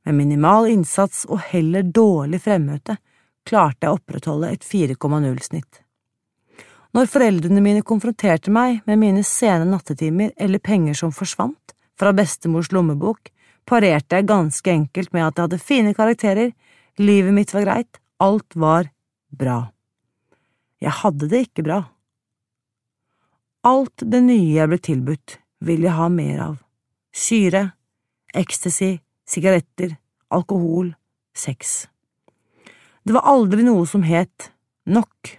Med 0.03 0.17
minimal 0.17 0.67
innsats 0.71 1.23
og 1.29 1.39
heller 1.53 1.83
dårlig 1.83 2.41
fremmøte 2.43 2.97
klarte 3.47 3.85
jeg 3.85 3.93
å 3.93 3.99
opprettholde 3.99 4.51
et 4.51 4.65
4,0-snitt. 4.67 5.79
Når 6.93 7.09
foreldrene 7.09 7.61
mine 7.63 7.81
konfronterte 7.81 8.51
meg 8.53 8.83
med 8.85 8.99
mine 9.01 9.23
sene 9.25 9.65
nattetimer 9.65 10.33
eller 10.37 10.61
penger 10.61 10.97
som 10.99 11.13
forsvant 11.15 11.73
fra 11.99 12.11
bestemors 12.13 12.69
lommebok, 12.75 13.31
parerte 13.65 14.19
jeg 14.19 14.29
ganske 14.29 14.71
enkelt 14.71 15.13
med 15.15 15.25
at 15.25 15.37
jeg 15.37 15.47
hadde 15.47 15.61
fine 15.63 15.93
karakterer, 15.97 16.51
livet 16.99 17.33
mitt 17.33 17.53
var 17.55 17.65
greit, 17.65 18.01
alt 18.21 18.55
var 18.55 18.91
bra. 19.33 19.71
Jeg 20.83 20.99
hadde 20.99 21.29
det 21.31 21.45
ikke 21.47 21.65
bra. 21.65 21.79
Alt 23.63 24.03
det 24.03 24.19
nye 24.25 24.51
jeg 24.51 24.69
ble 24.69 24.79
tilbudt, 24.83 25.37
vil 25.63 25.85
jeg 25.87 25.95
ha 25.97 26.09
mer 26.11 26.41
av. 26.49 26.57
Syre, 27.13 27.63
ecstasy, 28.33 28.97
sigaretter, 29.27 29.95
alkohol, 30.33 30.91
sex. 31.35 31.85
Det 33.03 33.15
var 33.15 33.27
aldri 33.29 33.63
noe 33.65 33.87
som 33.89 34.03
het 34.07 34.51
nok 34.89 35.37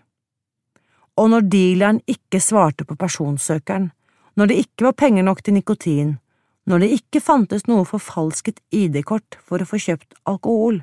og 1.20 1.30
når 1.30 1.46
dealeren 1.50 2.00
ikke 2.10 2.40
svarte 2.42 2.86
på 2.86 2.96
personsøkeren, 2.98 3.90
når 4.34 4.50
det 4.50 4.60
ikke 4.64 4.88
var 4.88 4.96
penger 4.98 5.26
nok 5.26 5.42
til 5.44 5.54
nikotin, 5.54 6.16
når 6.66 6.82
det 6.82 6.94
ikke 6.96 7.22
fantes 7.22 7.68
noe 7.68 7.84
forfalsket 7.86 8.58
ID-kort 8.74 9.38
for 9.44 9.62
å 9.62 9.68
få 9.68 9.78
kjøpt 9.84 10.16
alkohol, 10.26 10.80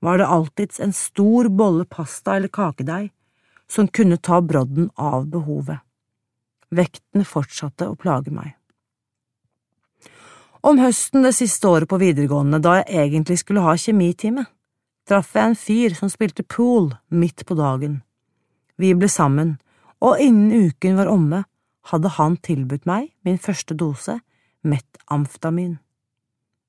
var 0.00 0.16
det 0.16 0.30
alltids 0.32 0.80
en 0.80 0.94
stor 0.96 1.50
bolle 1.52 1.84
pasta 1.84 2.38
eller 2.38 2.48
kakedeig 2.48 3.10
som 3.70 3.90
kunne 3.90 4.16
ta 4.16 4.40
brodden 4.40 4.88
av 4.96 5.28
behovet. 5.28 5.84
Vekten 6.70 7.26
fortsatte 7.26 7.90
å 7.90 7.98
plage 7.98 8.32
meg. 8.32 8.54
Om 10.60 10.76
høsten 10.76 11.24
det 11.24 11.32
siste 11.38 11.68
året 11.68 11.88
på 11.88 11.96
videregående, 12.00 12.58
da 12.60 12.80
jeg 12.80 13.06
egentlig 13.06 13.38
skulle 13.40 13.64
ha 13.64 13.72
kjemitime, 13.80 14.44
traff 15.08 15.32
jeg 15.34 15.48
en 15.48 15.56
fyr 15.56 15.94
som 15.96 16.10
spilte 16.12 16.44
pool 16.44 16.90
midt 17.08 17.46
på 17.48 17.56
dagen. 17.56 18.02
Vi 18.76 18.92
ble 18.92 19.08
sammen, 19.08 19.54
og 20.04 20.20
innen 20.20 20.68
uken 20.68 21.00
var 21.00 21.08
omme, 21.08 21.44
hadde 21.88 22.12
han 22.18 22.36
tilbudt 22.44 22.84
meg 22.88 23.08
min 23.24 23.40
første 23.40 23.74
dose 23.74 24.18
metamfetamin. 24.60 25.78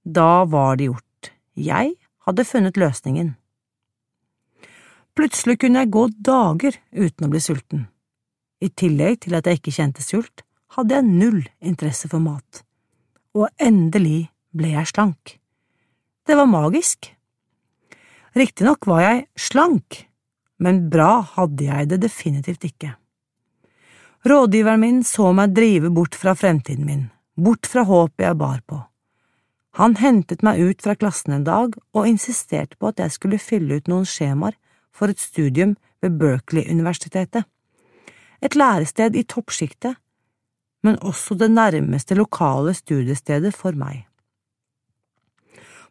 Da 0.08 0.46
var 0.48 0.80
det 0.80 0.88
gjort, 0.88 1.32
jeg 1.60 1.94
hadde 2.26 2.48
funnet 2.48 2.80
løsningen. 2.80 3.36
Plutselig 5.20 5.60
kunne 5.60 5.84
jeg 5.84 5.92
gå 5.92 6.08
dager 6.24 6.80
uten 6.96 7.28
å 7.28 7.32
bli 7.32 7.44
sulten. 7.44 7.86
I 8.64 8.72
tillegg 8.72 9.26
til 9.26 9.36
at 9.36 9.48
jeg 9.48 9.60
ikke 9.60 9.76
kjente 9.76 10.04
sult, 10.06 10.46
hadde 10.78 10.96
jeg 10.96 11.10
null 11.12 11.42
interesse 11.60 12.08
for 12.08 12.24
mat. 12.24 12.64
Og 13.38 13.48
endelig 13.62 14.30
ble 14.52 14.74
jeg 14.74 14.90
slank. 14.92 15.38
Det 16.28 16.36
var 16.36 16.50
magisk. 16.52 17.14
Riktignok 18.36 18.88
var 18.88 19.02
jeg 19.04 19.26
slank, 19.40 20.06
men 20.60 20.86
bra 20.92 21.22
hadde 21.36 21.68
jeg 21.68 21.90
det 21.92 22.02
definitivt 22.04 22.68
ikke. 22.68 22.94
Rådgiveren 24.28 24.84
min 24.84 25.02
så 25.04 25.32
meg 25.34 25.56
drive 25.56 25.90
bort 25.90 26.16
fra 26.16 26.36
fremtiden 26.38 26.86
min, 26.86 27.08
bort 27.36 27.68
fra 27.68 27.84
håpet 27.88 28.28
jeg 28.28 28.38
bar 28.38 28.60
på. 28.68 28.78
Han 29.80 29.96
hentet 29.98 30.44
meg 30.44 30.60
ut 30.60 30.84
fra 30.84 30.98
klassen 31.00 31.34
en 31.34 31.48
dag 31.48 31.74
og 31.96 32.08
insisterte 32.08 32.78
på 32.78 32.92
at 32.92 33.00
jeg 33.00 33.16
skulle 33.16 33.40
fylle 33.42 33.80
ut 33.80 33.88
noen 33.90 34.06
skjemaer 34.06 34.58
for 34.92 35.10
et 35.10 35.20
studium 35.20 35.78
ved 36.04 36.20
Berkeley-universitetet, 36.20 37.48
et 38.42 38.56
lærested 38.58 39.16
i 39.16 39.24
toppsjiktet, 39.24 39.96
men 40.82 40.98
også 41.06 41.38
det 41.38 41.52
nærmeste 41.54 42.18
lokale 42.18 42.74
studiestedet 42.78 43.54
for 43.56 43.78
meg. 43.78 44.08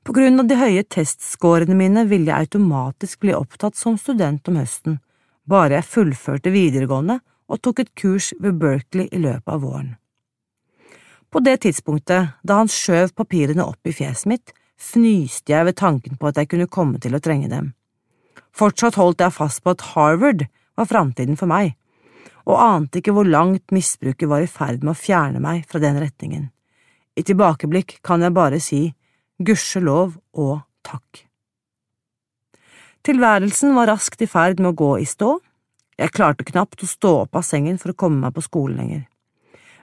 På 0.05 0.15
grunn 0.17 0.41
av 0.41 0.49
de 0.49 0.57
høye 0.57 0.83
testscorene 0.89 1.77
mine 1.77 2.07
ville 2.09 2.31
jeg 2.31 2.47
automatisk 2.49 3.21
bli 3.21 3.35
opptatt 3.37 3.77
som 3.77 3.99
student 4.01 4.49
om 4.49 4.57
høsten, 4.57 4.99
bare 5.45 5.77
jeg 5.77 5.91
fullførte 5.91 6.53
videregående 6.55 7.19
og 7.51 7.61
tok 7.61 7.83
et 7.83 7.93
kurs 7.99 8.31
ved 8.41 8.57
Berkeley 8.63 9.11
i 9.13 9.21
løpet 9.21 9.51
av 9.51 9.61
våren. 9.65 9.97
På 11.31 11.43
det 11.45 11.61
tidspunktet, 11.63 12.33
da 12.43 12.57
han 12.59 12.71
skjøv 12.71 13.13
papirene 13.15 13.67
opp 13.67 13.87
i 13.87 13.95
fjeset 13.95 14.31
mitt, 14.31 14.55
fnyste 14.81 15.53
jeg 15.53 15.69
ved 15.69 15.77
tanken 15.79 16.17
på 16.19 16.31
at 16.31 16.41
jeg 16.41 16.51
kunne 16.51 16.71
komme 16.71 16.99
til 17.03 17.15
å 17.15 17.23
trenge 17.23 17.51
dem. 17.53 17.75
Fortsatt 18.57 18.97
holdt 18.99 19.23
jeg 19.23 19.37
fast 19.37 19.63
på 19.63 19.75
at 19.77 19.85
Harvard 19.93 20.47
var 20.79 20.89
framtiden 20.91 21.39
for 21.39 21.51
meg, 21.51 21.77
og 22.49 22.61
ante 22.63 23.01
ikke 23.01 23.15
hvor 23.17 23.29
langt 23.29 23.75
misbruket 23.75 24.29
var 24.31 24.45
i 24.45 24.51
ferd 24.51 24.85
med 24.85 24.95
å 24.95 25.01
fjerne 25.01 25.43
meg 25.43 25.67
fra 25.69 25.83
den 25.83 25.99
retningen. 26.01 26.49
I 27.17 27.27
tilbakeblikk 27.27 27.99
kan 28.07 28.23
jeg 28.25 28.37
bare 28.37 28.61
si 28.63 28.83
gudskjelov 29.41 30.17
og 30.41 30.61
takk. 30.87 31.27
Tilværelsen 33.05 33.73
var 33.77 33.89
raskt 33.89 34.21
i 34.23 34.29
ferd 34.29 34.61
med 34.61 34.73
å 34.73 34.79
gå 34.79 34.91
i 35.01 35.09
stå, 35.09 35.39
jeg 36.01 36.15
klarte 36.17 36.47
knapt 36.49 36.81
å 36.85 36.89
stå 36.89 37.11
opp 37.25 37.37
av 37.37 37.45
sengen 37.45 37.77
for 37.81 37.93
å 37.93 37.99
komme 38.03 38.23
meg 38.25 38.37
på 38.37 38.45
skolen 38.45 38.79
lenger. 38.81 39.03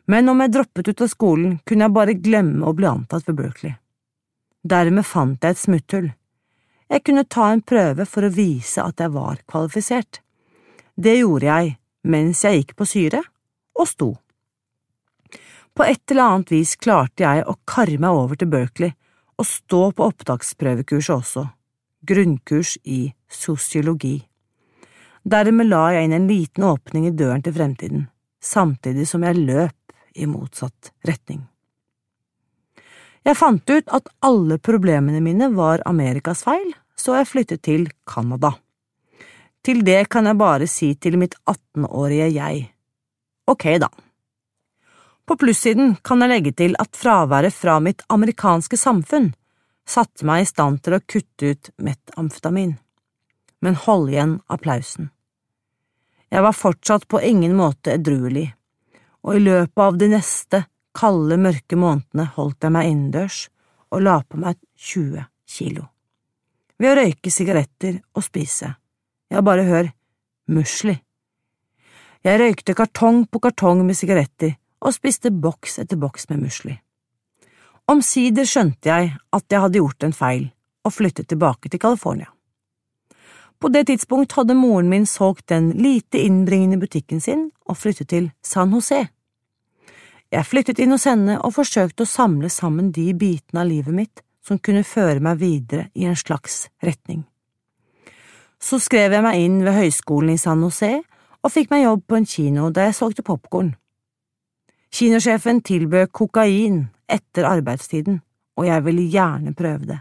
Men 0.10 0.30
om 0.32 0.40
jeg 0.42 0.54
droppet 0.56 0.88
ut 0.90 1.04
av 1.04 1.12
skolen, 1.12 1.58
kunne 1.68 1.86
jeg 1.86 1.94
bare 1.94 2.16
glemme 2.18 2.66
å 2.66 2.74
bli 2.74 2.88
antatt 2.90 3.28
ved 3.28 3.38
Berkeley. 3.38 3.76
Dermed 4.64 5.06
fant 5.06 5.44
jeg 5.44 5.54
et 5.54 5.62
smutthull. 5.62 6.08
Jeg 6.88 7.04
kunne 7.04 7.28
ta 7.28 7.50
en 7.52 7.62
prøve 7.62 8.08
for 8.08 8.26
å 8.26 8.34
vise 8.34 8.82
at 8.82 9.04
jeg 9.04 9.14
var 9.14 9.42
kvalifisert. 9.46 10.22
Det 10.96 11.18
gjorde 11.20 11.50
jeg 11.50 11.76
mens 12.08 12.44
jeg 12.46 12.62
gikk 12.62 12.78
på 12.80 12.88
syre, 12.88 13.22
og 13.78 13.90
sto. 13.90 14.10
På 15.78 15.86
et 15.86 16.02
eller 16.10 16.32
annet 16.34 16.54
vis 16.56 16.74
klarte 16.82 17.26
jeg 17.26 17.44
å 17.46 17.58
karre 17.70 18.00
meg 18.02 18.18
over 18.18 18.40
til 18.40 18.50
Berkeley 18.50 18.96
og 19.38 19.46
stå 19.46 19.82
på 19.94 20.08
opptaksprøvekurset 20.10 21.14
også, 21.14 21.44
grunnkurs 22.08 22.78
i 22.84 23.12
sosiologi. 23.30 24.18
Dermed 25.28 25.70
la 25.70 25.84
jeg 25.94 26.08
inn 26.08 26.16
en 26.18 26.30
liten 26.30 26.66
åpning 26.66 27.06
i 27.10 27.14
døren 27.14 27.44
til 27.46 27.54
fremtiden, 27.54 28.08
samtidig 28.42 29.06
som 29.10 29.26
jeg 29.28 29.44
løp 29.44 29.94
i 30.18 30.26
motsatt 30.26 30.94
retning. 31.06 31.44
Jeg 33.28 33.36
fant 33.36 33.70
ut 33.70 33.90
at 33.92 34.08
alle 34.24 34.58
problemene 34.64 35.20
mine 35.22 35.52
var 35.54 35.84
Amerikas 35.86 36.46
feil, 36.48 36.72
så 36.96 37.20
jeg 37.20 37.30
flyttet 37.30 37.66
til 37.68 37.90
Canada. 38.08 38.54
Til 39.68 39.82
det 39.84 40.06
kan 40.08 40.24
jeg 40.30 40.40
bare 40.40 40.68
si 40.72 40.94
til 40.96 41.18
mitt 41.20 41.34
18-årige 41.44 42.30
jeg, 42.32 42.60
ok 43.52 43.66
da. 43.84 43.90
På 45.28 45.36
plussiden 45.36 45.98
kan 46.08 46.24
jeg 46.24 46.32
legge 46.32 46.54
til 46.56 46.78
at 46.80 46.96
fraværet 46.96 47.52
fra 47.52 47.74
mitt 47.84 48.06
amerikanske 48.08 48.80
samfunn 48.80 49.34
satte 49.84 50.24
meg 50.30 50.46
i 50.46 50.48
stand 50.48 50.80
til 50.86 50.96
å 50.96 51.02
kutte 51.04 51.52
ut 51.52 51.72
metamfetamin. 51.84 52.78
Men 53.60 53.76
hold 53.84 54.08
igjen 54.14 54.38
applausen. 54.48 55.12
Jeg 56.32 56.48
var 56.48 56.56
fortsatt 56.56 57.10
på 57.12 57.20
ingen 57.20 57.60
måte 57.60 57.98
edruelig, 58.00 58.48
og 59.28 59.36
i 59.36 59.44
løpet 59.44 59.84
av 59.84 60.00
de 60.00 60.12
neste 60.16 60.64
kalde, 60.96 61.36
mørke 61.36 61.76
månedene 61.76 62.32
holdt 62.40 62.64
jeg 62.64 62.78
meg 62.80 62.94
innendørs 62.94 63.44
og 63.92 64.08
la 64.08 64.22
på 64.24 64.40
meg 64.40 64.64
20 64.80 65.28
kilo. 65.60 65.88
Ved 66.80 66.94
å 66.94 67.00
røyke 67.04 67.36
sigaretter 67.36 68.00
og 68.16 68.24
spise. 68.24 68.78
Ja, 69.30 69.42
bare 69.42 69.66
hør, 69.68 69.90
musli. 70.48 70.96
Jeg 72.24 72.40
røykte 72.40 72.76
kartong 72.76 73.26
på 73.32 73.42
kartong 73.44 73.84
med 73.86 73.98
sigaretter 74.00 74.56
og 74.84 74.96
spiste 74.96 75.32
boks 75.32 75.78
etter 75.84 76.00
boks 76.00 76.30
med 76.32 76.46
musli. 76.46 76.78
Omsider 77.88 78.48
skjønte 78.48 78.90
jeg 78.90 79.14
at 79.16 79.46
jeg 79.52 79.64
hadde 79.64 79.80
gjort 79.80 80.04
en 80.04 80.16
feil 80.16 80.50
og 80.88 80.96
flyttet 80.96 81.30
tilbake 81.32 81.70
til 81.70 81.80
California. 81.80 82.28
På 83.60 83.72
det 83.74 83.88
tidspunkt 83.90 84.36
hadde 84.38 84.56
moren 84.56 84.90
min 84.90 85.06
solgt 85.06 85.48
den 85.50 85.72
lite 85.72 86.20
innbringende 86.22 86.78
butikken 86.78 87.22
sin 87.22 87.48
og 87.66 87.78
flyttet 87.78 88.12
til 88.14 88.32
San 88.44 88.74
José. 88.76 89.08
Jeg 90.32 90.46
flyttet 90.46 90.80
inn 90.84 90.92
hos 90.92 91.08
henne 91.08 91.40
og 91.40 91.56
forsøkte 91.56 92.04
å 92.04 92.12
samle 92.12 92.52
sammen 92.52 92.92
de 92.92 93.14
bitene 93.16 93.64
av 93.64 93.72
livet 93.72 93.96
mitt 93.96 94.24
som 94.46 94.60
kunne 94.60 94.84
føre 94.84 95.24
meg 95.24 95.40
videre 95.42 95.88
i 95.96 96.06
en 96.06 96.20
slags 96.20 96.68
retning. 96.84 97.24
Så 98.60 98.80
skrev 98.82 99.14
jeg 99.14 99.24
meg 99.24 99.42
inn 99.42 99.60
ved 99.66 99.76
høyskolen 99.78 100.34
i 100.34 100.42
San 100.42 100.64
José 100.66 100.98
og 101.44 101.54
fikk 101.54 101.70
meg 101.72 101.86
jobb 101.86 102.04
på 102.10 102.18
en 102.18 102.26
kino 102.28 102.72
der 102.74 102.90
jeg 102.90 102.98
solgte 102.98 103.26
popkorn. 103.26 103.76
Kinosjefen 104.94 105.62
tilbød 105.62 106.10
kokain 106.16 106.88
etter 107.08 107.46
arbeidstiden, 107.48 108.22
og 108.58 108.68
jeg 108.68 108.86
ville 108.86 109.06
gjerne 109.12 109.54
prøve 109.56 109.86
det. 109.86 110.00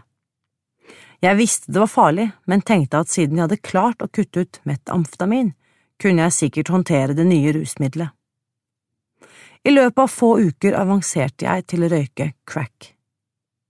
Jeg 1.21 1.37
visste 1.37 1.71
det 1.71 1.81
var 1.81 1.89
farlig, 1.89 2.27
men 2.45 2.61
tenkte 2.61 3.01
at 3.01 3.09
siden 3.09 3.37
jeg 3.37 3.47
hadde 3.47 3.63
klart 3.65 4.03
å 4.05 4.09
kutte 4.09 4.45
ut 4.45 4.59
metamfetamin, 4.69 5.53
kunne 5.97 6.27
jeg 6.27 6.35
sikkert 6.35 6.71
håndtere 6.73 7.15
det 7.17 7.25
nye 7.25 7.53
rusmiddelet. 7.55 8.13
I 9.65 9.73
løpet 9.73 10.03
av 10.03 10.11
få 10.13 10.35
uker 10.39 10.77
avanserte 10.77 11.47
jeg 11.47 11.65
til 11.67 11.83
å 11.83 11.89
røyke 11.91 12.29
crack. 12.47 12.93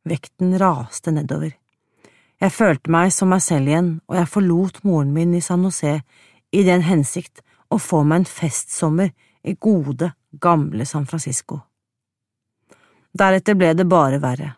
Vekten 0.07 0.53
raste 0.59 1.13
nedover. 1.15 1.55
Jeg 2.37 2.53
følte 2.53 2.91
meg 2.93 3.09
som 3.13 3.31
meg 3.33 3.41
selv 3.41 3.71
igjen, 3.71 3.89
og 4.05 4.19
jeg 4.19 4.29
forlot 4.29 4.83
moren 4.85 5.13
min 5.13 5.33
i 5.33 5.41
San 5.41 5.63
José 5.65 5.95
i 6.53 6.61
den 6.67 6.83
hensikt 6.85 7.41
å 7.73 7.79
få 7.81 8.03
meg 8.05 8.21
en 8.21 8.29
festsommer 8.29 9.09
i 9.41 9.55
gode, 9.57 10.11
gamle 10.31 10.85
San 10.85 11.07
Francisco. 11.09 11.63
Deretter 13.17 13.57
ble 13.57 13.73
det 13.73 13.87
bare 13.89 14.21
verre. 14.21 14.53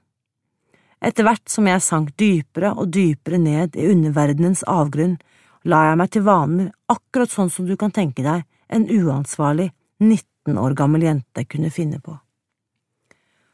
Etter 1.00 1.24
hvert 1.24 1.48
som 1.48 1.68
jeg 1.70 1.80
sank 1.86 2.12
dypere 2.20 2.74
og 2.76 2.92
dypere 2.92 3.40
ned 3.40 3.78
i 3.80 3.88
underverdenens 3.88 4.66
avgrunn, 4.68 5.16
la 5.64 5.86
jeg 5.88 6.00
meg 6.02 6.12
til 6.12 6.26
vaner 6.28 6.72
akkurat 6.92 7.32
sånn 7.32 7.52
som 7.54 7.68
du 7.68 7.78
kan 7.80 7.96
tenke 7.96 8.26
deg 8.26 8.44
en 8.68 8.88
uansvarlig 8.92 9.70
19 10.04 10.60
år 10.60 10.76
gammel 10.76 11.08
jente 11.08 11.46
kunne 11.48 11.72
finne 11.72 12.02
på. 12.04 12.18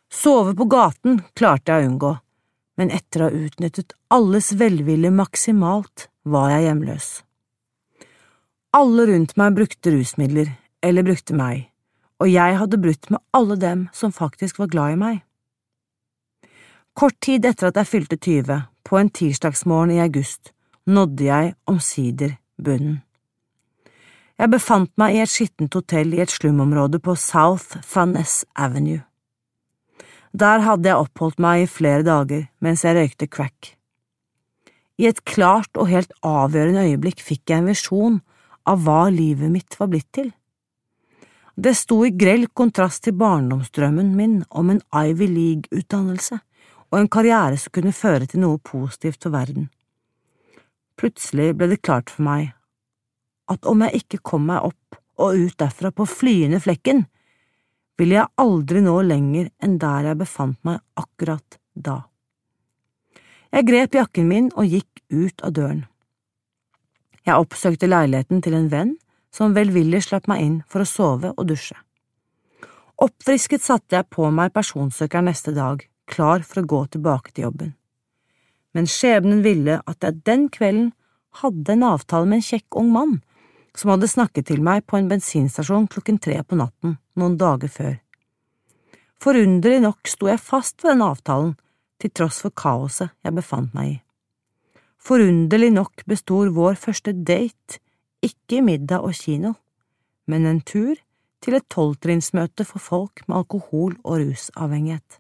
Sove 0.10 0.56
på 0.58 0.66
gaten 0.70 1.22
klarte 1.38 1.74
jeg 1.74 1.86
å 1.86 1.92
unngå, 1.92 2.12
men 2.80 2.92
etter 2.92 3.22
å 3.22 3.30
ha 3.30 3.46
utnyttet 3.46 3.96
alles 4.14 4.52
velvilje 4.60 5.12
maksimalt 5.16 6.10
var 6.24 6.52
jeg 6.54 6.68
hjemløs. 6.68 7.08
Alle 8.76 9.06
rundt 9.08 9.38
meg 9.40 9.56
brukte 9.56 9.94
rusmidler, 9.94 10.50
eller 10.84 11.06
brukte 11.08 11.38
meg, 11.38 11.70
og 12.20 12.28
jeg 12.32 12.58
hadde 12.60 12.82
brutt 12.82 13.10
med 13.14 13.24
alle 13.36 13.56
dem 13.60 13.88
som 13.96 14.12
faktisk 14.12 14.60
var 14.60 14.72
glad 14.74 14.96
i 14.96 15.00
meg. 15.00 15.24
Kort 16.96 17.18
tid 17.24 17.46
etter 17.48 17.70
at 17.70 17.80
jeg 17.80 17.92
fylte 17.92 18.20
20, 18.20 18.62
på 18.86 19.00
en 19.00 19.10
tirsdagsmorgen 19.10 19.96
i 19.96 20.04
august, 20.04 20.52
nådde 20.86 21.24
jeg 21.24 21.56
omsider 21.68 22.38
bunnen. 22.62 23.02
Jeg 24.36 24.52
befant 24.52 24.92
meg 25.00 25.16
i 25.16 25.22
et 25.24 25.32
skittent 25.32 25.76
hotell 25.76 26.12
i 26.12 26.20
et 26.20 26.32
slumområde 26.32 27.00
på 27.00 27.16
South 27.16 27.80
Van 27.94 28.18
Avenue. 28.56 29.00
Der 30.36 30.64
hadde 30.66 30.90
jeg 30.90 31.00
oppholdt 31.00 31.40
meg 31.40 31.64
i 31.64 31.72
flere 31.72 32.04
dager 32.04 32.48
mens 32.64 32.84
jeg 32.84 32.98
røykte 32.98 33.28
crack. 33.32 33.76
I 35.00 35.08
et 35.08 35.22
klart 35.28 35.78
og 35.80 35.88
helt 35.92 36.12
avgjørende 36.24 36.84
øyeblikk 36.90 37.22
fikk 37.24 37.52
jeg 37.52 37.62
en 37.62 37.70
visjon 37.70 38.18
av 38.68 38.82
hva 38.84 39.06
livet 39.14 39.52
mitt 39.54 39.78
var 39.80 39.92
blitt 39.92 40.10
til. 40.16 40.34
Det 41.56 41.72
sto 41.78 42.02
i 42.04 42.12
grell 42.12 42.50
kontrast 42.52 43.06
til 43.06 43.16
barndomsdrømmen 43.16 44.12
min 44.18 44.36
om 44.50 44.74
en 44.74 44.82
Ivy 44.92 45.30
League-utdannelse 45.32 46.42
og 46.92 47.00
en 47.00 47.12
karriere 47.12 47.56
som 47.60 47.72
kunne 47.76 47.96
føre 47.96 48.28
til 48.28 48.44
noe 48.44 48.60
positivt 48.60 49.24
for 49.24 49.32
verden. 49.36 49.70
Plutselig 51.00 51.54
ble 51.56 51.72
det 51.72 51.84
klart 51.84 52.12
for 52.12 52.28
meg 52.28 52.52
at 53.52 53.68
om 53.70 53.84
jeg 53.86 54.04
ikke 54.04 54.24
kom 54.26 54.50
meg 54.50 54.68
opp 54.68 55.00
og 55.22 55.40
ut 55.40 55.56
derfra 55.62 55.94
på 55.96 56.08
flyende 56.10 56.60
flekken, 56.60 57.06
ville 58.00 58.18
jeg 58.18 58.32
aldri 58.42 58.82
nå 58.84 58.96
lenger 59.08 59.50
enn 59.64 59.78
der 59.80 60.10
jeg 60.10 60.20
befant 60.20 60.60
meg 60.68 60.82
akkurat 61.00 61.60
da. 61.74 62.04
Jeg 63.56 63.68
grep 63.70 63.96
jakken 63.96 64.28
min 64.28 64.50
og 64.56 64.68
gikk 64.68 65.04
ut 65.14 65.44
av 65.46 65.54
døren. 65.56 65.86
Jeg 67.26 67.40
oppsøkte 67.42 67.88
leiligheten 67.88 68.42
til 68.44 68.58
en 68.58 68.68
venn 68.70 68.94
som 69.34 69.56
velvillig 69.56 70.04
slapp 70.06 70.28
meg 70.32 70.44
inn 70.44 70.58
for 70.68 70.84
å 70.84 70.90
sove 70.90 71.32
og 71.36 71.48
dusje. 71.48 71.78
Oppfrisket 73.02 73.64
satte 73.64 73.98
jeg 73.98 74.08
på 74.12 74.28
meg 74.32 74.54
personsøkeren 74.56 75.28
neste 75.28 75.52
dag, 75.56 75.82
klar 76.08 76.44
for 76.48 76.62
å 76.62 76.70
gå 76.70 76.82
tilbake 76.96 77.34
til 77.34 77.48
jobben. 77.48 77.74
Men 78.76 78.88
skjebnen 78.92 79.42
ville 79.44 79.80
at 79.88 80.04
jeg 80.04 80.22
den 80.28 80.48
kvelden 80.52 80.92
hadde 81.42 81.76
en 81.76 81.88
avtale 81.88 82.28
med 82.28 82.42
en 82.42 82.48
kjekk 82.50 82.78
ung 82.80 82.92
mann 82.92 83.18
som 83.76 83.92
hadde 83.92 84.12
snakket 84.12 84.48
til 84.52 84.62
meg 84.64 84.86
på 84.88 85.00
en 85.00 85.10
bensinstasjon 85.12 85.90
klokken 85.92 86.20
tre 86.24 86.38
på 86.44 86.60
natten 86.60 86.96
noen 87.16 87.38
dager 87.40 87.72
før. 87.72 87.94
Forunderlig 89.22 89.82
nok 89.86 90.12
sto 90.12 90.28
jeg 90.30 90.44
fast 90.44 90.84
ved 90.84 90.96
den 90.96 91.06
avtalen, 91.06 91.56
til 92.02 92.12
tross 92.12 92.42
for 92.44 92.52
kaoset 92.52 93.14
jeg 93.24 93.36
befant 93.38 93.74
meg 93.76 93.94
i. 93.94 93.98
Forunderlig 95.06 95.72
nok 95.74 96.04
bestod 96.10 96.52
vår 96.56 96.78
første 96.82 97.14
date 97.14 97.80
ikke 98.26 98.62
middag 98.66 99.06
og 99.06 99.14
kino, 99.16 99.54
men 100.28 100.48
en 100.50 100.62
tur 100.66 100.98
til 101.46 101.58
et 101.58 101.68
tolvtrinnsmøte 101.70 102.66
for 102.66 102.82
folk 102.82 103.22
med 103.28 103.38
alkohol- 103.38 104.00
og 104.04 104.20
rusavhengighet. 104.24 105.20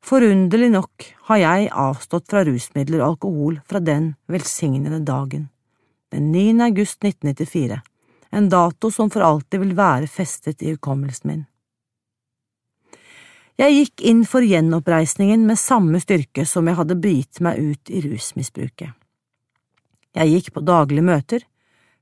Forunderlig 0.00 0.70
nok 0.72 1.04
har 1.28 1.42
jeg 1.42 1.68
avstått 1.76 2.30
fra 2.32 2.42
rusmidler 2.48 3.02
og 3.02 3.10
alkohol 3.10 3.58
fra 3.68 3.82
den 3.84 4.14
velsignede 4.32 5.02
dagen, 5.04 5.50
den 6.12 6.32
9. 6.32 6.56
august 6.64 7.04
1994, 7.04 7.82
en 8.30 8.48
dato 8.48 8.90
som 8.90 9.10
for 9.10 9.24
alltid 9.26 9.60
vil 9.60 9.76
være 9.78 10.08
festet 10.10 10.62
i 10.62 10.74
hukommelsen 10.74 11.30
min. 11.30 11.46
Jeg 13.60 13.74
gikk 13.76 14.04
inn 14.08 14.22
for 14.24 14.40
gjenoppreisningen 14.46 15.42
med 15.44 15.60
samme 15.60 16.00
styrke 16.00 16.46
som 16.48 16.68
jeg 16.70 16.78
hadde 16.78 16.96
begitt 16.96 17.42
meg 17.44 17.58
ut 17.60 17.90
i 17.92 18.00
rusmisbruket. 18.06 18.94
Jeg 20.16 20.30
gikk 20.32 20.54
på 20.54 20.62
daglige 20.64 21.04
møter, 21.04 21.42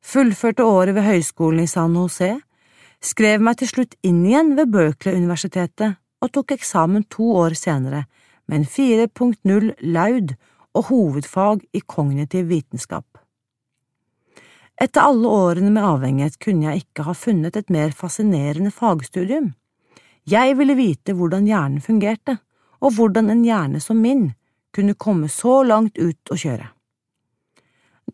fullførte 0.01 0.65
året 0.65 0.95
ved 0.95 1.09
høyskolen 1.09 1.65
i 1.65 1.71
San 1.71 1.97
Jose, 1.99 2.37
skrev 3.03 3.43
meg 3.43 3.59
til 3.59 3.73
slutt 3.73 3.99
inn 4.07 4.23
igjen 4.27 4.55
ved 4.59 4.71
Berkeley-universitetet 4.71 5.99
og 6.23 6.33
tok 6.35 6.55
eksamen 6.55 7.05
to 7.11 7.33
år 7.43 7.59
senere 7.59 8.05
med 8.47 8.63
en 8.63 8.69
4.0 8.71 9.73
laud 9.83 10.35
og 10.79 10.89
hovedfag 10.93 11.67
i 11.75 11.83
kognitiv 11.83 12.49
vitenskap. 12.53 13.18
Etter 14.81 15.01
alle 15.01 15.29
årene 15.29 15.73
med 15.75 15.83
avhengighet 15.85 16.39
kunne 16.39 16.69
jeg 16.69 16.85
ikke 16.85 17.09
ha 17.09 17.15
funnet 17.15 17.57
et 17.59 17.71
mer 17.75 17.91
fascinerende 17.91 18.71
fagstudium. 18.71 19.53
Jeg 20.29 20.55
ville 20.59 20.77
vite 20.79 21.15
hvordan 21.19 21.49
hjernen 21.49 21.83
fungerte, 21.83 22.37
og 22.79 22.95
hvordan 22.95 23.31
en 23.33 23.43
hjerne 23.43 23.81
som 23.83 23.99
min 23.99 24.29
kunne 24.75 24.95
komme 24.95 25.27
så 25.33 25.63
langt 25.67 25.99
ut 25.99 26.31
å 26.31 26.39
kjøre. 26.39 26.69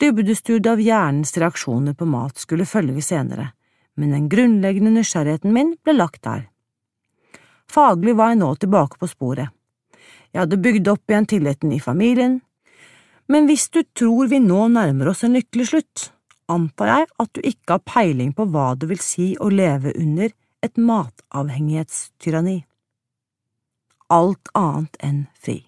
Dybdestudiet 0.00 0.70
av 0.72 0.80
hjernens 0.80 1.36
reaksjoner 1.36 1.94
på 1.94 2.08
mat 2.08 2.40
skulle 2.40 2.66
følge 2.66 3.02
senere, 3.04 3.50
men 4.00 4.14
den 4.16 4.30
grunnleggende 4.32 4.94
nysgjerrigheten 4.96 5.52
min 5.54 5.76
ble 5.84 5.94
lagt 5.98 6.24
der. 6.24 6.48
Faglig 7.70 8.16
var 8.16 8.32
jeg 8.32 8.40
nå 8.40 8.50
tilbake 8.56 8.98
på 8.98 9.10
sporet. 9.10 9.52
Jeg 10.32 10.46
hadde 10.46 10.62
bygd 10.64 10.88
opp 10.90 11.10
igjen 11.10 11.28
tilliten 11.30 11.76
i 11.76 11.82
familien, 11.82 12.40
men 13.30 13.46
hvis 13.48 13.68
du 13.70 13.82
tror 13.96 14.32
vi 14.32 14.40
nå 14.42 14.66
nærmer 14.72 15.12
oss 15.12 15.22
en 15.24 15.36
lykkelig 15.36 15.68
slutt, 15.70 16.08
antar 16.50 16.90
jeg 16.90 17.06
at 17.22 17.30
du 17.34 17.40
ikke 17.42 17.76
har 17.76 17.84
peiling 17.88 18.32
på 18.36 18.46
hva 18.52 18.72
det 18.78 18.88
vil 18.90 19.02
si 19.02 19.34
å 19.40 19.50
leve 19.52 19.94
under 19.98 20.32
et 20.64 20.80
matavhengighetstyranni. 20.80 22.64
Alt 24.12 24.50
annet 24.54 24.98
enn 25.04 25.22
fri. 25.40 25.62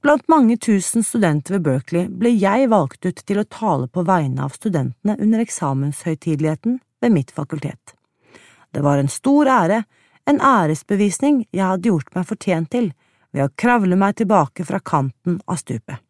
Blant 0.00 0.24
mange 0.32 0.56
tusen 0.56 1.04
studenter 1.04 1.58
ved 1.58 1.64
Berkeley 1.66 2.08
ble 2.08 2.32
jeg 2.32 2.70
valgt 2.72 3.04
ut 3.04 3.20
til 3.28 3.42
å 3.42 3.48
tale 3.48 3.88
på 3.92 4.04
vegne 4.08 4.46
av 4.46 4.54
studentene 4.56 5.18
under 5.20 5.42
eksamenshøytideligheten 5.44 6.78
ved 7.04 7.12
mitt 7.12 7.32
fakultet. 7.36 7.96
Det 8.72 8.80
var 8.80 9.00
en 9.00 9.12
stor 9.12 9.48
ære, 9.50 9.82
en 10.24 10.40
æresbevisning 10.40 11.42
jeg 11.50 11.66
hadde 11.66 11.90
gjort 11.92 12.14
meg 12.16 12.28
fortjent 12.28 12.70
til 12.72 12.92
ved 13.34 13.44
å 13.44 13.52
kravle 13.60 13.98
meg 14.00 14.16
tilbake 14.20 14.64
fra 14.64 14.80
kanten 14.80 15.40
av 15.46 15.60
stupet. 15.60 16.00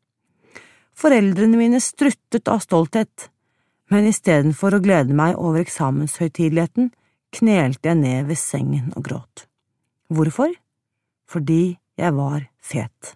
Foreldrene 1.01 1.57
mine 1.57 1.79
struttet 1.81 2.49
av 2.53 2.61
stolthet, 2.61 3.31
men 3.89 4.09
istedenfor 4.11 4.77
å 4.77 4.83
glede 4.85 5.17
meg 5.17 5.39
over 5.41 5.63
eksamenshøytideligheten, 5.65 6.91
knelte 7.33 7.89
jeg 7.89 8.01
ned 8.03 8.29
ved 8.29 8.39
sengen 8.39 8.91
og 8.99 9.07
gråt. 9.09 9.47
Hvorfor? 10.13 10.53
Fordi 11.31 11.79
jeg 11.97 12.17
var 12.19 12.45
fet. 12.61 13.15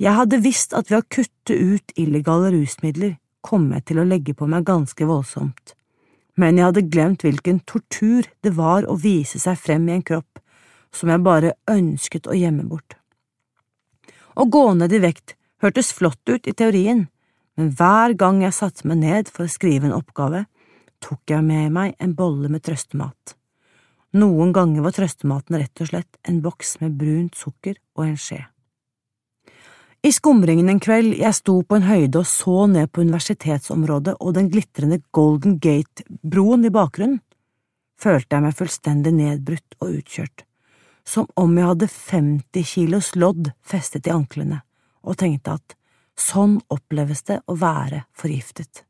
Jeg 0.00 0.16
hadde 0.16 0.42
visst 0.42 0.74
at 0.74 0.90
ved 0.90 1.04
å 1.04 1.08
kutte 1.12 1.54
ut 1.54 1.94
illegale 1.94 2.50
rusmidler 2.56 3.18
kom 3.46 3.68
jeg 3.76 3.86
til 3.90 4.00
å 4.00 4.08
legge 4.08 4.34
på 4.34 4.48
meg 4.50 4.66
ganske 4.66 5.06
voldsomt, 5.06 5.74
men 6.40 6.58
jeg 6.58 6.66
hadde 6.66 6.88
glemt 6.88 7.24
hvilken 7.24 7.60
tortur 7.68 8.26
det 8.42 8.56
var 8.56 8.88
å 8.88 8.96
vise 8.98 9.38
seg 9.38 9.60
frem 9.60 9.86
i 9.88 9.98
en 9.98 10.06
kropp 10.06 10.40
som 10.90 11.12
jeg 11.12 11.22
bare 11.22 11.54
ønsket 11.70 12.26
å 12.26 12.34
gjemme 12.34 12.66
bort. 12.66 12.96
Å 14.34 14.46
gå 14.48 14.64
ned 14.74 14.96
i 14.96 15.02
vekt 15.04 15.36
hørtes 15.62 15.92
flott 15.96 16.22
ut 16.28 16.48
i 16.48 16.54
teorien, 16.56 17.06
men 17.56 17.74
hver 17.76 18.14
gang 18.18 18.40
jeg 18.44 18.56
satte 18.56 18.88
meg 18.88 19.02
ned 19.02 19.28
for 19.32 19.46
å 19.46 19.52
skrive 19.52 19.88
en 19.88 19.96
oppgave, 19.96 20.46
tok 21.00 21.32
jeg 21.32 21.44
med 21.44 21.72
meg 21.74 21.96
en 22.00 22.14
bolle 22.16 22.50
med 22.52 22.64
trøstemat. 22.64 23.34
Noen 24.20 24.50
ganger 24.52 24.82
var 24.82 24.94
trøstematen 24.96 25.60
rett 25.60 25.82
og 25.82 25.90
slett 25.92 26.18
en 26.26 26.40
boks 26.42 26.80
med 26.80 26.96
brunt 26.98 27.36
sukker 27.38 27.76
og 27.96 28.08
en 28.08 28.18
skje. 28.18 28.40
I 30.00 30.10
skumringen 30.16 30.70
en 30.72 30.80
kveld 30.80 31.12
jeg 31.18 31.36
sto 31.36 31.58
på 31.60 31.76
en 31.76 31.84
høyde 31.84 32.22
og 32.22 32.28
så 32.28 32.64
ned 32.72 32.88
på 32.90 33.04
universitetsområdet 33.04 34.16
og 34.16 34.32
den 34.38 34.48
glitrende 34.50 35.02
Golden 35.12 35.58
Gate-broen 35.60 36.64
i 36.64 36.72
bakgrunnen, 36.72 37.20
følte 38.00 38.38
jeg 38.38 38.46
meg 38.46 38.56
fullstendig 38.56 39.12
nedbrutt 39.12 39.76
og 39.82 39.98
utkjørt, 40.00 40.46
som 41.04 41.28
om 41.36 41.52
jeg 41.58 41.68
hadde 41.68 41.90
50 41.92 42.68
kilos 42.72 43.12
lodd 43.14 43.52
festet 43.60 44.08
i 44.08 44.14
anklene, 44.14 44.62
og 45.02 45.18
tenkte 45.20 45.56
at 45.58 45.76
sånn 46.20 46.58
oppleves 46.68 47.22
det 47.28 47.40
å 47.46 47.56
være 47.58 48.04
forgiftet. 48.16 48.84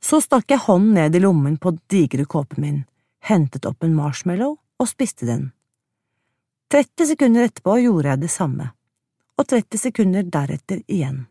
Så 0.00 0.20
stakk 0.20 0.50
jeg 0.52 0.64
hånden 0.66 0.96
ned 0.96 1.16
i 1.16 1.22
lommen 1.24 1.56
på 1.60 1.74
digre 1.90 2.24
kåpen 2.24 2.62
min, 2.62 2.80
hentet 3.20 3.66
opp 3.68 3.84
en 3.84 3.96
marshmallow 3.96 4.56
og 4.56 4.88
spiste 4.88 5.28
den. 5.28 5.50
30 6.72 7.12
sekunder 7.12 7.46
etterpå 7.46 7.78
gjorde 7.80 8.12
jeg 8.12 8.24
det 8.24 8.32
samme 8.32 8.72
og 9.36 9.48
30 9.48 9.80
sekunder 9.80 10.26
deretter 10.32 10.82
igjen. 10.86 11.24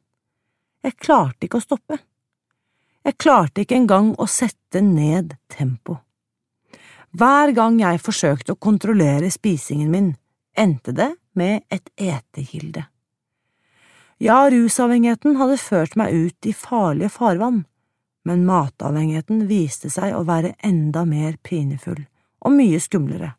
Jeg 0.85 0.97
klarte 1.01 1.47
ikke 1.47 1.59
å 1.59 1.65
stoppe. 1.65 1.97
Jeg 3.05 3.17
klarte 3.21 3.63
ikke 3.63 3.77
engang 3.77 4.11
å 4.21 4.27
sette 4.29 4.81
ned 4.81 5.35
tempo. 5.51 5.97
Hver 7.15 7.53
gang 7.55 7.79
jeg 7.79 8.01
forsøkte 8.03 8.53
å 8.53 8.61
kontrollere 8.61 9.31
spisingen 9.31 9.91
min, 9.91 10.09
endte 10.57 10.93
det 10.93 11.11
med 11.33 11.63
et 11.71 11.89
etegilde. 11.95 12.85
Ja, 14.21 14.45
rusavhengigheten 14.47 15.35
hadde 15.35 15.57
ført 15.59 15.97
meg 15.99 16.13
ut 16.15 16.47
i 16.47 16.53
farlige 16.55 17.11
farvann, 17.11 17.65
men 18.23 18.45
matavhengigheten 18.47 19.43
viste 19.49 19.91
seg 19.91 20.15
å 20.15 20.23
være 20.27 20.53
enda 20.63 21.03
mer 21.05 21.35
pinefull 21.43 22.05
og 22.45 22.55
mye 22.55 22.79
skumlere. 22.79 23.33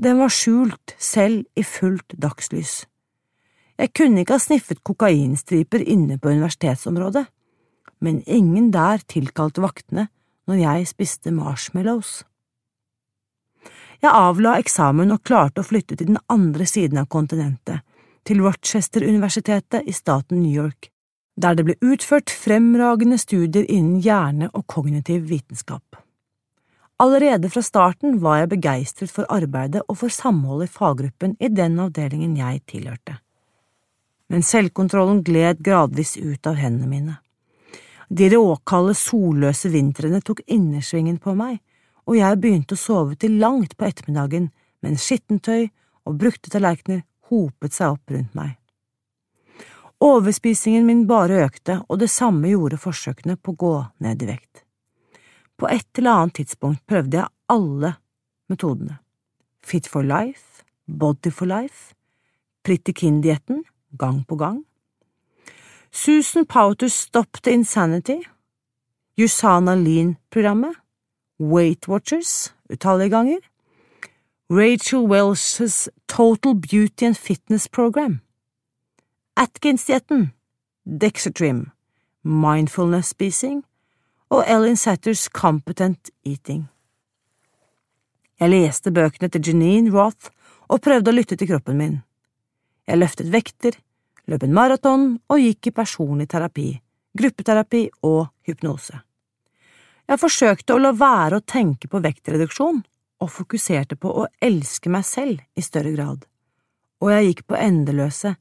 Den 0.00 0.18
var 0.18 0.32
skjult 0.32 0.96
selv 0.98 1.44
i 1.54 1.62
fullt 1.62 2.16
dagslys. 2.18 2.84
Jeg 3.78 3.92
kunne 3.94 4.22
ikke 4.22 4.38
ha 4.38 4.42
sniffet 4.42 4.82
kokainstriper 4.86 5.82
inne 5.82 6.16
på 6.18 6.32
universitetsområdet, 6.32 7.26
men 8.00 8.22
ingen 8.26 8.70
der 8.74 9.02
tilkalte 9.10 9.62
vaktene 9.62 10.08
når 10.48 10.60
jeg 10.62 10.88
spiste 10.90 11.32
marshmallows. 11.34 12.22
Jeg 14.02 14.12
avla 14.12 14.58
eksamen 14.60 15.12
og 15.14 15.22
klarte 15.24 15.62
å 15.62 15.66
flytte 15.66 15.96
til 15.96 16.12
den 16.12 16.20
andre 16.28 16.66
siden 16.68 17.00
av 17.00 17.08
kontinentet, 17.12 17.80
til 18.24 18.42
Rochester-universitetet 18.44 19.86
i 19.86 19.92
staten 19.92 20.42
New 20.42 20.52
York, 20.52 20.90
der 21.36 21.54
det 21.54 21.66
ble 21.66 21.76
utført 21.82 22.30
fremragende 22.30 23.18
studier 23.18 23.66
innen 23.68 24.00
hjerne 24.04 24.50
og 24.52 24.66
kognitiv 24.66 25.28
vitenskap. 25.30 25.98
Allerede 27.02 27.50
fra 27.50 27.62
starten 27.62 28.20
var 28.22 28.42
jeg 28.42 28.54
begeistret 28.54 29.10
for 29.10 29.26
arbeidet 29.28 29.82
og 29.88 29.98
for 30.04 30.14
samholdet 30.14 30.70
i 30.70 30.74
faggruppen 30.78 31.36
i 31.40 31.50
den 31.50 31.78
avdelingen 31.82 32.38
jeg 32.38 32.62
tilhørte 32.70 33.18
men 34.34 34.42
selvkontrollen 34.42 35.22
gled 35.22 35.60
gradvis 35.64 36.16
ut 36.16 36.46
av 36.48 36.58
hendene 36.58 36.88
mine. 36.90 37.16
De 38.08 38.28
råkalde, 38.32 38.94
solløse 38.98 39.70
vintrene 39.72 40.20
tok 40.24 40.42
innersvingen 40.46 41.20
på 41.22 41.34
meg, 41.38 41.60
og 42.04 42.18
jeg 42.18 42.40
begynte 42.40 42.76
å 42.76 42.80
sove 42.80 43.14
til 43.20 43.38
langt 43.40 43.76
på 43.78 43.86
ettermiddagen 43.88 44.50
mens 44.84 45.06
skittentøy 45.06 45.70
og 46.04 46.18
brukte 46.20 46.52
tallerkener 46.52 47.04
hopet 47.30 47.74
seg 47.74 47.96
opp 47.96 48.10
rundt 48.14 48.34
meg. 48.36 48.56
Overspisingen 50.04 50.84
min 50.86 51.06
bare 51.08 51.44
økte, 51.46 51.78
og 51.88 52.00
det 52.02 52.10
samme 52.12 52.50
gjorde 52.50 52.80
forsøkene 52.80 53.38
på 53.40 53.54
å 53.54 53.60
gå 53.62 53.74
ned 54.04 54.22
i 54.22 54.28
vekt. 54.28 54.64
På 55.56 55.70
et 55.70 55.86
eller 55.98 56.18
annet 56.18 56.40
tidspunkt 56.40 56.82
prøvde 56.90 57.22
jeg 57.22 57.32
alle 57.48 57.94
metodene. 58.50 58.98
Fit 59.64 59.86
for 59.88 60.04
life, 60.04 60.64
body 60.86 61.30
for 61.32 61.48
life, 61.48 61.94
Pretty 62.64 62.92
Kin-dietten, 62.92 63.62
gang 63.96 64.24
på 64.24 64.36
gang. 64.40 64.64
Susan 65.92 66.46
Powters 66.46 66.94
Stop 66.94 67.40
the 67.42 67.52
Insanity, 67.52 68.18
Usana 69.16 69.76
Lean-programmet, 69.76 70.74
Weight 71.38 71.88
Watchers 71.88 72.54
utallige 72.70 73.10
ganger, 73.10 73.40
Rachel 74.50 75.06
Welsh's 75.08 75.88
Total 76.06 76.52
Beauty 76.52 77.06
and 77.06 77.16
Fitness 77.16 77.66
Program, 77.66 78.20
Atkins-dietten, 79.38 80.34
Dexatrim, 80.84 81.70
Mindfulness-spising 82.22 83.62
og 84.28 84.44
Ellen 84.46 84.76
Satters 84.76 85.30
Competent 85.32 86.10
Eating. 86.26 86.68
Jeg 88.36 88.52
leste 88.52 88.92
bøkene 88.92 89.32
til 89.32 89.48
Janine 89.48 89.88
Roth 89.96 90.28
og 90.68 90.84
prøvde 90.84 91.08
å 91.08 91.16
lytte 91.16 91.40
til 91.40 91.48
kroppen 91.48 91.80
min. 91.80 91.98
Jeg 92.84 93.00
løftet 93.00 93.32
vekter, 93.32 93.80
løp 94.28 94.44
en 94.44 94.52
maraton 94.60 95.12
og 95.24 95.40
gikk 95.40 95.72
i 95.72 95.78
personlig 95.80 96.28
terapi, 96.28 96.68
gruppeterapi 97.16 97.86
og 98.04 98.26
hypnose. 98.44 99.00
Jeg 100.04 100.20
forsøkte 100.20 100.76
å 100.76 100.82
la 100.84 100.92
være 100.92 101.40
å 101.40 101.48
tenke 101.48 101.88
på 101.88 102.04
vektreduksjon 102.04 102.84
og 103.22 103.30
fokuserte 103.30 103.96
på 104.00 104.10
å 104.10 104.26
elske 104.42 104.90
meg 104.92 105.04
selv 105.08 105.42
i 105.54 105.62
større 105.64 105.92
grad, 105.94 106.24
og 107.02 107.12
jeg 107.12 107.28
gikk 107.28 107.44
på 107.50 107.58
endeløse, 107.60 108.34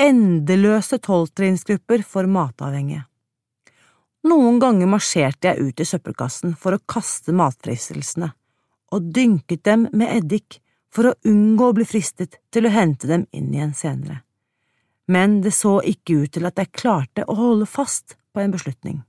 endeløse 0.00 0.98
tolvtrinnsgrupper 1.02 2.04
for 2.06 2.28
matavhengige. 2.30 3.04
Noen 4.28 4.60
ganger 4.62 4.86
marsjerte 4.86 5.50
jeg 5.50 5.68
ut 5.68 5.80
i 5.82 5.86
søppelkassen 5.88 6.54
for 6.58 6.76
å 6.76 6.82
kaste 6.86 7.34
matfristelsene, 7.34 8.30
og 8.92 9.08
dynket 9.14 9.64
dem 9.66 9.88
med 9.92 10.12
eddik 10.14 10.60
for 10.92 11.08
å 11.08 11.14
unngå 11.26 11.70
å 11.70 11.76
bli 11.76 11.86
fristet 11.88 12.38
til 12.52 12.68
å 12.68 12.74
hente 12.74 13.08
dem 13.10 13.24
inn 13.32 13.50
igjen 13.54 13.72
senere. 13.74 14.20
Men 15.10 15.40
det 15.42 15.54
så 15.56 15.80
ikke 15.82 16.22
ut 16.22 16.34
til 16.36 16.46
at 16.46 16.60
jeg 16.60 16.74
klarte 16.76 17.24
å 17.26 17.34
holde 17.34 17.66
fast 17.66 18.14
på 18.32 18.44
en 18.44 18.52
beslutning. 18.54 19.00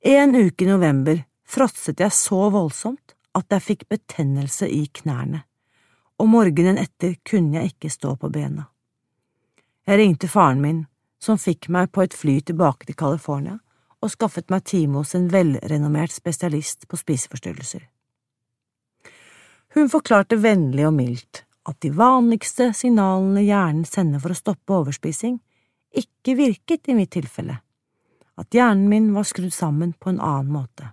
En 0.00 0.36
uke 0.36 0.64
i 0.64 0.68
november 0.68 1.24
fråtset 1.50 2.00
jeg 2.00 2.14
så 2.14 2.46
voldsomt 2.52 3.16
at 3.36 3.46
jeg 3.54 3.62
fikk 3.62 3.88
betennelse 3.88 4.68
i 4.68 4.86
knærne, 5.00 5.44
og 6.20 6.28
morgenen 6.28 6.78
etter 6.80 7.16
kunne 7.24 7.60
jeg 7.60 7.74
ikke 7.74 7.92
stå 7.92 8.14
på 8.20 8.30
bena. 8.32 8.66
Jeg 9.86 9.98
ringte 9.98 10.28
faren 10.28 10.60
min, 10.60 10.84
som 11.20 11.38
fikk 11.40 11.68
meg 11.68 11.90
på 11.92 12.04
et 12.04 12.16
fly 12.16 12.40
tilbake 12.40 12.88
til 12.88 12.98
California, 12.98 13.58
og 14.00 14.12
skaffet 14.12 14.48
meg 14.52 14.64
time 14.64 15.00
hos 15.00 15.14
en 15.14 15.28
velrenommert 15.32 16.12
spesialist 16.12 16.86
på 16.88 16.96
spiseforstyrrelser. 16.96 17.84
Hun 19.74 19.90
forklarte 19.92 20.40
vennlig 20.40 20.86
og 20.88 20.94
mildt 20.96 21.44
at 21.68 21.76
de 21.84 21.92
vanligste 21.94 22.70
signalene 22.74 23.44
hjernen 23.44 23.84
sender 23.86 24.22
for 24.22 24.32
å 24.32 24.38
stoppe 24.38 24.78
overspising, 24.80 25.36
ikke 25.90 26.36
virket 26.38 26.88
i 26.88 26.96
mitt 26.96 27.12
tilfelle, 27.14 27.60
at 28.40 28.56
hjernen 28.56 28.88
min 28.90 29.10
var 29.14 29.28
skrudd 29.28 29.52
sammen 29.54 29.92
på 29.98 30.10
en 30.10 30.22
annen 30.22 30.54
måte. 30.54 30.90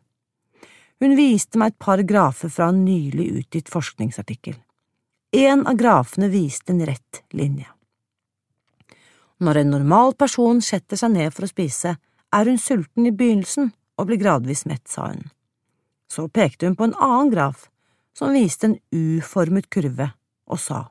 Hun 1.00 1.14
viste 1.18 1.60
meg 1.62 1.74
et 1.74 1.80
par 1.80 2.02
grafer 2.10 2.50
fra 2.50 2.72
en 2.72 2.84
nylig 2.86 3.30
utgitt 3.42 3.70
forskningsartikkel. 3.70 4.56
En 5.38 5.66
av 5.68 5.78
grafene 5.78 6.30
viste 6.34 6.74
en 6.74 6.86
rett 6.88 7.22
linje. 7.36 7.68
Når 9.38 9.62
en 9.62 9.74
normal 9.76 10.16
person 10.18 10.62
setter 10.66 10.98
seg 10.98 11.14
ned 11.14 11.34
for 11.36 11.46
å 11.46 11.52
spise, 11.52 11.98
er 12.34 12.50
hun 12.50 12.58
sulten 12.58 13.06
i 13.06 13.14
begynnelsen 13.14 13.70
og 13.98 14.10
blir 14.10 14.22
gradvis 14.22 14.66
mett, 14.66 14.88
sa 14.90 15.12
hun. 15.12 15.28
Så 16.10 16.26
pekte 16.34 16.66
hun 16.66 16.78
på 16.80 16.88
en 16.88 16.96
annen 16.98 17.30
graf, 17.30 17.68
som 18.18 18.34
viste 18.34 18.72
en 18.72 18.78
uformet 18.90 19.70
kurve, 19.70 20.12
og 20.50 20.60
sa, 20.60 20.88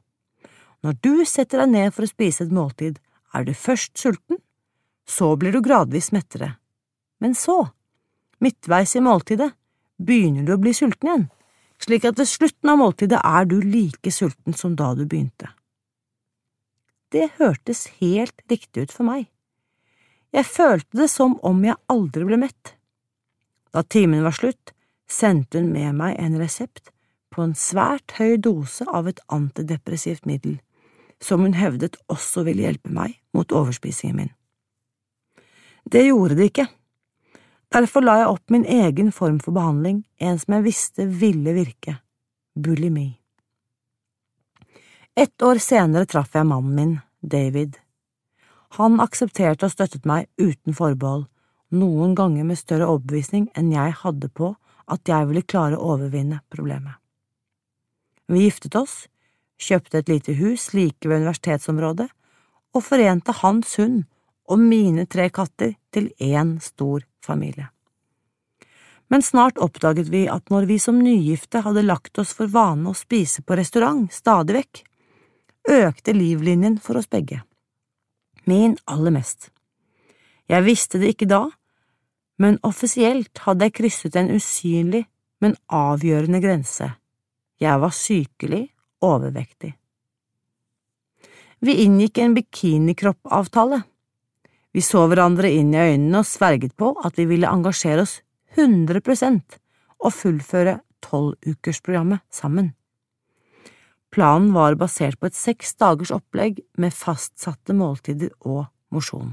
Når 0.85 0.99
du 1.03 1.25
setter 1.25 1.65
deg 1.65 1.73
ned 1.73 1.95
for 1.95 2.07
å 2.07 2.13
spise 2.13 2.45
et 2.45 2.53
måltid, 2.55 3.01
er 3.35 3.45
du 3.45 3.55
først 3.55 3.99
sulten, 3.99 4.39
så 5.07 5.35
blir 5.37 5.53
du 5.53 5.61
gradvis 5.65 6.13
mettere, 6.13 6.57
men 7.19 7.35
så, 7.35 7.73
midtveis 8.39 8.95
i 8.95 9.03
måltidet, 9.03 9.51
begynner 9.99 10.47
du 10.47 10.55
å 10.55 10.61
bli 10.61 10.73
sulten 10.77 11.09
igjen, 11.09 11.29
slik 11.83 12.07
at 12.09 12.19
ved 12.21 12.29
slutten 12.31 12.73
av 12.73 12.81
måltidet 12.81 13.21
er 13.21 13.49
du 13.49 13.59
like 13.61 14.13
sulten 14.13 14.57
som 14.57 14.77
da 14.77 14.93
du 14.97 15.05
begynte. 15.05 15.53
Det 17.13 17.29
hørtes 17.39 17.87
helt 18.01 18.43
riktig 18.51 18.89
ut 18.89 18.95
for 18.95 19.07
meg. 19.09 19.29
Jeg 20.35 20.49
følte 20.49 21.01
det 21.01 21.09
som 21.09 21.39
om 21.47 21.63
jeg 21.65 21.79
aldri 21.93 22.27
ble 22.27 22.41
mett. 22.41 22.75
Da 23.73 23.83
timen 23.83 24.25
var 24.27 24.35
slutt, 24.37 24.73
sendte 25.09 25.61
hun 25.63 25.71
med 25.73 25.95
meg 25.97 26.17
en 26.21 26.37
resept 26.41 26.91
på 27.33 27.45
en 27.45 27.55
svært 27.57 28.17
høy 28.19 28.37
dose 28.43 28.87
av 28.89 29.09
et 29.11 29.21
antidepressivt 29.33 30.27
middel, 30.27 30.59
som 31.23 31.45
hun 31.45 31.57
hevdet 31.57 31.99
også 32.13 32.45
ville 32.47 32.67
hjelpe 32.67 32.93
meg 32.93 33.19
mot 33.37 33.53
overspisingen 33.53 34.17
min. 34.17 34.33
Det 35.87 36.07
gjorde 36.09 36.37
det 36.39 36.51
ikke. 36.51 36.67
Derfor 37.75 38.05
la 38.05 38.19
jeg 38.21 38.31
opp 38.31 38.53
min 38.55 38.65
egen 38.65 39.11
form 39.13 39.39
for 39.43 39.57
behandling, 39.57 40.05
en 40.23 40.39
som 40.39 40.57
jeg 40.57 40.67
visste 40.69 41.07
ville 41.07 41.55
virke– 41.57 41.99
bulimi. 42.55 43.09
Ett 45.17 45.43
år 45.43 45.59
senere 45.63 46.07
traff 46.07 46.35
jeg 46.37 46.47
mannen 46.47 46.77
min, 46.77 46.95
David. 47.21 47.79
Han 48.77 49.01
aksepterte 49.01 49.67
og 49.67 49.73
støttet 49.73 50.07
meg 50.07 50.29
uten 50.39 50.77
forbehold, 50.77 51.27
noen 51.73 52.15
ganger 52.15 52.47
med 52.47 52.61
større 52.61 52.87
overbevisning 52.93 53.49
enn 53.59 53.73
jeg 53.73 53.95
hadde 54.03 54.29
på 54.29 54.53
at 54.87 55.09
jeg 55.09 55.27
ville 55.31 55.43
klare 55.43 55.79
å 55.79 55.95
overvinne 55.97 56.43
problemet. 56.53 56.95
Vi 58.31 58.45
giftet 58.45 58.77
oss, 58.79 59.07
kjøpte 59.59 60.03
et 60.03 60.13
lite 60.13 60.37
hus 60.39 60.73
like 60.75 61.09
ved 61.09 61.25
universitetsområdet 61.25 62.09
og 62.77 62.85
forente 62.85 63.35
hans 63.41 63.75
hund 63.81 64.05
og 64.47 64.63
mine 64.63 65.07
tre 65.11 65.31
katter 65.35 65.75
til 65.97 66.13
én 66.21 66.59
stor 66.61 67.07
familie. 67.25 67.71
Men 69.09 69.23
snart 69.23 69.59
oppdaget 69.63 70.11
vi 70.11 70.27
at 70.29 70.51
når 70.51 70.67
vi 70.69 70.79
som 70.83 70.99
nygifte 71.01 71.63
hadde 71.65 71.87
lagt 71.87 72.19
oss 72.19 72.35
for 72.37 72.51
vane 72.51 72.91
å 72.91 72.99
spise 72.99 73.45
på 73.47 73.57
restaurant 73.57 74.13
stadig 74.13 74.59
vekk, 74.59 74.83
økte 75.71 76.15
livlinjen 76.15 76.81
for 76.83 76.99
oss 77.01 77.09
begge. 77.11 77.41
Min 78.47 78.77
aller 78.87 79.15
mest. 79.15 79.51
Jeg 80.47 80.67
visste 80.67 81.01
det 81.03 81.15
ikke 81.15 81.31
da, 81.31 81.47
men 82.39 82.61
offisielt 82.67 83.43
hadde 83.47 83.67
jeg 83.67 83.79
krysset 83.81 84.19
en 84.19 84.31
usynlig, 84.35 85.07
men 85.43 85.57
avgjørende 85.73 86.41
grense. 86.43 86.93
Jeg 87.61 87.81
var 87.81 87.95
sykelig 87.95 88.63
overvektig. 89.05 89.73
Vi 91.65 91.75
inngikk 91.87 92.19
en 92.21 92.35
bikinikroppavtale. 92.37 93.81
Vi 94.77 94.83
så 94.85 95.07
hverandre 95.09 95.49
inn 95.57 95.71
i 95.73 95.81
øynene 95.81 96.21
og 96.21 96.29
sverget 96.29 96.75
på 96.77 96.91
at 97.01 97.17
vi 97.17 97.25
ville 97.31 97.49
engasjere 97.49 98.03
oss 98.05 98.19
100% 98.61 99.57
og 100.05 100.13
fullføre 100.13 100.83
tolvukersprogrammet 101.07 102.21
sammen. 102.29 102.75
Planen 104.13 104.53
var 104.53 104.77
basert 104.77 105.17
på 105.21 105.31
et 105.31 105.37
seks 105.37 105.73
dagers 105.81 106.13
opplegg 106.13 106.61
med 106.77 106.93
fastsatte 106.93 107.73
måltider 107.77 108.35
og 108.45 108.67
mosjon. 108.93 109.33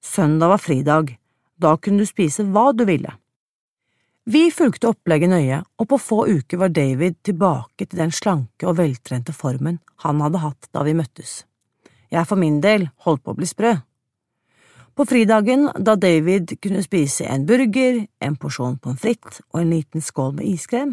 Søndag 0.00 0.54
var 0.54 0.64
fridag, 0.64 1.12
da 1.60 1.74
kunne 1.76 2.00
du 2.00 2.08
spise 2.08 2.48
hva 2.48 2.70
du 2.72 2.86
ville. 2.88 3.12
Vi 4.24 4.46
fulgte 4.52 4.88
opplegget 4.88 5.32
nøye, 5.32 5.60
og 5.80 5.88
på 5.90 6.00
få 6.00 6.22
uker 6.28 6.60
var 6.60 6.72
David 6.72 7.20
tilbake 7.28 7.84
til 7.84 8.00
den 8.00 8.12
slanke 8.12 8.68
og 8.68 8.78
veltrente 8.80 9.36
formen 9.36 9.80
han 10.04 10.24
hadde 10.24 10.40
hatt 10.44 10.72
da 10.72 10.84
vi 10.88 10.96
møttes. 10.96 11.42
Jeg 12.08 12.24
for 12.24 12.40
min 12.40 12.60
del 12.64 12.88
holdt 13.04 13.24
på 13.24 13.34
å 13.34 13.38
bli 13.38 13.48
sprø. 13.48 13.76
På 15.00 15.06
fridagen, 15.06 15.70
da 15.78 15.96
David 15.96 16.60
kunne 16.60 16.82
spise 16.82 17.24
en 17.24 17.46
burger, 17.46 18.02
en 18.20 18.34
porsjon 18.36 18.74
pommes 18.84 19.00
frites 19.00 19.38
og 19.48 19.62
en 19.62 19.70
liten 19.72 20.02
skål 20.04 20.34
med 20.36 20.44
iskrem, 20.50 20.90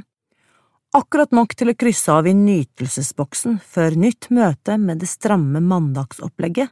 akkurat 0.95 1.36
nok 1.36 1.51
til 1.60 1.74
å 1.74 1.76
krysse 1.76 2.16
av 2.16 2.30
i 2.32 2.32
nytelsesboksen 2.32 3.58
før 3.60 3.97
nytt 3.99 4.30
møte 4.32 4.78
med 4.80 5.03
det 5.03 5.10
stramme 5.12 5.60
mandagsopplegget, 5.60 6.72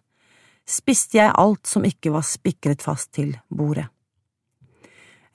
spiste 0.63 1.19
jeg 1.19 1.35
alt 1.35 1.67
som 1.67 1.83
ikke 1.83 2.15
var 2.15 2.23
spikret 2.23 2.87
fast 2.87 3.11
til 3.19 3.35
bordet. 3.51 3.89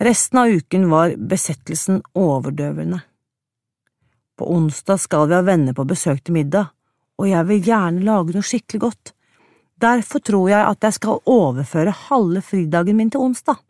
Resten 0.00 0.40
av 0.40 0.56
uken 0.56 0.88
var 0.88 1.12
besettelsen 1.20 2.00
overdøvende. 2.16 3.04
På 4.40 4.48
onsdag 4.56 5.04
skal 5.04 5.28
vi 5.28 5.36
ha 5.36 5.44
venner 5.52 5.76
på 5.76 5.84
besøk 5.84 6.24
til 6.24 6.40
middag, 6.40 6.72
og 7.20 7.28
jeg 7.28 7.52
vil 7.52 7.74
gjerne 7.74 8.08
lage 8.08 8.40
noe 8.40 8.54
skikkelig 8.54 8.86
godt. 8.88 9.18
Derfor 9.80 10.20
tror 10.20 10.50
jeg 10.50 10.60
at 10.60 10.84
jeg 10.84 10.96
skal 10.98 11.22
overføre 11.30 11.94
halve 12.08 12.42
fridagen 12.44 12.98
min 12.98 13.10
til 13.12 13.24
onsdag. 13.24 13.60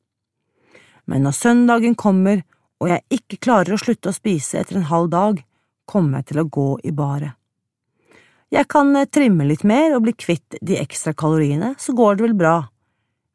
Men 1.06 1.22
når 1.26 1.36
søndagen 1.38 1.94
kommer 1.98 2.42
og 2.80 2.88
jeg 2.88 3.20
ikke 3.20 3.38
klarer 3.44 3.76
å 3.76 3.80
slutte 3.80 4.10
å 4.10 4.16
spise 4.16 4.60
etter 4.60 4.78
en 4.78 4.88
halv 4.88 5.10
dag, 5.12 5.42
kommer 5.90 6.20
jeg 6.20 6.30
til 6.30 6.40
å 6.42 6.48
gå 6.48 6.68
i 6.86 6.92
baret. 6.96 7.36
Jeg 8.50 8.66
kan 8.72 8.94
eh, 8.98 9.06
trimme 9.06 9.46
litt 9.46 9.62
mer 9.68 9.94
og 9.94 10.06
bli 10.06 10.14
kvitt 10.16 10.56
de 10.58 10.78
ekstra 10.80 11.12
kaloriene, 11.14 11.74
så 11.78 11.94
går 11.94 12.16
det 12.16 12.24
vel 12.24 12.38
bra. 12.38 12.56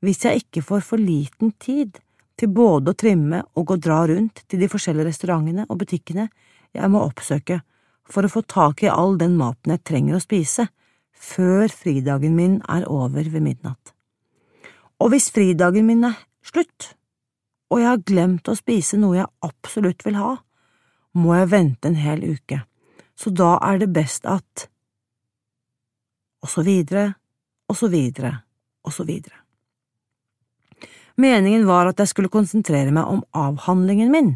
Hvis 0.04 0.26
jeg 0.26 0.44
ikke 0.44 0.66
får 0.66 0.84
for 0.88 1.02
liten 1.02 1.54
tid 1.62 2.02
til 2.36 2.52
både 2.52 2.92
å 2.92 2.98
trimme 3.00 3.44
og 3.56 3.72
å 3.72 3.80
dra 3.80 4.02
rundt 4.10 4.44
til 4.50 4.60
de 4.60 4.70
forskjellige 4.72 5.08
restaurantene 5.08 5.68
og 5.70 5.80
butikkene 5.86 6.28
jeg 6.76 6.92
må 6.92 7.06
oppsøke 7.06 7.62
for 8.12 8.28
å 8.28 8.32
få 8.32 8.44
tak 8.50 8.84
i 8.84 8.92
all 8.92 9.16
den 9.18 9.38
maten 9.40 9.72
jeg 9.72 9.86
trenger 9.88 10.18
å 10.18 10.24
spise, 10.24 10.68
før 11.16 11.72
fridagen 11.72 12.36
min 12.36 12.60
er 12.70 12.86
over 12.92 13.30
ved 13.32 13.42
midnatt. 13.42 13.94
Og 15.00 15.12
hvis 15.12 15.32
fridagen 15.34 15.88
min 15.88 16.04
er 16.08 16.20
slutt, 16.46 16.94
og 17.72 17.82
jeg 17.82 17.90
har 17.90 18.06
glemt 18.08 18.48
å 18.48 18.58
spise 18.58 19.00
noe 19.02 19.18
jeg 19.18 19.32
absolutt 19.44 20.06
vil 20.06 20.20
ha, 20.20 20.36
må 21.16 21.36
jeg 21.36 21.52
vente 21.52 21.90
en 21.90 22.00
hel 22.00 22.24
uke, 22.36 22.62
så 23.16 23.32
da 23.32 23.56
er 23.64 23.82
det 23.82 23.92
best 23.96 24.28
at… 24.28 24.68
og 26.44 26.52
så 26.52 26.62
videre, 26.62 27.16
og 27.72 27.78
så 27.80 27.90
videre, 27.90 28.32
og 28.86 28.94
så 28.94 29.04
videre. 29.08 29.42
Meningen 31.18 31.64
var 31.66 31.88
at 31.90 32.00
jeg 32.00 32.12
skulle 32.12 32.30
konsentrere 32.30 32.92
meg 32.94 33.08
om 33.08 33.24
avhandlingen 33.34 34.12
min, 34.12 34.34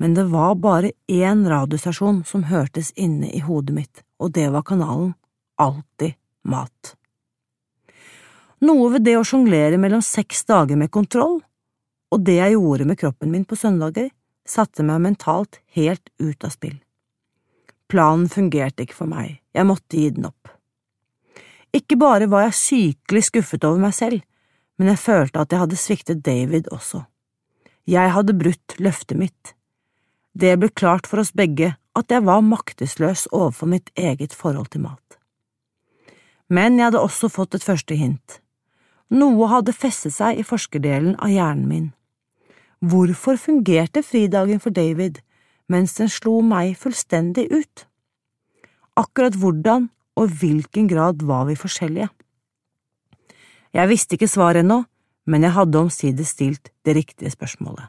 men 0.00 0.14
det 0.16 0.30
var 0.30 0.54
bare 0.56 0.94
én 1.10 1.42
radiostasjon 1.50 2.22
som 2.24 2.46
hørtes 2.48 2.92
inne 2.96 3.28
i 3.34 3.42
hodet 3.44 3.74
mitt, 3.76 4.04
og 4.22 4.32
det 4.38 4.46
var 4.54 4.64
kanalen 4.64 5.12
Alltid 5.60 6.16
mat. 6.48 6.94
Noe 8.64 8.90
ved 8.92 9.06
det 9.06 9.16
å 9.16 9.24
sjonglere 9.24 9.78
mellom 9.80 10.02
seks 10.04 10.42
dager 10.48 10.76
med 10.76 10.92
kontroll 10.92 11.40
og 12.10 12.24
det 12.26 12.38
jeg 12.40 12.56
gjorde 12.56 12.86
med 12.88 12.98
kroppen 12.98 13.30
min 13.30 13.46
på 13.46 13.58
søndager, 13.58 14.10
satte 14.46 14.82
meg 14.86 15.02
mentalt 15.04 15.60
helt 15.76 16.10
ut 16.18 16.44
av 16.44 16.54
spill. 16.54 16.78
Planen 17.90 18.28
fungerte 18.30 18.84
ikke 18.84 18.98
for 18.98 19.10
meg, 19.10 19.38
jeg 19.54 19.66
måtte 19.66 19.98
gi 19.98 20.10
den 20.14 20.26
opp. 20.30 20.50
Ikke 21.74 21.98
bare 21.98 22.26
var 22.30 22.48
jeg 22.48 22.58
sykelig 22.58 23.28
skuffet 23.28 23.66
over 23.66 23.82
meg 23.82 23.94
selv, 23.94 24.24
men 24.78 24.90
jeg 24.90 25.02
følte 25.02 25.42
at 25.42 25.52
jeg 25.52 25.62
hadde 25.62 25.78
sviktet 25.78 26.24
David 26.26 26.70
også. 26.74 27.04
Jeg 27.90 28.14
hadde 28.14 28.38
brutt 28.38 28.76
løftet 28.82 29.18
mitt. 29.18 29.54
Det 30.34 30.56
ble 30.58 30.70
klart 30.74 31.06
for 31.10 31.22
oss 31.22 31.34
begge 31.34 31.74
at 31.98 32.10
jeg 32.10 32.26
var 32.26 32.42
maktesløs 32.46 33.28
overfor 33.30 33.70
mitt 33.70 33.90
eget 33.98 34.34
forhold 34.34 34.70
til 34.74 34.86
mat. 34.86 35.19
Men 36.50 36.78
jeg 36.78 36.90
hadde 36.90 37.02
også 37.02 37.30
fått 37.30 37.54
et 37.54 37.64
første 37.64 37.94
hint. 37.94 38.40
Noe 39.10 39.48
hadde 39.50 39.74
festet 39.74 40.14
seg 40.14 40.38
i 40.38 40.46
forskerdelen 40.46 41.16
av 41.18 41.30
hjernen 41.30 41.66
min. 41.70 41.88
Hvorfor 42.80 43.38
fungerte 43.38 44.02
fridagen 44.06 44.62
for 44.62 44.74
David, 44.74 45.20
mens 45.70 45.94
den 45.98 46.10
slo 46.10 46.40
meg 46.42 46.76
fullstendig 46.80 47.46
ut? 47.52 47.86
Akkurat 48.98 49.36
hvordan 49.38 49.88
og 50.18 50.34
hvilken 50.40 50.88
grad 50.90 51.22
var 51.26 51.46
vi 51.48 51.58
forskjellige? 51.58 52.10
Jeg 53.70 53.90
visste 53.90 54.16
ikke 54.16 54.30
svaret 54.30 54.64
ennå, 54.64 54.82
men 55.30 55.46
jeg 55.46 55.54
hadde 55.54 55.78
omsider 55.78 56.26
stilt 56.26 56.72
det 56.86 56.96
riktige 56.96 57.30
spørsmålet. 57.30 57.86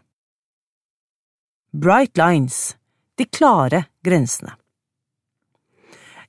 Bright 1.73 2.19
lines, 2.19 2.75
de 3.17 3.25
klare 3.25 3.85
grensene. 4.05 4.53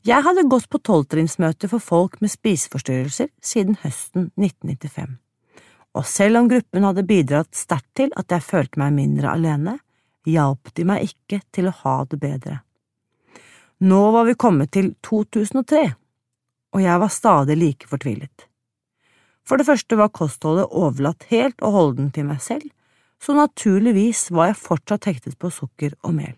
Jeg 0.03 0.25
hadde 0.27 0.49
gått 0.51 0.69
på 0.69 0.81
tolvtrinnsmøte 0.83 1.71
for 1.71 1.83
folk 1.83 2.21
med 2.21 2.33
spiseforstyrrelser 2.33 3.31
siden 3.39 3.77
høsten 3.85 4.33
1995 4.35 5.21
og 5.93 6.07
selv 6.09 6.41
om 6.41 6.49
gruppen 6.49 6.87
hadde 6.87 7.05
bidratt 7.05 7.55
sterkt 7.57 7.91
til 7.99 8.13
at 8.17 8.33
jeg 8.33 8.45
følte 8.45 8.81
meg 8.81 8.95
mindre 8.97 9.33
alene, 9.33 9.77
hjalp 10.29 10.71
de 10.77 10.87
meg 10.89 11.09
ikke 11.11 11.43
til 11.53 11.69
å 11.69 11.75
ha 11.83 11.97
det 12.09 12.19
bedre. 12.23 12.61
Nå 13.83 14.01
var 14.15 14.29
vi 14.29 14.39
kommet 14.39 14.73
til 14.73 14.93
2003, 15.05 15.83
og 16.73 16.81
jeg 16.81 17.03
var 17.03 17.13
stadig 17.13 17.59
like 17.59 17.91
fortvilet. 17.91 18.47
For 19.45 19.59
det 19.59 19.67
første 19.67 19.99
var 19.99 20.15
kostholdet 20.15 20.71
overlatt 20.71 21.27
helt 21.33 21.59
og 21.61 21.75
holdent 21.77 22.15
til 22.15 22.29
meg 22.29 22.41
selv, 22.41 22.69
så 23.23 23.35
naturligvis 23.37 24.31
var 24.35 24.51
jeg 24.51 24.63
fortsatt 24.63 25.11
hektet 25.11 25.37
på 25.39 25.51
sukker 25.53 25.97
og 26.07 26.15
mel. 26.15 26.37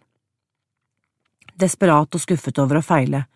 Desperat 1.60 2.16
og 2.16 2.20
skuffet 2.20 2.58
over 2.58 2.80
å 2.80 2.84
feile, 2.84 3.26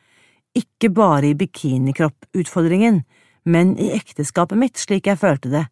ikke 0.57 0.91
bare 0.95 1.31
i 1.31 1.37
bikinikropp-utfordringen, 1.39 3.03
men 3.45 3.77
i 3.81 3.91
ekteskapet 3.97 4.59
mitt 4.59 4.81
slik 4.81 5.09
jeg 5.09 5.21
følte 5.21 5.53
det, 5.53 5.67